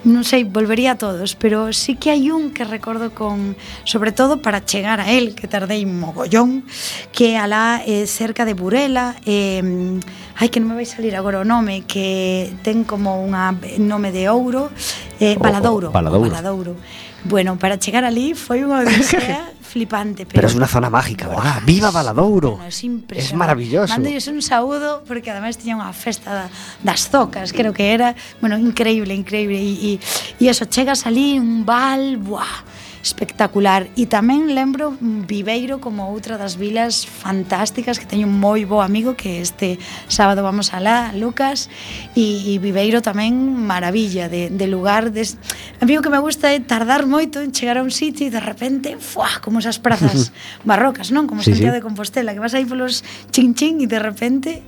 non 0.02 0.26
sei, 0.26 0.42
volvería 0.42 0.94
a 0.94 0.98
todos, 0.98 1.38
pero 1.38 1.70
sí 1.70 1.94
que 1.94 2.10
hai 2.10 2.26
un 2.34 2.50
que 2.50 2.66
recordo 2.66 3.14
con, 3.14 3.54
sobre 3.86 4.10
todo 4.10 4.42
para 4.42 4.66
chegar 4.66 4.98
a 4.98 5.06
él, 5.14 5.38
que 5.38 5.46
tardei 5.46 5.86
mogollón, 5.86 6.66
que 7.14 7.38
alá 7.38 7.82
eh, 7.86 8.10
cerca 8.10 8.42
de 8.42 8.58
Burela, 8.58 9.14
eh, 9.22 9.62
ai 10.42 10.48
que 10.50 10.58
non 10.58 10.74
me 10.74 10.82
vai 10.82 10.88
salir 10.88 11.14
agora 11.14 11.38
o 11.38 11.46
nome, 11.46 11.86
que 11.86 12.50
ten 12.66 12.82
como 12.82 13.22
unha 13.22 13.54
nome 13.78 14.10
de 14.10 14.26
ouro, 14.26 14.74
eh, 15.22 15.38
Baladouro, 15.38 15.88
o, 15.88 15.90
o, 15.90 15.94
Baladouro. 15.94 16.26
O 16.26 16.34
Baladouro 16.34 16.74
Bueno, 17.24 17.58
para 17.58 17.78
chegar 17.78 18.04
ali 18.04 18.34
foi 18.34 18.66
unha 18.66 18.82
odisea 18.82 19.54
flipante. 19.72 20.26
Pero, 20.26 20.36
pero 20.36 20.46
é 20.50 20.56
unha 20.58 20.68
zona 20.68 20.90
mágica, 20.92 21.30
verdad? 21.30 21.62
Viva 21.64 21.88
Valadouro! 21.94 22.58
Bueno, 22.60 22.68
es 22.68 22.82
impresionante. 22.84 23.32
Es 23.32 23.38
maravilloso. 23.38 23.94
Mandolles 23.94 24.26
un 24.28 24.42
saúdo, 24.42 25.06
porque 25.06 25.30
ademais 25.30 25.56
tiña 25.56 25.78
unha 25.78 25.94
festa 25.94 26.28
da, 26.34 26.46
das 26.82 27.08
zocas, 27.08 27.54
creo 27.54 27.72
que 27.72 27.94
era. 27.94 28.12
Bueno, 28.42 28.58
increíble, 28.58 29.14
increíble. 29.14 29.56
E, 29.56 29.96
e, 29.96 30.42
e 30.42 30.44
eso, 30.50 30.66
chegas 30.66 31.06
ali, 31.08 31.38
un 31.38 31.64
val, 31.64 32.18
buah, 32.20 32.66
espectacular. 33.02 33.90
E 33.98 34.06
tamén 34.06 34.54
lembro 34.54 34.94
Viveiro 35.00 35.82
como 35.82 36.06
outra 36.06 36.38
das 36.38 36.54
vilas 36.54 37.02
fantásticas 37.04 37.98
que 37.98 38.06
teño 38.06 38.30
un 38.30 38.38
moi 38.38 38.62
bo 38.62 38.80
amigo 38.80 39.18
que 39.18 39.42
este 39.42 39.76
sábado 40.06 40.46
vamos 40.46 40.70
alá, 40.70 41.10
Lucas, 41.12 41.66
e, 42.14 42.54
e 42.54 42.62
Viveiro 42.62 43.02
tamén 43.02 43.34
maravilla 43.58 44.30
de, 44.30 44.48
de 44.54 44.66
lugar 44.70 45.10
des, 45.10 45.34
A 45.82 45.84
mí 45.84 45.98
o 45.98 46.02
que 46.02 46.14
me 46.14 46.22
gusta 46.22 46.54
é 46.54 46.62
tardar 46.62 47.10
moito 47.10 47.42
en 47.42 47.50
chegar 47.50 47.74
a 47.74 47.82
un 47.82 47.90
sitio 47.90 48.22
e 48.22 48.30
de 48.30 48.38
repente, 48.38 48.94
fuá, 49.02 49.42
como 49.42 49.58
esas 49.58 49.82
prazas 49.82 50.30
barrocas, 50.62 51.10
non? 51.10 51.26
Como 51.26 51.42
sí, 51.42 51.50
Santiago 51.50 51.74
sí. 51.74 51.78
de 51.78 51.82
Compostela, 51.82 52.30
que 52.30 52.38
vas 52.38 52.54
aí 52.54 52.62
polos 52.62 53.02
chin 53.34 53.50
chin 53.58 53.82
e 53.82 53.90
de 53.90 53.98
repente 53.98 54.62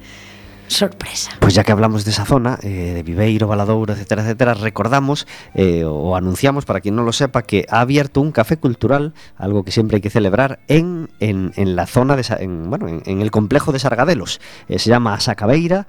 sorpresa 0.68 1.30
Pues 1.40 1.54
ya 1.54 1.62
que 1.64 1.72
hablamos 1.72 2.04
de 2.04 2.10
esa 2.10 2.24
zona, 2.24 2.58
eh, 2.62 2.92
de 2.94 3.02
Viveiro, 3.02 3.46
Valadouro, 3.46 3.92
etcétera, 3.92 4.22
etcétera, 4.22 4.54
recordamos 4.54 5.26
eh, 5.54 5.84
o 5.84 6.16
anunciamos, 6.16 6.64
para 6.64 6.80
quien 6.80 6.96
no 6.96 7.02
lo 7.02 7.12
sepa, 7.12 7.42
que 7.42 7.66
ha 7.68 7.80
abierto 7.80 8.20
un 8.20 8.32
café 8.32 8.56
cultural, 8.56 9.12
algo 9.36 9.62
que 9.64 9.70
siempre 9.72 9.96
hay 9.96 10.00
que 10.00 10.10
celebrar, 10.10 10.60
en, 10.68 11.10
en, 11.20 11.52
la 11.76 11.86
zona, 11.86 12.16
de, 12.16 12.46
bueno, 12.68 12.88
en, 12.88 13.20
el 13.20 13.30
complejo 13.30 13.72
de 13.72 13.78
Sargadelos. 13.78 14.40
Eh, 14.68 14.78
se 14.78 14.90
llama 14.90 15.18
Sacabeira, 15.20 15.86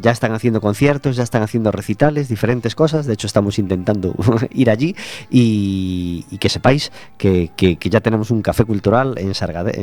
ya 0.00 0.10
están 0.10 0.32
haciendo 0.32 0.60
conciertos, 0.60 1.16
ya 1.16 1.22
están 1.22 1.42
haciendo 1.42 1.72
recitales, 1.72 2.28
diferentes 2.28 2.74
cosas, 2.74 3.06
de 3.06 3.14
hecho 3.14 3.26
estamos 3.26 3.58
intentando 3.58 4.14
ir 4.52 4.70
allí 4.70 4.94
y, 5.30 6.24
y 6.30 6.38
que 6.38 6.48
sepáis 6.48 6.92
que, 7.18 7.50
que- 7.56 7.76
ya 7.90 8.00
tenemos 8.00 8.30
un 8.30 8.40
café 8.42 8.64
cultural 8.64 9.14
en, 9.18 9.34
Sargade- 9.34 9.74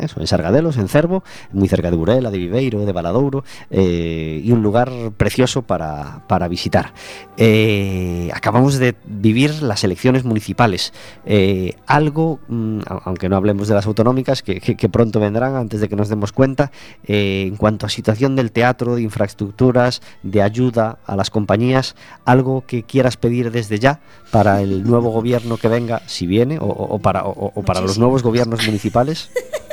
eso, 0.00 0.20
en 0.20 0.26
Sargadelos, 0.26 0.76
en 0.76 0.88
Cervo, 0.88 1.24
muy 1.52 1.68
cerca 1.68 1.90
de 1.90 1.96
Burela, 1.96 2.30
de 2.30 2.38
Viveiro, 2.38 2.84
de 2.84 2.92
Valadouro, 2.92 3.44
eh, 3.80 4.40
y 4.44 4.50
un 4.50 4.62
lugar 4.62 4.90
precioso 5.16 5.62
para, 5.62 6.22
para 6.26 6.48
visitar. 6.48 6.92
Eh, 7.36 8.30
acabamos 8.34 8.78
de 8.78 8.96
vivir 9.06 9.62
las 9.62 9.84
elecciones 9.84 10.24
municipales. 10.24 10.92
Eh, 11.24 11.74
algo, 11.86 12.40
mm, 12.48 12.80
aunque 13.04 13.28
no 13.28 13.36
hablemos 13.36 13.68
de 13.68 13.74
las 13.74 13.86
autonómicas, 13.86 14.42
que, 14.42 14.60
que- 14.60 14.76
que 14.76 14.88
pronto 14.88 15.20
vendrán 15.20 15.54
antes 15.54 15.80
de 15.80 15.88
que 15.88 15.94
nos 15.96 16.08
demos 16.08 16.32
cuenta, 16.32 16.72
en 17.04 17.54
cuanto 17.56 17.86
a 17.86 17.88
situación 17.88 18.34
del 18.34 18.50
teatro, 18.50 18.96
de 18.96 19.02
infraestructuras, 19.02 20.02
de 20.24 20.42
ayuda 20.42 20.98
a 21.06 21.14
las 21.14 21.30
compañías, 21.30 21.94
algo 22.24 22.64
que 22.66 22.82
quieras 22.82 23.16
pedir 23.16 23.50
desde 23.52 23.78
ya 23.78 24.00
para 24.32 24.60
el 24.60 24.82
nuevo 24.84 25.10
gobierno 25.10 25.56
que 25.56 25.68
venga, 25.68 26.02
si 26.06 26.26
viene, 26.26 26.58
o, 26.58 26.66
o- 26.66 26.98
para, 26.98 27.24
o- 27.24 27.52
o 27.54 27.62
para 27.62 27.80
los 27.80 27.98
nuevos 27.98 28.22
gobiernos 28.24 28.66
municipales. 28.66 29.30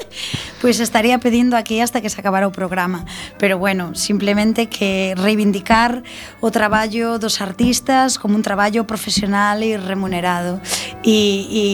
Pois 0.61 0.77
pues 0.77 0.79
estaría 0.79 1.19
pedindo 1.19 1.57
aquí 1.57 1.79
hasta 1.79 2.01
que 2.01 2.09
se 2.09 2.19
acabara 2.19 2.47
o 2.47 2.51
programa, 2.51 3.05
pero 3.37 3.57
bueno, 3.57 3.93
simplemente 3.93 4.67
que 4.67 5.13
reivindicar 5.15 6.03
o 6.41 6.49
traballo 6.49 7.19
dos 7.19 7.41
artistas 7.41 8.17
como 8.17 8.35
un 8.35 8.41
traballo 8.41 8.87
profesional 8.87 9.61
e 9.61 9.77
remunerado. 9.77 10.59
E, 11.03 11.45
e, 11.51 11.65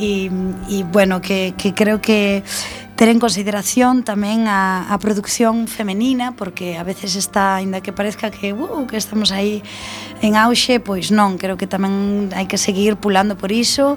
e, 0.00 0.80
e 0.80 0.82
bueno, 0.84 1.20
que, 1.20 1.54
que 1.56 1.74
creo 1.74 2.00
que 2.00 2.42
ter 3.00 3.08
en 3.08 3.16
consideración 3.16 4.04
tamén 4.04 4.44
a, 4.44 4.84
a 4.84 5.00
produción 5.00 5.64
femenina 5.72 6.36
porque 6.36 6.76
a 6.76 6.84
veces 6.84 7.16
está, 7.16 7.56
aínda 7.56 7.80
que 7.80 7.96
parezca 7.96 8.28
que, 8.28 8.52
uh, 8.52 8.84
que 8.84 9.00
estamos 9.00 9.32
aí 9.32 9.64
en 10.20 10.36
auxe, 10.36 10.84
pois 10.84 11.08
non, 11.08 11.40
creo 11.40 11.56
que 11.56 11.64
tamén 11.64 12.28
hai 12.36 12.44
que 12.44 12.60
seguir 12.60 13.00
pulando 13.00 13.40
por 13.40 13.56
iso 13.56 13.96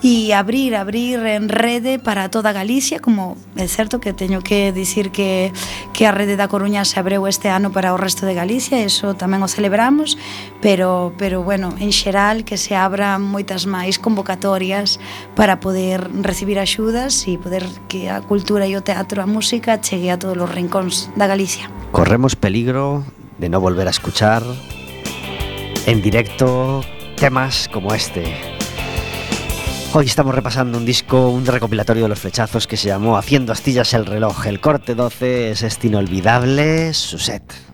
e 0.00 0.32
abrir, 0.32 0.80
abrir 0.80 1.20
en 1.28 1.52
rede 1.52 2.00
para 2.00 2.32
toda 2.32 2.56
Galicia, 2.56 3.04
como 3.04 3.36
é 3.52 3.68
certo 3.68 4.00
que 4.00 4.16
teño 4.16 4.40
que 4.40 4.72
dicir 4.72 5.12
que, 5.12 5.52
que 5.92 6.08
a 6.08 6.12
rede 6.16 6.40
da 6.40 6.48
Coruña 6.48 6.88
se 6.88 6.96
abreu 6.96 7.28
este 7.28 7.52
ano 7.52 7.68
para 7.68 7.92
o 7.92 8.00
resto 8.00 8.24
de 8.24 8.32
Galicia, 8.32 8.80
eso 8.80 9.12
tamén 9.12 9.44
o 9.44 9.48
celebramos, 9.52 10.16
pero, 10.64 11.12
pero 11.20 11.44
bueno, 11.44 11.76
en 11.76 11.92
xeral 11.92 12.48
que 12.48 12.56
se 12.56 12.72
abran 12.72 13.20
moitas 13.20 13.68
máis 13.68 14.00
convocatorias 14.00 14.96
para 15.36 15.60
poder 15.60 16.00
recibir 16.24 16.56
axudas 16.56 17.28
e 17.28 17.36
poder 17.36 17.68
que 17.92 18.08
a 18.08 18.24
cultura 18.24 18.37
e 18.38 18.76
o 18.76 18.82
teatro, 18.82 19.22
a 19.22 19.26
música 19.26 19.78
chegue 19.82 20.10
a 20.10 20.16
todos 20.16 20.38
os 20.38 20.50
rincóns 20.50 21.10
da 21.18 21.26
Galicia. 21.26 21.66
Corremos 21.90 22.38
peligro 22.38 23.02
de 23.38 23.48
no 23.48 23.60
volver 23.60 23.86
a 23.86 23.90
escuchar 23.90 24.42
en 25.86 26.02
directo 26.02 26.84
temas 27.16 27.68
como 27.72 27.94
este. 27.94 28.24
Hoy 29.92 30.06
estamos 30.06 30.34
repasando 30.34 30.78
un 30.78 30.84
disco, 30.84 31.30
un 31.30 31.46
recopilatorio 31.46 32.04
de 32.04 32.10
los 32.10 32.20
flechazos 32.20 32.66
que 32.66 32.76
se 32.76 32.88
llamó 32.88 33.16
Haciendo 33.16 33.52
astillas 33.52 33.94
el 33.94 34.06
reloj. 34.06 34.46
El 34.46 34.60
corte 34.60 34.94
12 34.94 35.50
es 35.50 35.62
este 35.62 35.88
inolvidable 35.88 36.94
Suset. 36.94 37.67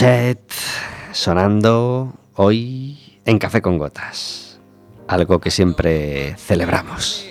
Suset 0.00 0.50
sonando 1.12 2.14
hoy 2.34 3.20
en 3.26 3.38
Café 3.38 3.60
con 3.60 3.76
Gotas. 3.76 4.58
Algo 5.06 5.40
que 5.40 5.50
siempre 5.50 6.38
celebramos. 6.38 7.26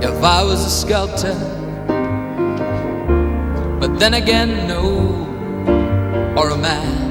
If 0.00 0.24
I 0.24 0.42
was 0.42 0.66
a 0.66 0.70
sculptor, 0.70 1.36
but 3.78 4.00
then 4.00 4.14
again, 4.14 4.66
no, 4.66 5.28
or 6.36 6.50
a 6.50 6.56
man 6.56 7.01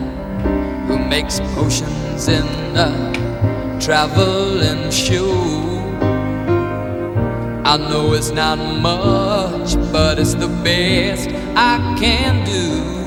makes 1.12 1.41
potions 1.55 2.30
in 2.30 2.47
a 2.78 3.78
traveling 3.82 4.89
shoe. 4.89 5.78
I 7.66 7.76
know 7.76 8.14
it's 8.14 8.30
not 8.32 8.57
much, 8.80 9.76
but 9.91 10.18
it's 10.18 10.36
the 10.36 10.47
best 10.64 11.28
I 11.53 11.97
can 11.99 12.45
do. 12.45 13.01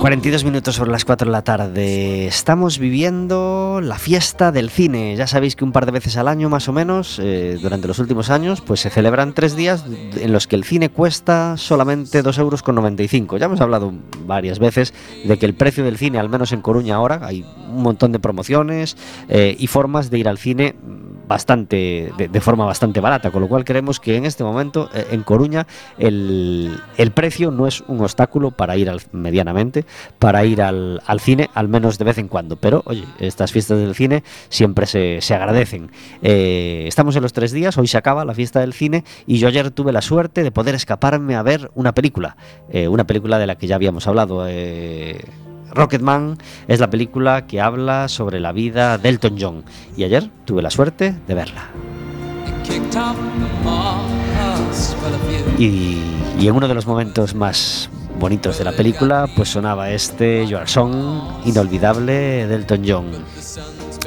42 0.00 0.44
minutos 0.44 0.76
sobre 0.76 0.92
las 0.92 1.04
4 1.04 1.26
de 1.26 1.32
la 1.32 1.42
tarde. 1.42 2.26
Estamos 2.26 2.78
viviendo 2.78 3.80
la 3.82 3.98
fiesta 3.98 4.52
del 4.52 4.70
cine. 4.70 5.16
Ya 5.16 5.26
sabéis 5.26 5.56
que 5.56 5.64
un 5.64 5.72
par 5.72 5.86
de 5.86 5.92
veces 5.92 6.16
al 6.16 6.28
año, 6.28 6.48
más 6.48 6.68
o 6.68 6.72
menos, 6.72 7.18
eh, 7.20 7.58
durante 7.60 7.88
los 7.88 7.98
últimos 7.98 8.30
años, 8.30 8.60
pues 8.60 8.78
se 8.78 8.90
celebran 8.90 9.34
tres 9.34 9.56
días 9.56 9.84
en 10.14 10.32
los 10.32 10.46
que 10.46 10.54
el 10.54 10.62
cine 10.62 10.88
cuesta 10.88 11.56
solamente 11.56 12.22
2,95 12.22 12.38
euros. 12.38 12.62
con 12.62 12.76
95. 12.76 13.38
Ya 13.38 13.46
hemos 13.46 13.60
hablado 13.60 13.92
varias 14.24 14.60
veces 14.60 14.94
de 15.24 15.36
que 15.36 15.46
el 15.46 15.54
precio 15.54 15.82
del 15.82 15.98
cine, 15.98 16.20
al 16.20 16.28
menos 16.28 16.52
en 16.52 16.62
Coruña 16.62 16.94
ahora, 16.94 17.20
hay 17.22 17.44
un 17.68 17.82
montón 17.82 18.12
de 18.12 18.20
promociones 18.20 18.96
eh, 19.28 19.56
y 19.58 19.66
formas 19.66 20.10
de 20.10 20.18
ir 20.18 20.28
al 20.28 20.38
cine 20.38 20.76
bastante 21.26 22.12
de, 22.16 22.40
forma 22.40 22.64
bastante 22.64 23.00
barata, 23.00 23.30
con 23.30 23.42
lo 23.42 23.48
cual 23.48 23.64
creemos 23.64 24.00
que 24.00 24.16
en 24.16 24.24
este 24.26 24.44
momento 24.44 24.88
eh, 24.94 25.08
en 25.10 25.22
Coruña 25.22 25.66
el, 25.98 26.78
el 26.96 27.10
precio 27.10 27.50
no 27.50 27.66
es 27.66 27.82
un 27.88 28.00
obstáculo 28.00 28.50
para 28.50 28.76
ir 28.76 28.88
al, 28.88 29.00
medianamente, 29.12 29.84
para 30.18 30.44
ir 30.44 30.62
al, 30.62 31.02
al 31.06 31.20
cine, 31.20 31.50
al 31.54 31.68
menos 31.68 31.98
de 31.98 32.04
vez 32.04 32.18
en 32.18 32.28
cuando. 32.28 32.56
Pero 32.56 32.82
oye, 32.86 33.04
estas 33.18 33.52
fiestas 33.52 33.78
del 33.78 33.94
cine 33.94 34.22
siempre 34.48 34.86
se, 34.86 35.20
se 35.20 35.34
agradecen. 35.34 35.90
Eh, 36.22 36.84
estamos 36.86 37.16
en 37.16 37.22
los 37.22 37.32
tres 37.32 37.52
días, 37.52 37.76
hoy 37.78 37.86
se 37.86 37.98
acaba 37.98 38.24
la 38.24 38.34
fiesta 38.34 38.60
del 38.60 38.72
cine 38.72 39.04
y 39.26 39.38
yo 39.38 39.48
ayer 39.48 39.70
tuve 39.70 39.92
la 39.92 40.02
suerte 40.02 40.42
de 40.42 40.52
poder 40.52 40.74
escaparme 40.74 41.36
a 41.36 41.42
ver 41.42 41.70
una 41.74 41.92
película, 41.92 42.36
eh, 42.70 42.88
una 42.88 43.04
película 43.04 43.38
de 43.38 43.46
la 43.46 43.56
que 43.56 43.66
ya 43.66 43.76
habíamos 43.76 44.06
hablado. 44.06 44.46
Rocketman 45.72 46.38
es 46.68 46.80
la 46.80 46.90
película 46.90 47.46
que 47.46 47.60
habla 47.60 48.08
sobre 48.08 48.40
la 48.40 48.52
vida 48.52 48.98
de 48.98 49.08
Elton 49.08 49.36
John 49.38 49.64
y 49.96 50.04
ayer 50.04 50.30
tuve 50.44 50.62
la 50.62 50.70
suerte 50.70 51.14
de 51.26 51.34
verla. 51.34 51.70
Y 55.58 56.46
en 56.46 56.54
uno 56.54 56.68
de 56.68 56.74
los 56.74 56.86
momentos 56.86 57.34
más 57.34 57.88
bonitos 58.18 58.58
de 58.58 58.64
la 58.64 58.72
película, 58.72 59.28
pues 59.36 59.50
sonaba 59.50 59.90
este 59.90 60.46
Your 60.46 60.68
Song 60.68 61.22
inolvidable 61.44 62.46
de 62.46 62.54
Elton 62.54 62.82
John. 62.86 63.06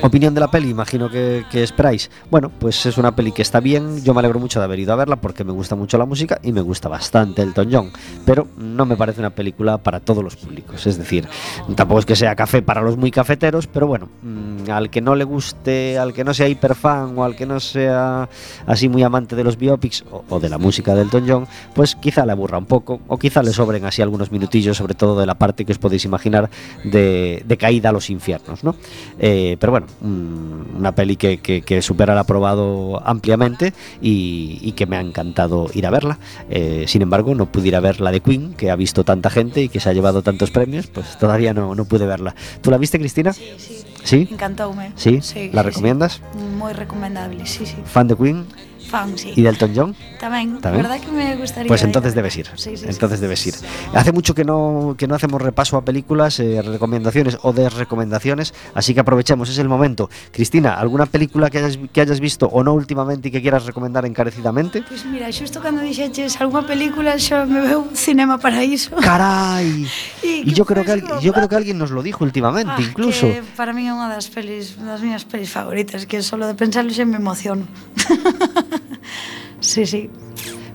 Opinión 0.02 0.34
de 0.34 0.40
la 0.40 0.50
peli, 0.50 0.70
imagino 0.70 1.10
que, 1.10 1.44
que 1.52 1.62
esperáis. 1.62 2.10
Bueno, 2.32 2.50
pues 2.50 2.86
es 2.86 2.98
una 2.98 3.16
peli 3.16 3.34
que 3.34 3.42
está 3.42 3.60
bien. 3.60 4.02
Yo 4.02 4.14
me 4.14 4.20
alegro 4.20 4.40
mucho 4.40 4.60
de 4.60 4.66
haber 4.66 4.80
ido 4.80 4.94
a 4.94 4.96
verla 4.96 5.18
porque 5.18 5.44
me 5.44 5.52
gusta 5.52 5.76
mucho 5.76 5.98
la 5.98 6.06
música 6.06 6.40
y 6.42 6.54
me 6.54 6.62
gusta 6.62 6.88
bastante 6.88 7.42
Elton 7.42 7.70
John. 7.70 7.92
Pero 8.26 8.48
no 8.58 8.86
me 8.86 8.96
parece 8.96 9.20
una 9.20 9.32
película 9.32 9.78
para 9.78 10.00
todos 10.00 10.24
los 10.24 10.38
públicos. 10.38 10.88
Es 10.88 10.98
decir, 10.98 11.28
tampoco 11.76 12.00
es 12.00 12.06
que 12.06 12.16
sea 12.16 12.34
café 12.36 12.62
para 12.62 12.82
los 12.82 12.96
muy 12.96 13.12
cafeteros, 13.12 13.68
pero 13.68 13.88
bueno, 13.88 14.08
mm, 14.24 14.72
al 14.72 14.90
que 14.90 15.02
no 15.02 15.16
le 15.16 15.26
guste, 15.26 15.98
al 15.98 16.14
que 16.14 16.24
no 16.24 16.34
sea 16.34 16.48
hiperfan 16.48 17.18
o 17.18 17.26
al 17.26 17.36
que 17.36 17.46
no 17.46 17.60
sea 17.60 18.30
así 18.68 18.88
muy 18.88 19.04
amante 19.04 19.36
de 19.36 19.44
los 19.44 19.58
biopics 19.58 20.06
o, 20.30 20.40
de 20.40 20.48
la 20.48 20.58
música 20.58 20.96
de 20.96 21.02
Elton 21.02 21.26
John, 21.28 21.48
pues 21.74 21.98
quizá 21.98 22.26
le 22.26 22.32
aburra 22.32 22.58
un 22.58 22.66
poco 22.66 23.02
o 23.08 23.18
quizá 23.18 23.44
le 23.44 23.52
sobren 23.52 23.84
así 23.84 24.02
algunos 24.02 24.32
minutillos, 24.32 24.78
sobre 24.78 24.94
todo 24.94 25.20
de 25.20 25.26
la 25.26 25.36
parte 25.36 25.66
que 25.66 25.74
os 25.74 25.78
podéis 25.78 26.06
imaginar 26.06 26.50
de, 26.86 27.44
de 27.46 27.58
caída 27.58 27.90
a 27.90 27.92
los 27.92 28.10
infiernos, 28.10 28.64
¿no? 28.64 28.76
Eh, 29.20 29.58
pero 29.60 29.72
bueno, 29.72 29.88
una 30.02 30.94
peli 30.94 31.16
que, 31.16 31.38
que- 31.40 31.62
que 31.62 31.82
supera 31.82 32.14
el 32.14 32.20
aprobado 32.20 33.02
ampliamente 33.06 33.74
y, 34.02 34.60
y 34.62 34.72
que 34.74 34.86
me 34.86 34.98
ha 34.98 35.02
encantado 35.02 35.68
ir 35.74 35.86
a 35.86 35.90
verla. 35.90 36.20
Eh, 36.50 36.86
sin 36.88 37.02
embargo, 37.02 37.36
no 37.36 37.46
pude 37.52 37.68
ir 37.68 37.76
a 37.76 37.80
ver 37.80 38.00
la 38.02 38.12
de 38.12 38.22
Queen, 38.22 38.54
que 38.54 38.72
ha 38.72 38.76
visto 38.76 39.04
tanta 39.04 39.30
gente 39.30 39.62
y 39.64 39.70
que 39.70 39.80
se 39.80 39.90
ha 39.90 39.94
llevado 39.94 40.22
tantos 40.22 40.52
premios, 40.52 40.88
pues 40.88 41.18
todavía 41.18 41.54
no, 41.54 41.76
no 41.76 41.86
pude 41.86 42.06
verla. 42.06 42.36
¿Tú 42.62 42.72
la 42.72 42.78
viste, 42.78 43.00
Cristina? 43.00 43.34
Sí, 43.34 43.44
sí. 43.58 43.84
¿Sí? 44.04 44.28
Encantoume. 44.32 44.94
¿Sí? 44.96 45.16
¿La 45.54 45.62
sí, 45.62 45.68
recomiendas? 45.70 46.14
Sí. 46.14 46.40
Moi 46.58 46.74
recomendable, 46.74 47.46
sí, 47.46 47.66
sí. 47.66 47.76
¿Fan 47.86 48.08
de 48.08 48.16
Queen 48.16 48.46
Fan, 48.90 49.18
sí. 49.18 49.34
y 49.36 49.42
de 49.44 49.50
Elton 49.50 49.72
John? 49.76 49.96
Tamén, 50.20 50.58
Tamén? 50.60 50.82
verdad 50.82 50.98
que 51.00 51.12
me 51.14 51.38
gustaría 51.38 51.68
Pues 51.70 51.84
entonces 51.86 52.16
debes 52.18 52.36
ir. 52.38 52.48
Sí, 52.58 52.76
sí, 52.76 52.86
entonces 52.90 53.22
debes 53.22 53.46
ir. 53.46 53.54
Hace 53.94 54.12
mucho 54.12 54.34
que 54.34 54.44
no, 54.44 54.96
que 54.98 55.06
no 55.08 55.14
hacemos 55.16 55.42
repaso 55.42 55.78
a 55.78 55.86
películas, 55.86 56.40
eh, 56.42 56.62
recomendaciones 56.66 57.38
o 57.44 57.54
desrecomendaciones, 57.54 58.54
así 58.74 58.94
que 58.94 59.00
aprovechemos, 59.02 59.50
es 59.50 59.58
el 59.60 59.70
momento. 59.70 60.10
Cristina, 60.32 60.74
¿alguna 60.74 61.06
película 61.06 61.50
que 61.50 61.60
hayas, 61.60 61.78
que 61.94 62.02
hayas 62.02 62.20
visto 62.20 62.48
o 62.48 62.64
no 62.64 62.74
últimamente 62.74 63.30
y 63.30 63.32
que 63.32 63.42
quieras 63.42 63.66
recomendar 63.66 64.06
encarecidamente? 64.06 64.84
Pois 64.90 65.06
mira, 65.06 65.30
xusto 65.32 65.62
cando 65.62 65.82
dixeches 65.86 66.42
algunha 66.42 66.66
película 66.66 67.16
xa 67.22 67.46
me 67.46 67.62
veu 67.62 67.86
Cinema 67.94 68.42
Paraíso. 68.42 68.96
¡Caray! 68.98 69.86
Y 70.24 70.50
Y 70.50 70.54
yo 70.54 70.64
creo 70.66 70.84
que, 70.84 70.98
fue 71.02 71.16
al- 71.18 71.22
yo 71.22 71.34
creo 71.34 71.48
que 71.50 71.56
alguien 71.56 71.78
nos 71.78 71.92
lo 71.92 72.02
dijo 72.02 72.24
últimamente, 72.24 72.72
Ah, 72.76 72.82
incluso. 72.82 73.28
Que 73.28 73.44
para 73.56 73.74
mí 73.74 73.86
é 73.88 73.94
unha 73.94 74.08
das 74.10 74.32
pelis, 74.32 74.80
das 74.80 75.04
miñas 75.04 75.28
pelis 75.28 75.52
favoritas, 75.52 76.06
que 76.08 76.24
solo 76.24 76.48
de 76.48 76.56
pensarlo 76.56 76.90
xa 76.96 77.04
me 77.06 77.18
emociono. 77.20 77.68
sí, 79.60 79.86
sí. 79.86 80.10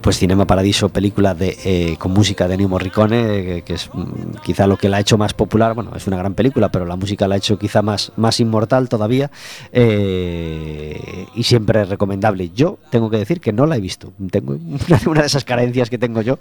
Pues 0.05 0.19
Cinema 0.19 0.47
Paradiso, 0.47 0.91
película 0.91 1.35
de, 1.35 1.57
eh, 1.65 1.97
con 1.99 2.13
música 2.13 2.47
de 2.47 2.55
Ennio 2.55 2.69
Morricone, 2.69 3.57
eh, 3.57 3.63
que 3.63 3.73
es 3.73 3.89
mm, 3.91 4.37
quizá 4.45 4.67
lo 4.67 4.77
que 4.77 4.91
la 4.91 4.99
ha 4.99 5.01
hecho 5.01 5.17
más 5.17 5.33
popular. 5.33 5.73
Bueno, 5.73 5.93
es 5.97 6.07
una 6.07 6.19
gran 6.19 6.35
película, 6.35 6.71
pero 6.71 6.85
la 6.85 6.97
música 6.97 7.27
la 7.27 7.37
ha 7.37 7.39
hecho 7.39 7.59
quizá 7.59 7.81
más, 7.81 8.13
más 8.17 8.39
inmortal 8.39 8.91
todavía. 8.91 9.31
eh, 9.73 11.25
y 11.35 11.43
siempre 11.45 11.87
recomendable. 11.87 12.51
Yo 12.51 12.79
tengo 12.91 13.09
que 13.09 13.17
decir 13.17 13.41
que 13.41 13.55
no 13.55 13.65
la 13.65 13.77
he 13.77 13.81
visto. 13.81 14.13
Tengo 14.31 14.53
una, 14.53 15.01
una 15.07 15.21
de 15.23 15.27
esas 15.27 15.45
carencias 15.45 15.89
que 15.89 15.97
tengo 15.97 16.21
yo, 16.21 16.39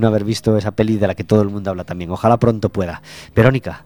no 0.00 0.08
haber 0.08 0.24
visto 0.24 0.56
esa 0.56 0.70
peli 0.70 0.96
de 0.96 1.06
la 1.06 1.14
que 1.14 1.24
todo 1.24 1.42
el 1.42 1.50
mundo 1.50 1.68
habla 1.68 1.84
también. 1.84 2.10
Ojalá 2.10 2.38
pronto 2.38 2.70
pueda. 2.70 3.02
Verónica, 3.36 3.84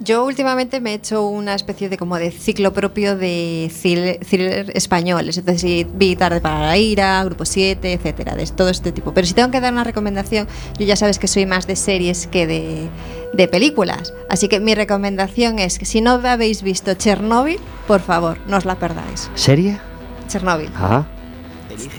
Yo 0.00 0.24
últimamente 0.24 0.80
me 0.80 0.90
he 0.90 0.94
hecho 0.94 1.24
una 1.26 1.54
especie 1.54 1.88
de 1.88 1.96
como 1.96 2.16
de 2.16 2.32
ciclo 2.32 2.72
propio 2.72 3.16
de 3.16 3.70
thriller, 3.80 4.18
thriller 4.18 4.72
españoles. 4.74 5.38
Entonces 5.38 5.86
vi 5.94 6.16
Tarde 6.16 6.40
para 6.40 6.60
la 6.60 6.76
Ira, 6.76 7.22
Grupo 7.24 7.44
7, 7.44 7.92
etcétera, 7.92 8.34
de 8.34 8.44
todo 8.48 8.70
este 8.70 8.90
tipo. 8.90 9.14
Pero 9.14 9.26
si 9.26 9.34
tengo 9.34 9.50
que 9.52 9.60
dar 9.60 9.72
una 9.72 9.84
recomendación, 9.84 10.48
yo 10.78 10.84
ya 10.84 10.96
sabes 10.96 11.18
que 11.18 11.28
soy 11.28 11.46
más 11.46 11.66
de 11.68 11.76
series 11.76 12.26
que 12.26 12.46
de, 12.46 12.88
de 13.32 13.48
películas. 13.48 14.12
Así 14.28 14.48
que 14.48 14.58
mi 14.58 14.74
recomendación 14.74 15.60
es 15.60 15.78
que 15.78 15.84
si 15.84 16.00
no 16.00 16.20
habéis 16.24 16.62
visto 16.62 16.94
Chernobyl, 16.94 17.58
por 17.86 18.00
favor, 18.00 18.38
no 18.48 18.56
os 18.56 18.64
la 18.64 18.76
perdáis. 18.78 19.30
¿serie? 19.36 19.78
Chernobyl. 20.28 20.70
Ajá. 20.74 21.06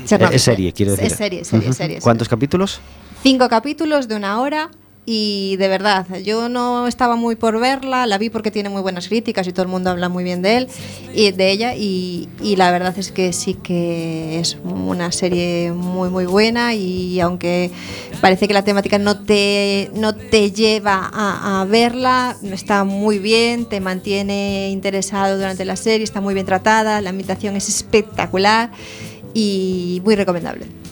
Chernobyl. 0.06 0.36
Es 0.36 0.44
serie, 0.44 0.74
quiero 0.74 0.92
decir. 0.92 1.08
Es 1.08 1.18
serie, 1.18 1.46
serie, 1.46 1.72
serie. 1.72 2.02
¿Cuántos 2.02 2.28
capítulos? 2.28 2.82
Cinco 3.24 3.48
capítulos 3.48 4.10
de 4.10 4.16
una 4.16 4.42
hora 4.42 4.70
y 5.08 5.56
de 5.58 5.68
verdad, 5.68 6.08
yo 6.24 6.50
no 6.50 6.88
estaba 6.88 7.16
muy 7.16 7.36
por 7.36 7.60
verla, 7.60 8.08
la 8.08 8.18
vi 8.18 8.32
porque 8.32 8.50
tiene 8.50 8.70
muy 8.70 8.82
buenas 8.82 9.08
críticas 9.08 9.48
y 9.48 9.52
todo 9.52 9.62
el 9.62 9.68
mundo 9.68 9.92
habla 9.92 10.10
muy 10.10 10.24
bien 10.24 10.42
de 10.42 10.58
él 10.58 10.68
y 11.14 11.32
de 11.32 11.52
ella 11.52 11.76
y, 11.76 12.28
la 12.58 12.72
verdad 12.72 12.98
es 12.98 13.12
que 13.12 13.34
sí 13.34 13.54
que 13.54 14.40
es 14.40 14.58
una 14.64 15.12
serie 15.12 15.74
muy 15.74 16.10
muy 16.10 16.26
buena 16.26 16.74
y 16.74 17.20
aunque 17.20 17.70
parece 18.22 18.48
que 18.48 18.54
la 18.54 18.64
temática 18.64 18.98
no 18.98 19.20
te, 19.20 19.92
no 19.94 20.16
te 20.16 20.52
lleva 20.52 21.10
a, 21.14 21.62
a 21.62 21.66
verla, 21.66 22.36
está 22.44 22.84
muy 22.84 23.20
bien, 23.20 23.66
te 23.66 23.82
mantiene 23.82 24.70
interesado 24.72 25.38
durante 25.38 25.66
la 25.66 25.76
serie, 25.76 26.04
está 26.04 26.22
muy 26.22 26.34
bien 26.34 26.46
tratada, 26.46 27.02
la 27.02 27.12
ambientación 27.12 27.56
es 27.56 27.70
espectacular 27.70 28.72
y 29.34 30.02
muy 30.04 30.16
recomendable. 30.16 30.85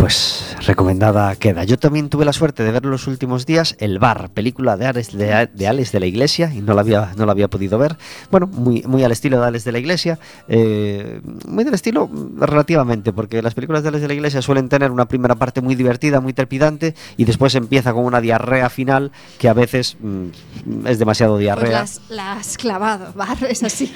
Pues 0.00 0.56
recomendada 0.66 1.36
queda. 1.36 1.64
Yo 1.64 1.78
también 1.78 2.08
tuve 2.08 2.24
la 2.24 2.32
suerte 2.32 2.62
de 2.62 2.72
ver 2.72 2.86
los 2.86 3.06
últimos 3.06 3.44
días 3.44 3.76
El 3.78 3.98
Bar, 3.98 4.30
película 4.30 4.78
de 4.78 4.86
Alex 4.86 5.12
de, 5.12 5.48
de, 5.52 5.68
Alex 5.68 5.92
de 5.92 6.00
la 6.00 6.06
Iglesia, 6.06 6.50
y 6.54 6.62
no 6.62 6.72
la 6.72 6.80
había, 6.80 7.12
no 7.18 7.26
la 7.26 7.32
había 7.32 7.48
podido 7.48 7.78
ver. 7.78 7.98
Bueno, 8.30 8.46
muy, 8.46 8.82
muy 8.86 9.04
al 9.04 9.12
estilo 9.12 9.38
de 9.38 9.46
Alex 9.46 9.64
de 9.64 9.72
la 9.72 9.78
Iglesia, 9.78 10.18
eh, 10.48 11.20
muy 11.46 11.64
del 11.64 11.74
estilo 11.74 12.10
relativamente, 12.38 13.12
porque 13.12 13.42
las 13.42 13.52
películas 13.52 13.82
de 13.82 13.90
Alex 13.90 14.00
de 14.00 14.08
la 14.08 14.14
Iglesia 14.14 14.40
suelen 14.40 14.70
tener 14.70 14.90
una 14.90 15.06
primera 15.06 15.34
parte 15.34 15.60
muy 15.60 15.74
divertida, 15.74 16.20
muy 16.20 16.32
trepidante, 16.32 16.94
y 17.18 17.26
después 17.26 17.54
empieza 17.54 17.92
con 17.92 18.06
una 18.06 18.22
diarrea 18.22 18.70
final 18.70 19.12
que 19.38 19.50
a 19.50 19.52
veces 19.52 19.98
mm, 20.00 20.86
es 20.86 20.98
demasiado 20.98 21.34
Pues 21.34 21.42
diarrea. 21.42 21.72
las, 21.72 22.00
las 22.08 22.38
has 22.38 22.56
clavado, 22.56 23.12
Bar, 23.14 23.36
es 23.44 23.62
así. 23.62 23.92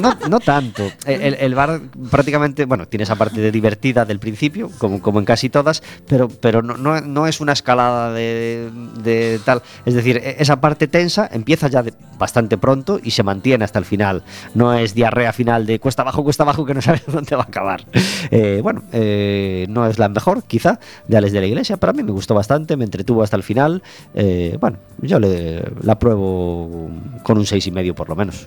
No, 0.00 0.16
no 0.28 0.40
tanto. 0.40 0.90
El, 1.06 1.34
el 1.34 1.54
bar 1.54 1.80
prácticamente, 2.10 2.64
bueno, 2.64 2.88
tiene 2.88 3.04
esa 3.04 3.14
parte 3.14 3.40
de 3.40 3.52
divertida 3.52 4.04
del 4.04 4.18
principio, 4.18 4.68
como, 4.78 5.00
como 5.00 5.20
en 5.20 5.24
casi 5.24 5.43
casi 5.44 5.50
todas, 5.50 5.82
pero, 6.08 6.28
pero 6.28 6.62
no, 6.62 6.76
no, 6.76 7.00
no 7.00 7.26
es 7.26 7.40
una 7.40 7.52
escalada 7.52 8.12
de, 8.12 8.70
de 9.02 9.40
tal. 9.44 9.62
Es 9.84 9.94
decir, 9.94 10.16
e- 10.16 10.36
esa 10.38 10.60
parte 10.60 10.88
tensa 10.88 11.28
empieza 11.30 11.68
ya 11.68 11.84
bastante 12.18 12.56
pronto 12.56 12.98
y 13.02 13.10
se 13.10 13.22
mantiene 13.22 13.64
hasta 13.64 13.78
el 13.78 13.84
final. 13.84 14.22
No 14.54 14.72
es 14.74 14.94
diarrea 14.94 15.32
final 15.32 15.66
de 15.66 15.78
cuesta 15.80 16.02
abajo, 16.02 16.22
cuesta 16.24 16.44
abajo, 16.44 16.64
que 16.64 16.72
no 16.74 16.80
sabes 16.80 17.02
dónde 17.12 17.36
va 17.36 17.42
a 17.42 17.46
acabar. 17.46 17.84
Eh, 18.30 18.60
bueno, 18.62 18.82
eh, 18.92 19.66
no 19.68 19.86
es 19.86 19.98
la 19.98 20.08
mejor, 20.08 20.44
quizá, 20.44 20.78
de 21.08 21.16
Alex 21.16 21.32
de 21.32 21.40
la 21.40 21.46
Iglesia, 21.46 21.76
pero 21.76 21.90
a 21.90 21.94
mí 21.94 22.02
me 22.02 22.12
gustó 22.12 22.34
bastante, 22.34 22.76
me 22.76 22.84
entretuvo 22.84 23.22
hasta 23.22 23.36
el 23.36 23.42
final. 23.42 23.82
Eh, 24.14 24.56
bueno, 24.60 24.78
yo 25.02 25.18
le, 25.18 25.62
la 25.82 25.98
pruebo 25.98 26.88
con 27.22 27.38
un 27.38 27.44
seis 27.46 27.66
y 27.66 27.70
medio 27.70 27.94
por 27.94 28.08
lo 28.08 28.16
menos. 28.16 28.46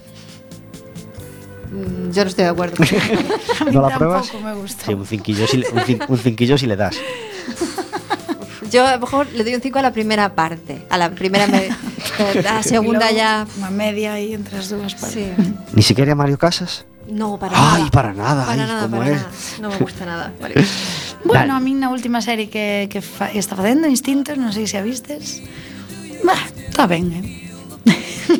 Mm, 1.71 2.11
Yo 2.11 2.23
no 2.23 2.29
estoy 2.29 2.43
de 2.45 2.49
acuerdo. 2.51 2.75
A 3.59 3.65
mí 3.65 3.71
¿No 3.71 3.81
la 3.81 3.89
tampoco 3.89 3.97
pruebas? 3.97 4.33
me 4.43 4.53
gustó. 4.55 4.85
Sí, 4.85 4.93
un 4.93 5.05
cinquillo 5.05 5.47
si 5.47 5.57
le, 5.57 5.69
un 5.69 5.79
cin- 5.83 6.05
un 6.07 6.17
cinquillo 6.17 6.57
si 6.57 6.65
le 6.67 6.75
das. 6.75 6.95
Yo 8.71 8.85
a 8.85 8.95
lo 8.95 8.99
mejor 8.99 9.27
le 9.31 9.43
doy 9.43 9.55
un 9.55 9.61
5 9.61 9.79
a 9.79 9.81
la 9.81 9.93
primera 9.93 10.35
parte. 10.35 10.85
A 10.89 10.97
la 10.97 11.09
primera 11.11 11.47
me- 11.47 11.69
pero 12.17 12.41
la 12.41 12.63
segunda 12.63 13.11
Y 13.11 13.15
ya. 13.15 13.47
Unha 13.59 13.71
media 13.71 14.19
aí 14.19 14.35
entre 14.35 14.59
as 14.59 14.67
dúas 14.67 14.91
partes. 14.99 15.15
Sí. 15.15 15.31
Ni 15.71 15.83
siquiera 15.83 16.15
Mario 16.19 16.35
Casas. 16.35 16.83
No, 17.07 17.39
para 17.39 17.55
Ay, 17.55 17.87
nada. 17.87 17.91
para 17.95 18.11
nada, 18.11 18.41
Para 18.43 18.51
ay, 18.51 18.67
nada, 18.67 18.81
¿cómo 18.83 18.97
para 18.99 19.11
es? 19.15 19.21
nada. 19.23 19.31
No 19.63 19.67
me 19.71 19.77
gusta 19.79 20.03
nada. 20.03 20.25
Vale. 20.43 20.55
Bueno, 21.23 21.55
Dale. 21.55 21.55
a 21.55 21.59
min 21.63 21.79
na 21.79 21.87
última 21.87 22.19
serie 22.19 22.51
que, 22.51 22.91
que 22.91 22.99
fa, 22.99 23.31
está 23.31 23.55
facendo, 23.55 23.87
Instintos, 23.87 24.35
non 24.35 24.51
sei 24.51 24.67
se 24.67 24.75
a 24.75 24.83
vistes. 24.83 25.39
Bah, 26.27 26.35
está 26.67 26.83
ben, 26.83 27.07
eh? 27.15 27.23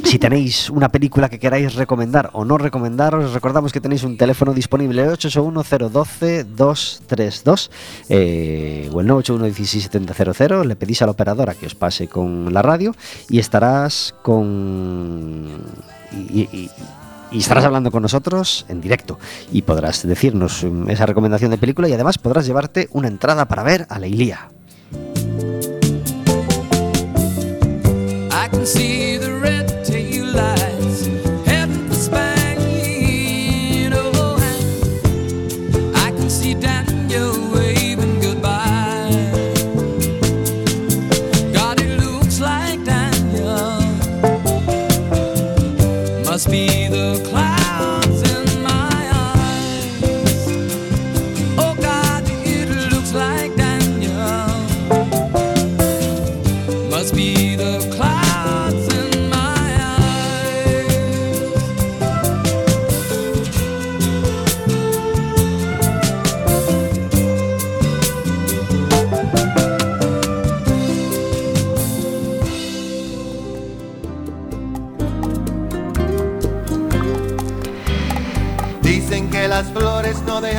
Si 0.04 0.20
tenéis 0.20 0.70
una 0.70 0.90
película 0.90 1.30
que 1.30 1.40
queráis 1.40 1.76
recomendar 1.76 2.30
o 2.34 2.44
no 2.46 2.58
recomendar, 2.58 3.16
os 3.16 3.34
recordamos 3.34 3.72
que 3.72 3.82
tenéis 3.82 4.04
un 4.04 4.18
teléfono 4.18 4.54
disponible 4.54 5.08
881-012-232 5.12 7.70
eh, 8.10 8.90
o 8.94 9.02
el 9.02 9.08
981-16700. 9.08 10.64
Le 10.66 10.76
pedís 10.76 11.02
a 11.02 11.06
la 11.06 11.12
operadora 11.12 11.54
que 11.56 11.66
os 11.66 11.76
pase 11.76 12.08
con 12.08 12.54
la 12.54 12.62
radio 12.62 12.94
y 13.30 13.40
estarás 13.40 14.14
con. 14.22 15.62
y- 16.14 16.42
y- 16.52 16.70
y 17.30 17.40
estarás 17.40 17.66
hablando 17.66 17.92
con 17.92 18.02
nosotros 18.02 18.66
en 18.70 18.80
directo 18.80 19.20
y 19.52 19.64
podrás 19.64 20.08
decirnos 20.08 20.64
mm, 20.64 20.90
esa 20.90 21.06
recomendación 21.06 21.52
de 21.52 21.58
película 21.58 21.90
y 21.90 21.94
además 21.94 22.18
podrás 22.18 22.46
llevarte 22.48 22.88
una 22.94 23.10
entrada 23.10 23.50
para 23.50 23.64
ver 23.64 23.86
a 23.90 24.00
la 24.00 24.08
I 28.48 28.50
can 28.50 28.66
see 28.66 29.18
the 29.18 29.34
red 29.34 29.77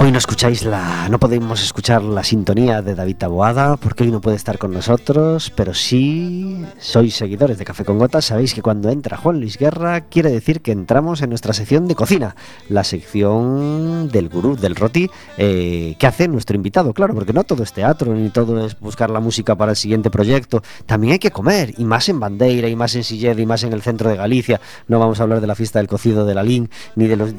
Hoy 0.09 0.13
no 0.13 0.17
escucháis 0.17 0.65
la, 0.65 1.07
no 1.11 1.19
podemos 1.19 1.63
escuchar 1.63 2.03
la 2.03 2.25
sintonía 2.25 2.81
de 2.81 2.95
David 2.95 3.17
Taboada 3.17 3.77
porque 3.77 4.05
hoy 4.05 4.11
no 4.11 4.23
puede 4.23 4.39
estar 4.39 4.57
con 4.57 4.73
nosotros, 4.73 5.53
pero 5.55 5.75
sí 5.75 6.65
sois 6.79 7.15
seguidores 7.15 7.59
de 7.59 7.67
Café 7.67 7.85
con 7.85 7.99
Gotas, 7.99 8.25
sabéis 8.25 8.55
que 8.55 8.63
cuando 8.63 8.89
entra 8.89 9.19
Juan 9.19 9.39
Luis 9.39 9.59
Guerra 9.59 10.01
quiere 10.01 10.31
decir 10.31 10.63
que 10.63 10.73
entramos 10.73 11.21
en 11.21 11.29
nuestra 11.29 11.53
sección 11.53 11.87
de 11.89 11.95
cocina, 11.95 12.37
la 12.71 12.85
sección 12.85 14.09
del 14.09 14.31
gurú, 14.31 14.57
del 14.57 14.77
roti, 14.77 15.11
eh, 15.37 15.95
que 15.99 16.07
hace 16.07 16.27
nuestro 16.27 16.57
invitado, 16.57 16.95
claro, 16.95 17.13
porque 17.13 17.35
no 17.35 17.45
todo 17.45 17.63
es 17.63 17.75
teatro 17.75 18.15
ni 18.15 18.31
todo 18.31 18.65
es 18.65 18.81
buscar 18.81 19.11
la 19.11 19.21
música 19.21 19.57
para 19.57 19.73
el 19.73 19.77
siguiente 19.77 20.11
proyecto, 20.11 20.63
también 20.87 21.13
hay 21.13 21.19
que 21.19 21.33
comer 21.33 21.75
y 21.77 21.85
más 21.85 22.09
en 22.09 22.19
Bandeira 22.19 22.67
y 22.71 22.77
más 22.77 22.95
en 22.95 23.05
Silleda 23.05 23.39
y 23.43 23.45
más 23.45 23.63
en 23.63 23.75
el 23.75 23.83
centro 23.83 24.09
de 24.09 24.17
Galicia. 24.17 24.59
No 24.87 24.99
vamos 25.01 25.21
a 25.21 25.25
hablar 25.25 25.43
de 25.43 25.47
la 25.47 25.55
fiesta 25.55 25.81
del 25.81 25.87
cocido 25.89 26.25
de 26.25 26.35
la 26.35 26.43
Lin 26.43 26.71
ni 26.97 27.09
de 27.09 27.17
los 27.17 27.35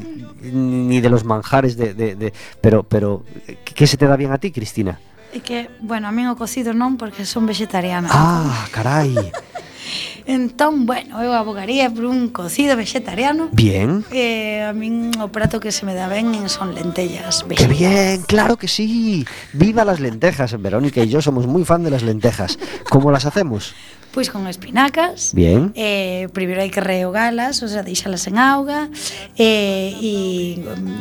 ni 0.53 1.01
de 1.01 1.09
los 1.09 1.25
manjares 1.25 1.75
de- 1.75 1.95
de- 1.95 2.33
pero 2.61 2.83
pero 2.83 3.23
¿qué 3.63 3.87
se 3.87 3.97
te 3.97 4.07
da 4.07 4.15
bien 4.15 4.31
a 4.31 4.37
ti, 4.37 4.51
Cristina? 4.51 4.99
É 5.29 5.45
que, 5.45 5.69
bueno, 5.77 6.09
a 6.09 6.11
min 6.11 6.25
o 6.25 6.33
cocido 6.33 6.73
non 6.73 6.97
porque 6.97 7.21
son 7.21 7.45
vegetariana. 7.45 8.09
Ah, 8.09 8.65
caray. 8.73 9.13
Entón, 10.25 10.85
bueno, 10.85 11.21
eu 11.25 11.33
abogaría 11.33 11.89
por 11.89 12.05
un 12.05 12.29
cocido 12.29 12.77
vegetariano. 12.77 13.49
Bien. 13.53 14.05
Eh, 14.13 14.61
a 14.65 14.73
min 14.73 15.09
o 15.21 15.29
prato 15.29 15.57
que 15.61 15.69
se 15.73 15.85
me 15.85 15.93
dá 15.93 16.09
ben 16.09 16.33
son 16.49 16.73
lentellas 16.73 17.45
¡Qué 17.45 17.65
vegetarianas. 17.65 17.77
bien! 17.77 18.21
¡Claro 18.25 18.57
que 18.57 18.67
sí! 18.67 19.25
¡Viva 19.53 19.85
las 19.85 19.99
lentejas! 19.99 20.53
Verónica 20.61 21.01
y 21.01 21.09
yo 21.09 21.21
somos 21.21 21.45
muy 21.45 21.65
fan 21.65 21.81
de 21.81 21.89
las 21.89 22.01
lentejas. 22.01 22.57
¿Cómo 22.89 23.09
las 23.09 23.25
hacemos? 23.25 23.73
Pois 24.11 24.29
con 24.33 24.47
espinacas. 24.47 25.33
Bien. 25.33 25.71
Eh, 25.77 26.27
primeiro 26.33 26.65
hai 26.65 26.73
que 26.73 26.81
rehogalas, 26.81 27.61
ou 27.61 27.69
sea, 27.69 27.85
deixalas 27.85 28.25
en 28.25 28.41
auga. 28.41 28.89
Eh, 29.37 29.93
e 30.01 30.13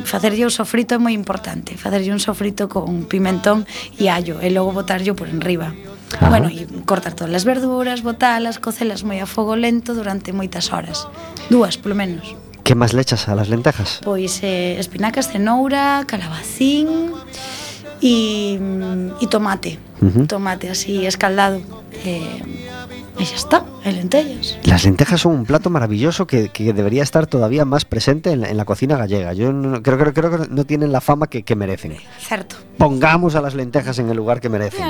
facerlle 0.05 0.45
o 0.45 0.53
sofrito 0.53 0.93
é 0.93 0.99
moi 1.01 1.17
importante. 1.17 1.73
Facerlle 1.73 2.13
un 2.13 2.21
sofrito 2.21 2.69
con 2.69 3.09
pimentón 3.09 3.65
e 3.97 4.13
allo. 4.13 4.37
E 4.37 4.53
logo 4.53 4.77
botarlle 4.77 5.17
por 5.17 5.25
enriba. 5.25 5.73
Ajá. 6.13 6.29
Bueno, 6.29 6.53
e 6.53 6.69
cortar 6.85 7.17
todas 7.17 7.33
as 7.33 7.45
verduras, 7.45 8.05
botalas, 8.05 8.61
cocelas 8.61 9.01
moi 9.01 9.17
a 9.17 9.25
fogo 9.25 9.57
lento 9.57 9.97
durante 9.97 10.29
moitas 10.29 10.69
horas. 10.69 11.09
Dúas, 11.49 11.81
polo 11.81 11.97
menos. 11.97 12.37
Que 12.61 12.77
máis 12.77 12.93
lechas 12.93 13.25
a 13.25 13.33
las 13.33 13.49
lentejas? 13.49 14.05
Pois 14.05 14.45
eh, 14.45 14.77
espinacas, 14.77 15.33
cenoura, 15.33 16.05
calabacín 16.05 17.17
e, 18.01 18.57
mm, 18.61 19.17
e 19.17 19.25
tomate. 19.25 19.81
Uh 19.97 20.13
-huh. 20.13 20.25
Tomate 20.29 20.69
así 20.69 21.05
escaldado. 21.09 21.61
Eh, 22.05 22.41
e 23.19 23.25
xa 23.27 23.35
está, 23.35 23.59
e 23.83 23.91
lentellas 23.91 24.57
Las 24.63 24.85
lentejas 24.87 25.19
son 25.21 25.33
un 25.35 25.45
plato 25.45 25.69
maravilloso 25.69 26.25
que, 26.25 26.49
que 26.49 26.71
debería 26.73 27.03
estar 27.03 27.27
todavía 27.27 27.65
más 27.65 27.83
presente 27.83 28.31
en, 28.31 28.41
la- 28.41 28.49
en 28.49 28.55
la 28.57 28.63
cocina 28.65 28.95
gallega. 28.97 29.33
Yo 29.33 29.51
no- 29.51 29.83
creo, 29.83 29.97
creo, 29.97 30.13
creo 30.13 30.31
que 30.31 30.47
no 30.49 30.63
tienen 30.65 30.91
la 30.91 31.01
fama 31.01 31.27
que, 31.27 31.43
que 31.43 31.55
merecen. 31.55 31.97
certo 32.19 32.55
Pongamos 32.79 33.35
a 33.35 33.41
las 33.41 33.55
lentejas 33.55 33.99
en 33.99 34.09
el 34.09 34.15
lugar 34.15 34.39
que 34.39 34.47
merecen. 34.47 34.85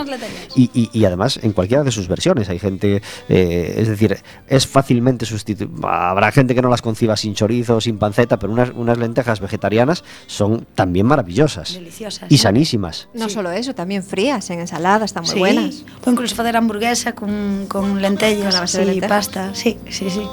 Y, 0.56 0.70
y- 0.76 0.90
y 0.94 1.06
además 1.06 1.40
en 1.42 1.54
cualquiera 1.54 1.84
de 1.84 1.92
sus 1.92 2.08
versiones. 2.08 2.48
Hay 2.50 2.60
gente, 2.60 3.02
eh, 3.30 3.76
es 3.78 3.88
decir, 3.88 4.16
es 4.48 4.68
fácilmente 4.68 5.26
sustituible. 5.26 5.76
Habrá 5.88 6.32
gente 6.32 6.54
que 6.54 6.62
no 6.62 6.70
las 6.70 6.84
conciba 6.84 7.18
sin 7.18 7.34
chorizo, 7.34 7.82
sin 7.82 7.98
panceta, 7.98 8.38
pero 8.38 8.54
unas, 8.54 8.70
unas 8.76 9.00
lentejas 9.00 9.40
vegetarianas 9.40 10.04
son 10.28 10.68
también 10.76 11.08
maravillosas 11.08 11.74
deliciosas 11.74 12.30
y 12.30 12.38
sí. 12.38 12.44
sanísimas. 12.44 13.10
No 13.16 13.28
Sí. 13.28 13.34
solo 13.34 13.50
eso, 13.52 13.74
también 13.74 14.04
frías 14.04 14.48
en 14.52 14.60
ensalada, 14.60 15.06
están 15.06 15.24
muy 15.24 15.34
Sí. 15.34 15.40
buenas. 15.40 15.84
O 16.06 16.12
incluso 16.12 16.36
facer 16.36 16.58
hamburguesa 16.58 17.14
con, 17.14 17.66
con 17.68 18.00
lentellas 18.04 18.19
Con 18.20 18.54
la 18.54 18.60
base 18.60 18.86
de 18.86 18.94
sí, 18.94 19.02
pasta. 19.02 19.56
Sí, 19.56 19.78
sí, 19.90 20.10
sí. 20.10 20.28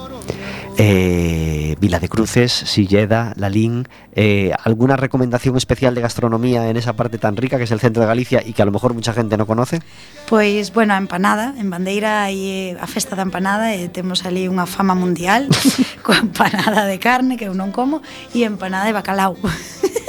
Eh, 0.79 1.75
Vila 1.79 2.01
de 2.01 2.09
Cruces, 2.09 2.53
Silleda, 2.53 3.33
Lalín, 3.37 3.89
eh, 4.15 4.53
¿alguna 4.63 4.97
recomendación 4.97 5.57
especial 5.57 5.95
de 5.95 6.03
gastronomía 6.03 6.69
en 6.69 6.77
esa 6.77 6.95
parte 6.95 7.17
tan 7.17 7.37
rica 7.37 7.57
que 7.57 7.65
es 7.65 7.71
el 7.71 7.81
centro 7.81 8.03
de 8.03 8.09
Galicia 8.09 8.43
y 8.45 8.53
que 8.53 8.61
a 8.61 8.65
lo 8.65 8.73
mejor 8.73 8.93
mucha 8.93 9.15
gente 9.15 9.37
no 9.37 9.47
conoce? 9.47 9.81
Pois, 10.29 10.75
bueno, 10.75 10.93
a 10.95 10.99
empanada, 10.99 11.55
en 11.57 11.71
Bandeira 11.71 12.25
hai 12.25 12.75
eh, 12.75 12.77
a 12.77 12.91
festa 12.91 13.17
da 13.17 13.23
empanada 13.23 13.73
e 13.73 13.89
temos 13.89 14.27
ali 14.29 14.51
unha 14.51 14.67
fama 14.67 14.93
mundial 14.93 15.49
coa 16.05 16.21
empanada 16.21 16.85
de 16.85 16.99
carne 17.01 17.39
que 17.39 17.49
eu 17.49 17.55
non 17.55 17.73
como 17.73 18.03
e 18.35 18.45
empanada 18.45 18.85
de 18.85 18.93
bacalao. 18.93 19.39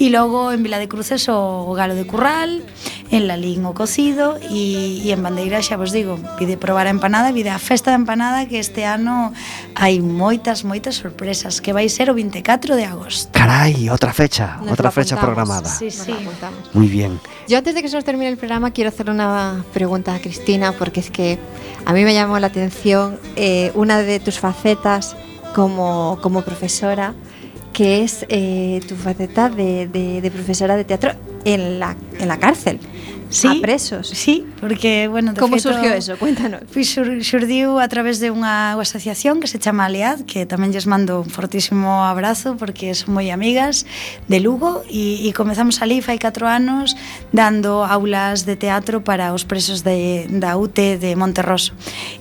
E 0.00 0.08
logo 0.08 0.48
en 0.48 0.64
Vila 0.64 0.80
de 0.80 0.88
Cruces 0.88 1.28
o 1.28 1.68
galo 1.76 1.92
de 1.92 2.08
curral, 2.08 2.64
en 3.12 3.28
Lalín 3.28 3.68
o 3.68 3.76
cocido 3.76 4.40
e, 4.40 5.04
e 5.04 5.12
en 5.12 5.20
Bandeira 5.20 5.60
xa 5.60 5.76
vos 5.76 5.92
digo, 5.92 6.16
pide 6.40 6.56
probar 6.56 6.88
a 6.88 6.94
empanada, 6.96 7.28
pide 7.36 7.52
a 7.52 7.60
festa 7.60 7.92
da 7.92 8.00
empanada 8.00 8.48
que 8.48 8.56
este 8.56 8.88
ano 8.88 9.36
hai 9.76 10.00
moitas, 10.00 10.64
moitas 10.64 10.96
sorpresas 10.96 11.60
que 11.60 11.76
vai 11.76 11.84
ser 11.92 12.08
o 12.08 12.16
24 12.16 12.80
de 12.80 12.88
agosto. 12.88 13.28
Carai, 13.36 13.92
outra 13.92 14.16
fecha, 14.16 14.56
nos 14.64 14.72
outra 14.72 14.88
fecha 14.88 15.20
programada. 15.20 15.68
Sí, 15.68 15.92
sí. 15.92 16.16
Muy 16.72 16.88
bien. 16.88 17.20
Yo 17.44 17.60
antes 17.60 17.76
de 17.76 17.84
que 17.84 17.92
se 17.92 18.00
nos 18.00 18.08
termine 18.08 18.32
el 18.32 18.40
programa 18.40 18.72
quiero 18.72 18.88
hacer 18.88 19.12
una 19.12 19.68
pregunta 19.76 20.16
a 20.16 20.18
Cristina 20.24 20.72
porque 20.72 21.04
es 21.04 21.12
que 21.12 21.36
a 21.84 21.92
mí 21.92 22.08
me 22.08 22.16
llamó 22.16 22.40
la 22.40 22.48
atención 22.48 23.20
eh, 23.36 23.68
una 23.76 24.00
de 24.00 24.16
tus 24.16 24.40
facetas 24.40 25.12
como, 25.52 26.16
como 26.22 26.40
profesora. 26.40 27.12
Que 27.80 28.02
es 28.04 28.26
eh, 28.28 28.82
tu 28.86 28.94
faceta 28.94 29.48
de, 29.48 29.88
de- 29.88 30.20
profesora 30.30 30.76
de 30.76 30.84
teatro 30.84 31.12
en 31.46 31.78
la, 31.80 31.96
en 32.18 32.28
la 32.28 32.38
cárcel. 32.38 32.78
sí, 33.30 33.48
a 33.48 33.60
presos. 33.62 34.08
Sí, 34.08 34.46
porque, 34.60 35.08
bueno, 35.08 35.32
Como 35.38 35.56
feito, 35.56 35.72
surgiu 35.72 35.92
eso? 35.92 36.18
Cuéntanos. 36.18 36.62
Pois 36.72 36.90
sur, 36.90 37.06
surdiu 37.24 37.78
a 37.78 37.88
través 37.88 38.18
de 38.18 38.34
unha 38.34 38.76
asociación 38.76 39.38
que 39.40 39.46
se 39.46 39.62
chama 39.62 39.86
Aliad, 39.86 40.26
que 40.26 40.44
tamén 40.44 40.74
lles 40.74 40.90
mando 40.90 41.22
un 41.22 41.30
fortísimo 41.30 42.02
abrazo 42.04 42.58
porque 42.58 42.92
son 42.92 43.14
moi 43.14 43.30
amigas 43.30 43.86
de 44.26 44.42
Lugo 44.42 44.82
e, 44.90 45.24
e 45.24 45.30
comezamos 45.32 45.78
ali 45.80 46.02
fai 46.02 46.18
4 46.18 46.44
anos 46.50 46.98
dando 47.30 47.86
aulas 47.86 48.44
de 48.44 48.58
teatro 48.58 49.06
para 49.06 49.30
os 49.30 49.46
presos 49.46 49.86
de, 49.86 50.26
da 50.28 50.58
UT 50.58 50.98
de 50.98 51.14
Monterroso. 51.14 51.72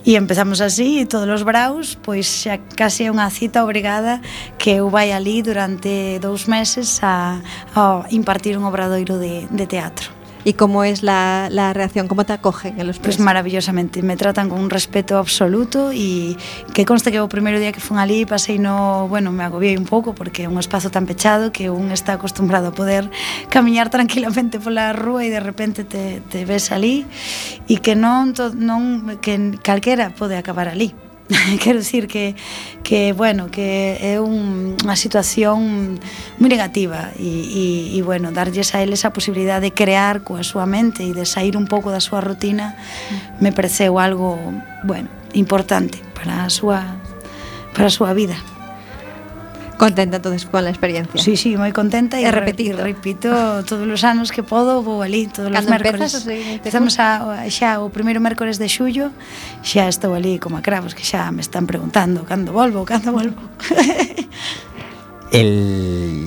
E 0.05 0.13
empezamos 0.15 0.61
así 0.61 1.01
e 1.01 1.05
todos 1.09 1.27
os 1.27 1.43
braus, 1.43 1.97
pois 1.97 2.29
xa 2.45 2.61
casi 2.77 3.09
é 3.09 3.11
unha 3.11 3.27
cita 3.33 3.65
obrigada 3.65 4.21
que 4.61 4.77
eu 4.77 4.93
vai 4.93 5.09
ali 5.09 5.41
durante 5.41 6.21
dous 6.21 6.45
meses 6.45 7.01
a, 7.01 7.41
a 7.73 8.05
impartir 8.13 8.55
un 8.55 8.69
obradoiro 8.69 9.17
de, 9.17 9.49
de 9.49 9.65
teatro. 9.65 10.18
¿Y 10.45 10.53
cómo 10.53 10.83
es 10.83 11.03
la, 11.03 11.49
la 11.51 11.73
reacción? 11.73 12.07
¿Cómo 12.07 12.25
te 12.25 12.33
acogen 12.33 12.79
en 12.79 12.87
los 12.87 12.97
presos? 12.97 13.17
Pues 13.17 13.25
maravillosamente, 13.25 14.01
me 14.01 14.15
tratan 14.15 14.49
con 14.49 14.59
un 14.59 14.69
respeto 14.69 15.17
absoluto 15.17 15.91
e 15.91 16.37
que 16.71 16.85
conste 16.87 17.11
que 17.11 17.19
o 17.19 17.27
primeiro 17.27 17.59
día 17.59 17.75
que 17.75 17.83
fun 17.83 17.99
ali 17.99 18.23
pasei 18.23 18.55
no, 18.55 19.11
bueno, 19.11 19.35
me 19.35 19.43
agobiei 19.43 19.75
un 19.75 19.83
pouco 19.83 20.15
porque 20.15 20.45
é 20.45 20.47
un 20.47 20.55
espazo 20.55 20.87
tan 20.87 21.03
pechado 21.03 21.51
que 21.51 21.67
un 21.67 21.91
está 21.91 22.15
acostumbrado 22.15 22.71
a 22.71 22.73
poder 22.73 23.11
camiñar 23.51 23.91
tranquilamente 23.95 24.63
pola 24.63 24.95
rúa 24.95 25.27
e 25.27 25.29
de 25.29 25.43
repente 25.43 25.83
te, 25.83 26.23
te 26.31 26.47
ves 26.47 26.71
ali 26.71 27.03
e 27.67 27.83
que 27.83 27.99
non, 27.99 28.31
to, 28.31 28.55
non 28.55 29.19
que 29.19 29.59
calquera 29.59 30.15
pode 30.15 30.39
acabar 30.39 30.71
ali 30.71 30.95
Quero 31.63 31.79
dicir 31.79 32.07
que, 32.07 32.35
que, 32.83 33.13
bueno, 33.13 33.51
que 33.51 33.97
é 34.01 34.19
un, 34.19 34.73
unha 34.81 34.97
situación 34.97 36.01
moi 36.41 36.49
negativa 36.49 37.13
e, 37.21 37.29
e, 37.29 37.65
e 37.93 37.99
bueno, 38.01 38.33
darlles 38.33 38.73
a 38.73 38.81
eles 38.81 39.05
a 39.05 39.13
posibilidade 39.13 39.69
de 39.69 39.73
crear 39.77 40.25
coa 40.25 40.41
súa 40.41 40.65
mente 40.65 41.05
e 41.05 41.13
de 41.13 41.29
sair 41.29 41.53
un 41.53 41.69
pouco 41.69 41.93
da 41.93 42.01
súa 42.01 42.19
rutina 42.25 42.73
me 43.37 43.53
pareceu 43.53 44.01
algo, 44.01 44.41
bueno, 44.81 45.09
importante 45.37 46.01
para 46.17 46.45
a 46.45 46.49
súa, 46.49 46.97
para 47.77 47.87
a 47.87 47.93
súa 47.93 48.17
vida. 48.17 48.58
Contenta 49.79 50.17
entonces 50.17 50.43
con 50.43 50.67
a 50.67 50.69
experiencia. 50.69 51.23
Sí, 51.23 51.39
sí, 51.39 51.55
moi 51.55 51.71
contenta 51.71 52.19
e 52.19 52.27
repetir. 52.27 52.75
Repito 52.75 53.31
todos 53.63 53.87
os 53.87 54.03
anos 54.03 54.27
que 54.27 54.43
podo, 54.43 54.83
vou 54.83 54.99
ali 54.99 55.31
todos 55.31 55.47
os 55.47 55.65
mércores. 55.71 56.27
Empezamos 56.27 56.99
a, 56.99 57.47
xa 57.47 57.79
o 57.79 57.87
primeiro 57.87 58.19
mércores 58.19 58.59
de 58.59 58.67
xullo, 58.67 59.15
xa 59.63 59.87
estou 59.87 60.11
ali 60.19 60.35
como 60.35 60.59
a 60.59 60.61
cravos 60.61 60.91
que 60.91 61.07
xa 61.07 61.31
me 61.31 61.39
están 61.39 61.63
preguntando 61.63 62.27
cando 62.27 62.51
volvo, 62.51 62.83
cando 62.83 63.15
volvo. 63.15 63.39
El 65.31 66.18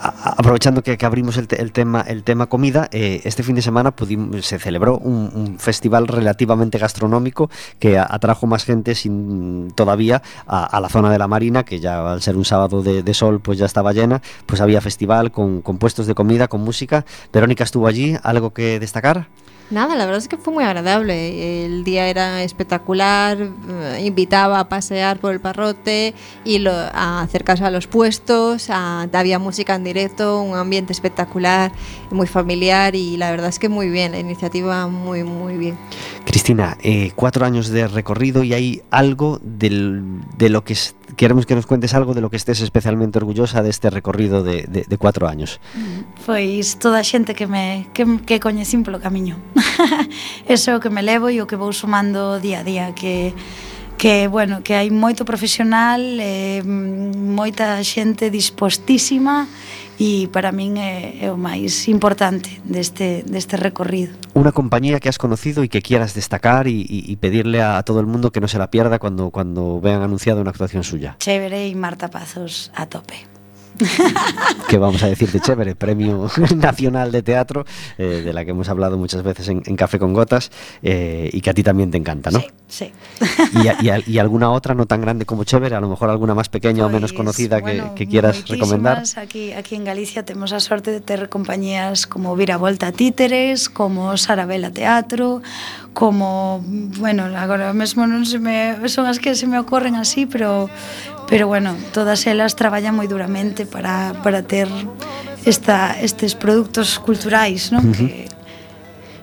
aprovechando 0.00 0.82
que, 0.82 0.96
que 0.96 1.06
abrimos 1.06 1.36
el, 1.36 1.48
el 1.50 1.72
tema 1.72 2.00
el 2.02 2.22
tema 2.22 2.46
comida, 2.46 2.88
eh, 2.92 3.20
este 3.24 3.42
fin 3.42 3.54
de 3.56 3.62
semana 3.62 3.90
pudimos- 3.94 4.44
se 4.44 4.58
celebró 4.58 4.98
un, 4.98 5.30
un 5.34 5.58
festival 5.58 6.06
relativamente 6.08 6.78
gastronómico 6.78 7.50
que 7.78 7.98
a- 7.98 8.06
atrajo 8.08 8.46
más 8.46 8.64
gente 8.64 8.94
sin 8.94 9.72
todavía 9.74 10.22
a, 10.46 10.64
a 10.64 10.80
la 10.80 10.88
zona 10.88 11.10
de 11.10 11.18
la 11.18 11.28
Marina, 11.28 11.64
que 11.64 11.80
ya 11.80 12.10
al 12.12 12.22
ser 12.22 12.36
un 12.36 12.44
sábado 12.44 12.82
de, 12.82 13.02
de 13.02 13.14
sol 13.14 13.40
pues 13.40 13.58
ya 13.58 13.66
estaba 13.66 13.92
llena, 13.92 14.22
pues 14.46 14.60
había 14.60 14.80
festival 14.80 15.30
con, 15.32 15.62
con 15.62 15.78
puestos 15.78 16.06
de 16.06 16.14
comida, 16.14 16.48
con 16.48 16.60
música. 16.62 17.04
Verónica 17.32 17.64
estuvo 17.64 17.86
allí, 17.86 18.16
¿algo 18.22 18.52
que 18.52 18.78
destacar? 18.80 19.28
Nada, 19.70 19.96
la 19.96 20.06
verdad 20.06 20.18
es 20.18 20.28
que 20.28 20.38
fue 20.38 20.54
muy 20.54 20.64
agradable. 20.64 21.66
El 21.66 21.84
día 21.84 22.08
era 22.08 22.42
espectacular, 22.42 23.36
eh, 23.68 24.02
invitaba 24.02 24.60
a 24.60 24.68
pasear 24.70 25.18
por 25.20 25.32
el 25.34 25.40
parrote 25.40 26.14
y 26.42 26.58
lo- 26.58 26.72
a 26.72 27.20
acercarse 27.20 27.64
a 27.64 27.70
los 27.70 27.86
puestos, 27.86 28.70
a- 28.70 29.02
había 29.12 29.38
música 29.38 29.74
en 29.74 29.84
directo, 29.84 30.40
un 30.40 30.56
ambiente 30.56 30.94
espectacular, 30.94 31.70
muy 32.10 32.26
familiar 32.26 32.94
y 32.94 33.18
la 33.18 33.30
verdad 33.30 33.50
es 33.50 33.58
que 33.58 33.68
muy 33.68 33.90
bien, 33.90 34.12
la 34.12 34.18
iniciativa 34.20 34.86
muy, 34.86 35.22
muy 35.22 35.58
bien. 35.58 35.76
Cristina, 36.38 36.78
eh, 36.84 37.10
cuatro 37.16 37.44
años 37.44 37.66
de 37.66 37.88
recorrido 37.88 38.44
y 38.44 38.54
hay 38.54 38.82
algo 38.92 39.40
del, 39.42 40.20
de 40.36 40.48
lo 40.48 40.62
que 40.62 40.74
es, 40.74 40.94
queremos 41.16 41.46
que 41.46 41.56
nos 41.56 41.66
cuentes 41.66 41.94
algo 41.94 42.14
de 42.14 42.20
lo 42.20 42.30
que 42.30 42.36
estés 42.36 42.60
especialmente 42.60 43.18
orgullosa 43.18 43.60
deste 43.60 43.90
recorrido 43.90 44.44
de, 44.44 44.62
de, 44.68 44.84
de 44.86 44.98
cuatro 44.98 45.26
años. 45.26 45.58
Pois 46.24 46.78
toda 46.78 47.02
a 47.02 47.02
xente 47.02 47.34
que 47.34 47.50
me 47.50 47.90
que, 47.90 48.06
que 48.22 48.38
coñecín 48.38 48.86
polo 48.86 49.02
camiño. 49.02 49.34
Eso 50.46 50.70
é 50.70 50.74
o 50.78 50.80
que 50.80 50.94
me 50.94 51.02
levo 51.02 51.26
e 51.26 51.42
o 51.42 51.50
que 51.50 51.58
vou 51.58 51.74
sumando 51.74 52.38
día 52.38 52.62
a 52.62 52.64
día 52.64 52.94
que 52.94 53.34
que, 53.98 54.30
bueno, 54.30 54.62
que 54.62 54.78
hai 54.78 54.94
moito 54.94 55.26
profesional, 55.26 55.98
eh, 56.22 56.62
moita 56.62 57.82
xente 57.82 58.30
dispostísima 58.30 59.50
e 59.98 60.30
para 60.30 60.54
min 60.54 60.78
é, 60.78 61.18
é 61.18 61.28
o 61.28 61.36
máis 61.36 61.90
importante 61.90 62.62
deste, 62.62 63.26
deste 63.26 63.58
recorrido. 63.58 64.14
Unha 64.38 64.54
compañía 64.54 65.02
que 65.02 65.10
has 65.10 65.18
conocido 65.18 65.66
e 65.66 65.68
que 65.68 65.82
quieras 65.82 66.14
destacar 66.14 66.70
e, 66.70 66.86
e 66.86 67.14
pedirle 67.18 67.58
a, 67.58 67.76
a 67.76 67.82
todo 67.82 67.98
el 67.98 68.06
mundo 68.06 68.30
que 68.30 68.38
non 68.38 68.48
se 68.48 68.62
la 68.62 68.70
pierda 68.70 69.02
cando, 69.02 69.34
cando 69.34 69.82
vean 69.82 70.06
anunciada 70.06 70.38
unha 70.38 70.54
actuación 70.54 70.86
suya. 70.86 71.18
Chévere 71.18 71.66
e 71.66 71.74
Marta 71.74 72.08
Pazos 72.08 72.70
a 72.78 72.86
tope. 72.86 73.37
Que 74.68 74.76
vamos 74.76 75.02
a 75.02 75.06
decirte 75.08 75.40
chévere, 75.40 75.74
Premio 75.74 76.28
Nacional 76.56 77.10
de 77.10 77.22
Teatro, 77.22 77.64
eh, 77.96 78.22
de 78.24 78.32
la 78.32 78.44
que 78.44 78.50
hemos 78.50 78.68
hablado 78.68 78.98
muchas 78.98 79.22
veces 79.22 79.48
en, 79.48 79.62
en 79.64 79.76
Café 79.76 79.98
con 79.98 80.12
Gotas 80.12 80.50
eh, 80.82 81.30
y 81.32 81.40
que 81.40 81.50
a 81.50 81.54
ti 81.54 81.62
también 81.62 81.90
te 81.90 81.96
encanta, 81.96 82.30
¿no? 82.30 82.40
Sí, 82.40 82.52
sí. 82.68 82.92
Y, 83.62 83.68
a- 83.68 83.76
y 83.80 83.88
a- 83.88 84.02
y 84.06 84.18
alguna 84.18 84.50
otra 84.50 84.74
no 84.74 84.84
tan 84.86 85.00
grande 85.00 85.24
como 85.24 85.44
chévere, 85.44 85.74
a 85.74 85.80
lo 85.80 85.88
mejor 85.88 86.10
alguna 86.10 86.34
más 86.34 86.48
pequeña 86.50 86.84
o 86.84 86.88
menos 86.90 87.12
Pois, 87.12 87.16
conocida 87.16 87.56
que- 87.58 87.80
bueno, 87.80 87.94
que, 87.94 88.06
quieras 88.06 88.36
moitísimas. 88.36 88.58
recomendar. 88.60 89.02
Aquí, 89.16 89.52
aquí 89.52 89.74
en 89.74 89.84
Galicia 89.84 90.24
temos 90.24 90.52
a 90.52 90.60
sorte 90.60 90.90
de 90.90 91.00
ter 91.00 91.28
compañías 91.30 92.06
como 92.06 92.36
Viravolta 92.36 92.92
Títeres, 92.92 93.70
como 93.70 94.16
Sarabela 94.18 94.70
Teatro, 94.70 95.40
como, 95.94 96.62
bueno, 96.66 97.24
agora 97.36 97.72
mesmo 97.72 98.06
non 98.06 98.22
se 98.28 98.38
me, 98.38 98.76
son 98.86 99.08
as 99.08 99.18
que 99.18 99.34
se 99.34 99.48
me 99.48 99.58
ocorren 99.58 99.96
así, 99.96 100.26
pero 100.30 100.68
pero 101.28 101.46
bueno, 101.46 101.76
todas 101.92 102.26
elas 102.26 102.56
traballan 102.56 102.96
moi 102.96 103.06
duramente 103.06 103.68
para, 103.68 104.16
para 104.24 104.42
ter 104.42 104.68
esta, 105.44 105.94
estes 106.00 106.34
produtos 106.34 106.98
culturais, 106.98 107.70
non? 107.70 107.84
Uh 107.84 107.92
-huh. 107.92 108.08
que, 108.08 108.28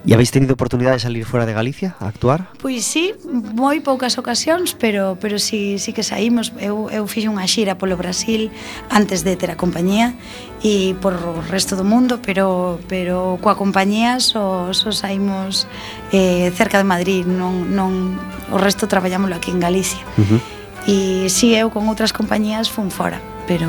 E 0.06 0.14
habéis 0.14 0.30
tenido 0.30 0.54
oportunidade 0.54 0.98
de 0.98 1.00
salir 1.02 1.26
fora 1.26 1.50
de 1.50 1.54
Galicia 1.58 1.98
a 1.98 2.06
actuar? 2.06 2.46
Pois 2.62 2.86
sí, 2.86 3.18
moi 3.58 3.82
poucas 3.82 4.22
ocasións, 4.22 4.78
pero 4.78 5.18
pero 5.18 5.42
sí, 5.42 5.82
sí 5.82 5.98
que 5.98 6.06
saímos. 6.06 6.54
Eu, 6.62 6.94
eu 6.94 7.10
fixe 7.10 7.26
unha 7.26 7.50
xira 7.50 7.82
polo 7.82 7.98
Brasil 7.98 8.54
antes 8.94 9.26
de 9.26 9.34
ter 9.34 9.50
a 9.50 9.58
compañía 9.58 10.14
e 10.62 10.94
por 11.02 11.18
o 11.18 11.42
resto 11.50 11.74
do 11.74 11.82
mundo, 11.82 12.22
pero 12.22 12.78
pero 12.86 13.42
coa 13.42 13.58
compañía 13.58 14.22
só, 14.22 14.70
só 14.78 14.94
saímos 14.94 15.66
eh, 16.14 16.54
cerca 16.54 16.78
de 16.78 16.86
Madrid, 16.86 17.26
non, 17.26 17.74
non 17.74 18.14
o 18.54 18.62
resto 18.62 18.86
traballámoslo 18.86 19.34
aquí 19.34 19.50
en 19.50 19.58
Galicia. 19.58 20.06
Uh 20.22 20.38
-huh. 20.38 20.40
E 20.86 21.30
si 21.34 21.58
eu 21.58 21.74
con 21.74 21.90
outras 21.90 22.14
compañías 22.14 22.70
fun 22.70 22.94
fora, 22.94 23.18
pero 23.50 23.66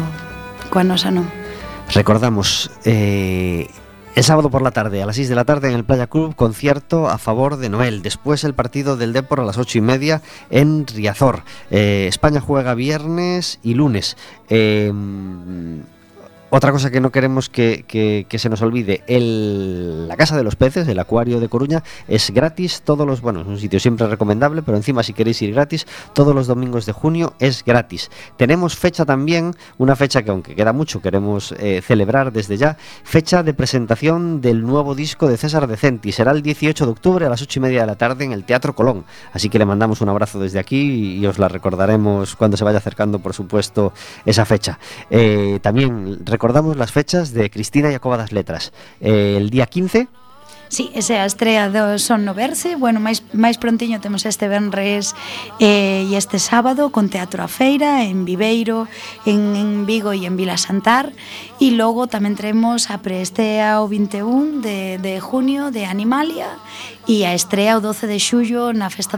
coa 0.68 0.84
nosa 0.84 1.08
non. 1.08 1.24
Recordamos, 1.88 2.68
eh, 2.84 3.72
el 4.16 4.24
sábado 4.24 4.50
por 4.50 4.60
la 4.60 4.70
tarde, 4.70 5.02
a 5.02 5.06
las 5.06 5.16
6 5.16 5.28
de 5.28 5.34
la 5.34 5.44
tarde, 5.44 5.68
en 5.68 5.74
el 5.74 5.84
Playa 5.84 6.08
Club, 6.08 6.34
concierto 6.36 7.08
a 7.08 7.16
favor 7.16 7.56
de 7.56 7.68
Noel. 7.68 8.02
Después 8.02 8.44
el 8.44 8.52
partido 8.52 8.96
del 8.96 9.12
Depor 9.12 9.40
a 9.40 9.44
las 9.44 9.56
8 9.56 9.78
y 9.78 9.80
media 9.80 10.20
en 10.50 10.86
Riazor. 10.86 11.44
Eh, 11.70 12.06
España 12.08 12.40
juega 12.40 12.74
viernes 12.74 13.60
y 13.62 13.74
lunes. 13.74 14.16
Eh, 14.48 14.92
otra 16.50 16.70
cosa 16.72 16.90
que 16.90 17.00
no 17.00 17.10
queremos 17.10 17.48
que, 17.48 17.84
que- 17.88 18.26
que 18.28 18.38
se 18.38 18.48
nos 18.48 18.62
olvide, 18.62 19.02
el, 19.08 20.06
la 20.08 20.16
Casa 20.16 20.36
de 20.36 20.44
los 20.44 20.56
Peces, 20.56 20.86
el 20.88 20.98
Acuario 20.98 21.40
de 21.40 21.48
Coruña, 21.48 21.82
es 22.08 22.30
gratis 22.30 22.82
todos 22.82 23.06
los, 23.06 23.20
bueno, 23.20 23.40
es 23.40 23.46
un 23.46 23.58
sitio 23.58 23.80
siempre 23.80 24.06
recomendable, 24.06 24.62
pero 24.62 24.76
encima 24.76 25.02
si 25.02 25.12
queréis 25.12 25.42
ir 25.42 25.52
gratis, 25.52 25.86
todos 26.14 26.34
los 26.34 26.46
domingos 26.46 26.86
de 26.86 26.92
junio 26.92 27.34
es 27.40 27.64
gratis. 27.64 28.10
Tenemos 28.36 28.76
fecha 28.76 29.04
también, 29.04 29.54
una 29.78 29.96
fecha 29.96 30.22
que 30.22 30.30
aunque 30.30 30.54
queda 30.54 30.72
mucho, 30.72 31.02
queremos 31.02 31.52
eh, 31.58 31.82
celebrar 31.84 32.32
desde 32.32 32.56
ya, 32.56 32.76
fecha 33.04 33.42
de 33.42 33.52
presentación 33.54 34.40
del 34.40 34.62
nuevo 34.62 34.94
disco 34.94 35.28
de 35.28 35.36
César 35.36 35.66
Decenti. 35.66 36.12
Será 36.12 36.32
el 36.32 36.42
18 36.42 36.84
de 36.86 36.90
octubre 36.92 37.26
a 37.26 37.28
las 37.28 37.42
8 37.42 37.58
y 37.58 37.62
media 37.62 37.80
de 37.80 37.86
la 37.86 37.96
tarde 37.96 38.24
en 38.24 38.32
el 38.32 38.44
Teatro 38.44 38.74
Colón. 38.74 39.04
Así 39.32 39.48
que 39.48 39.58
le 39.58 39.66
mandamos 39.66 40.00
un 40.00 40.08
abrazo 40.08 40.38
desde 40.40 40.58
aquí 40.58 41.16
y 41.18 41.26
os 41.26 41.38
la 41.38 41.48
recordaremos 41.48 42.36
cuando 42.36 42.56
se 42.56 42.64
vaya 42.64 42.78
acercando, 42.78 43.18
por 43.18 43.34
supuesto, 43.34 43.92
esa 44.24 44.44
fecha. 44.44 44.78
Eh, 45.10 45.58
también 45.62 46.18
recordamos 46.36 46.76
las 46.76 46.92
fechas 46.92 47.32
de 47.32 47.48
Cristina 47.48 47.90
Jacoba 47.90 48.18
das 48.18 48.30
Letras. 48.30 48.70
Eh, 49.00 49.38
el 49.38 49.48
día 49.48 49.64
15 49.64 50.06
Sí, 50.68 50.90
esa 50.94 51.14
é 51.14 51.20
a 51.22 51.30
estrela 51.30 51.70
do 51.70 51.96
Son 51.96 52.26
no 52.26 52.34
Verse. 52.34 52.74
Bueno, 52.74 52.98
máis, 52.98 53.22
máis 53.30 53.54
prontiño 53.54 54.02
temos 54.02 54.26
este 54.26 54.50
Benres 54.50 55.14
eh, 55.62 56.02
e 56.02 56.12
este 56.18 56.42
sábado 56.42 56.90
Con 56.90 57.06
Teatro 57.06 57.46
a 57.46 57.48
Feira, 57.48 58.02
en 58.02 58.26
Viveiro 58.26 58.90
En, 59.24 59.54
en 59.54 59.86
Vigo 59.86 60.10
e 60.10 60.26
en 60.26 60.34
Vila 60.34 60.58
Santar. 60.58 61.14
E 61.62 61.70
logo 61.70 62.10
tamén 62.10 62.34
traemos 62.34 62.90
a 62.90 62.98
preestea 62.98 63.78
o 63.78 63.86
21 63.86 64.58
de, 64.58 64.98
de 64.98 65.22
junio 65.22 65.70
De 65.70 65.86
Animalia 65.86 66.50
E 67.06 67.22
a 67.22 67.38
estrea 67.38 67.78
o 67.78 67.80
12 67.80 68.10
de 68.10 68.18
xullo 68.18 68.74
na 68.74 68.90
Festa 68.90 69.14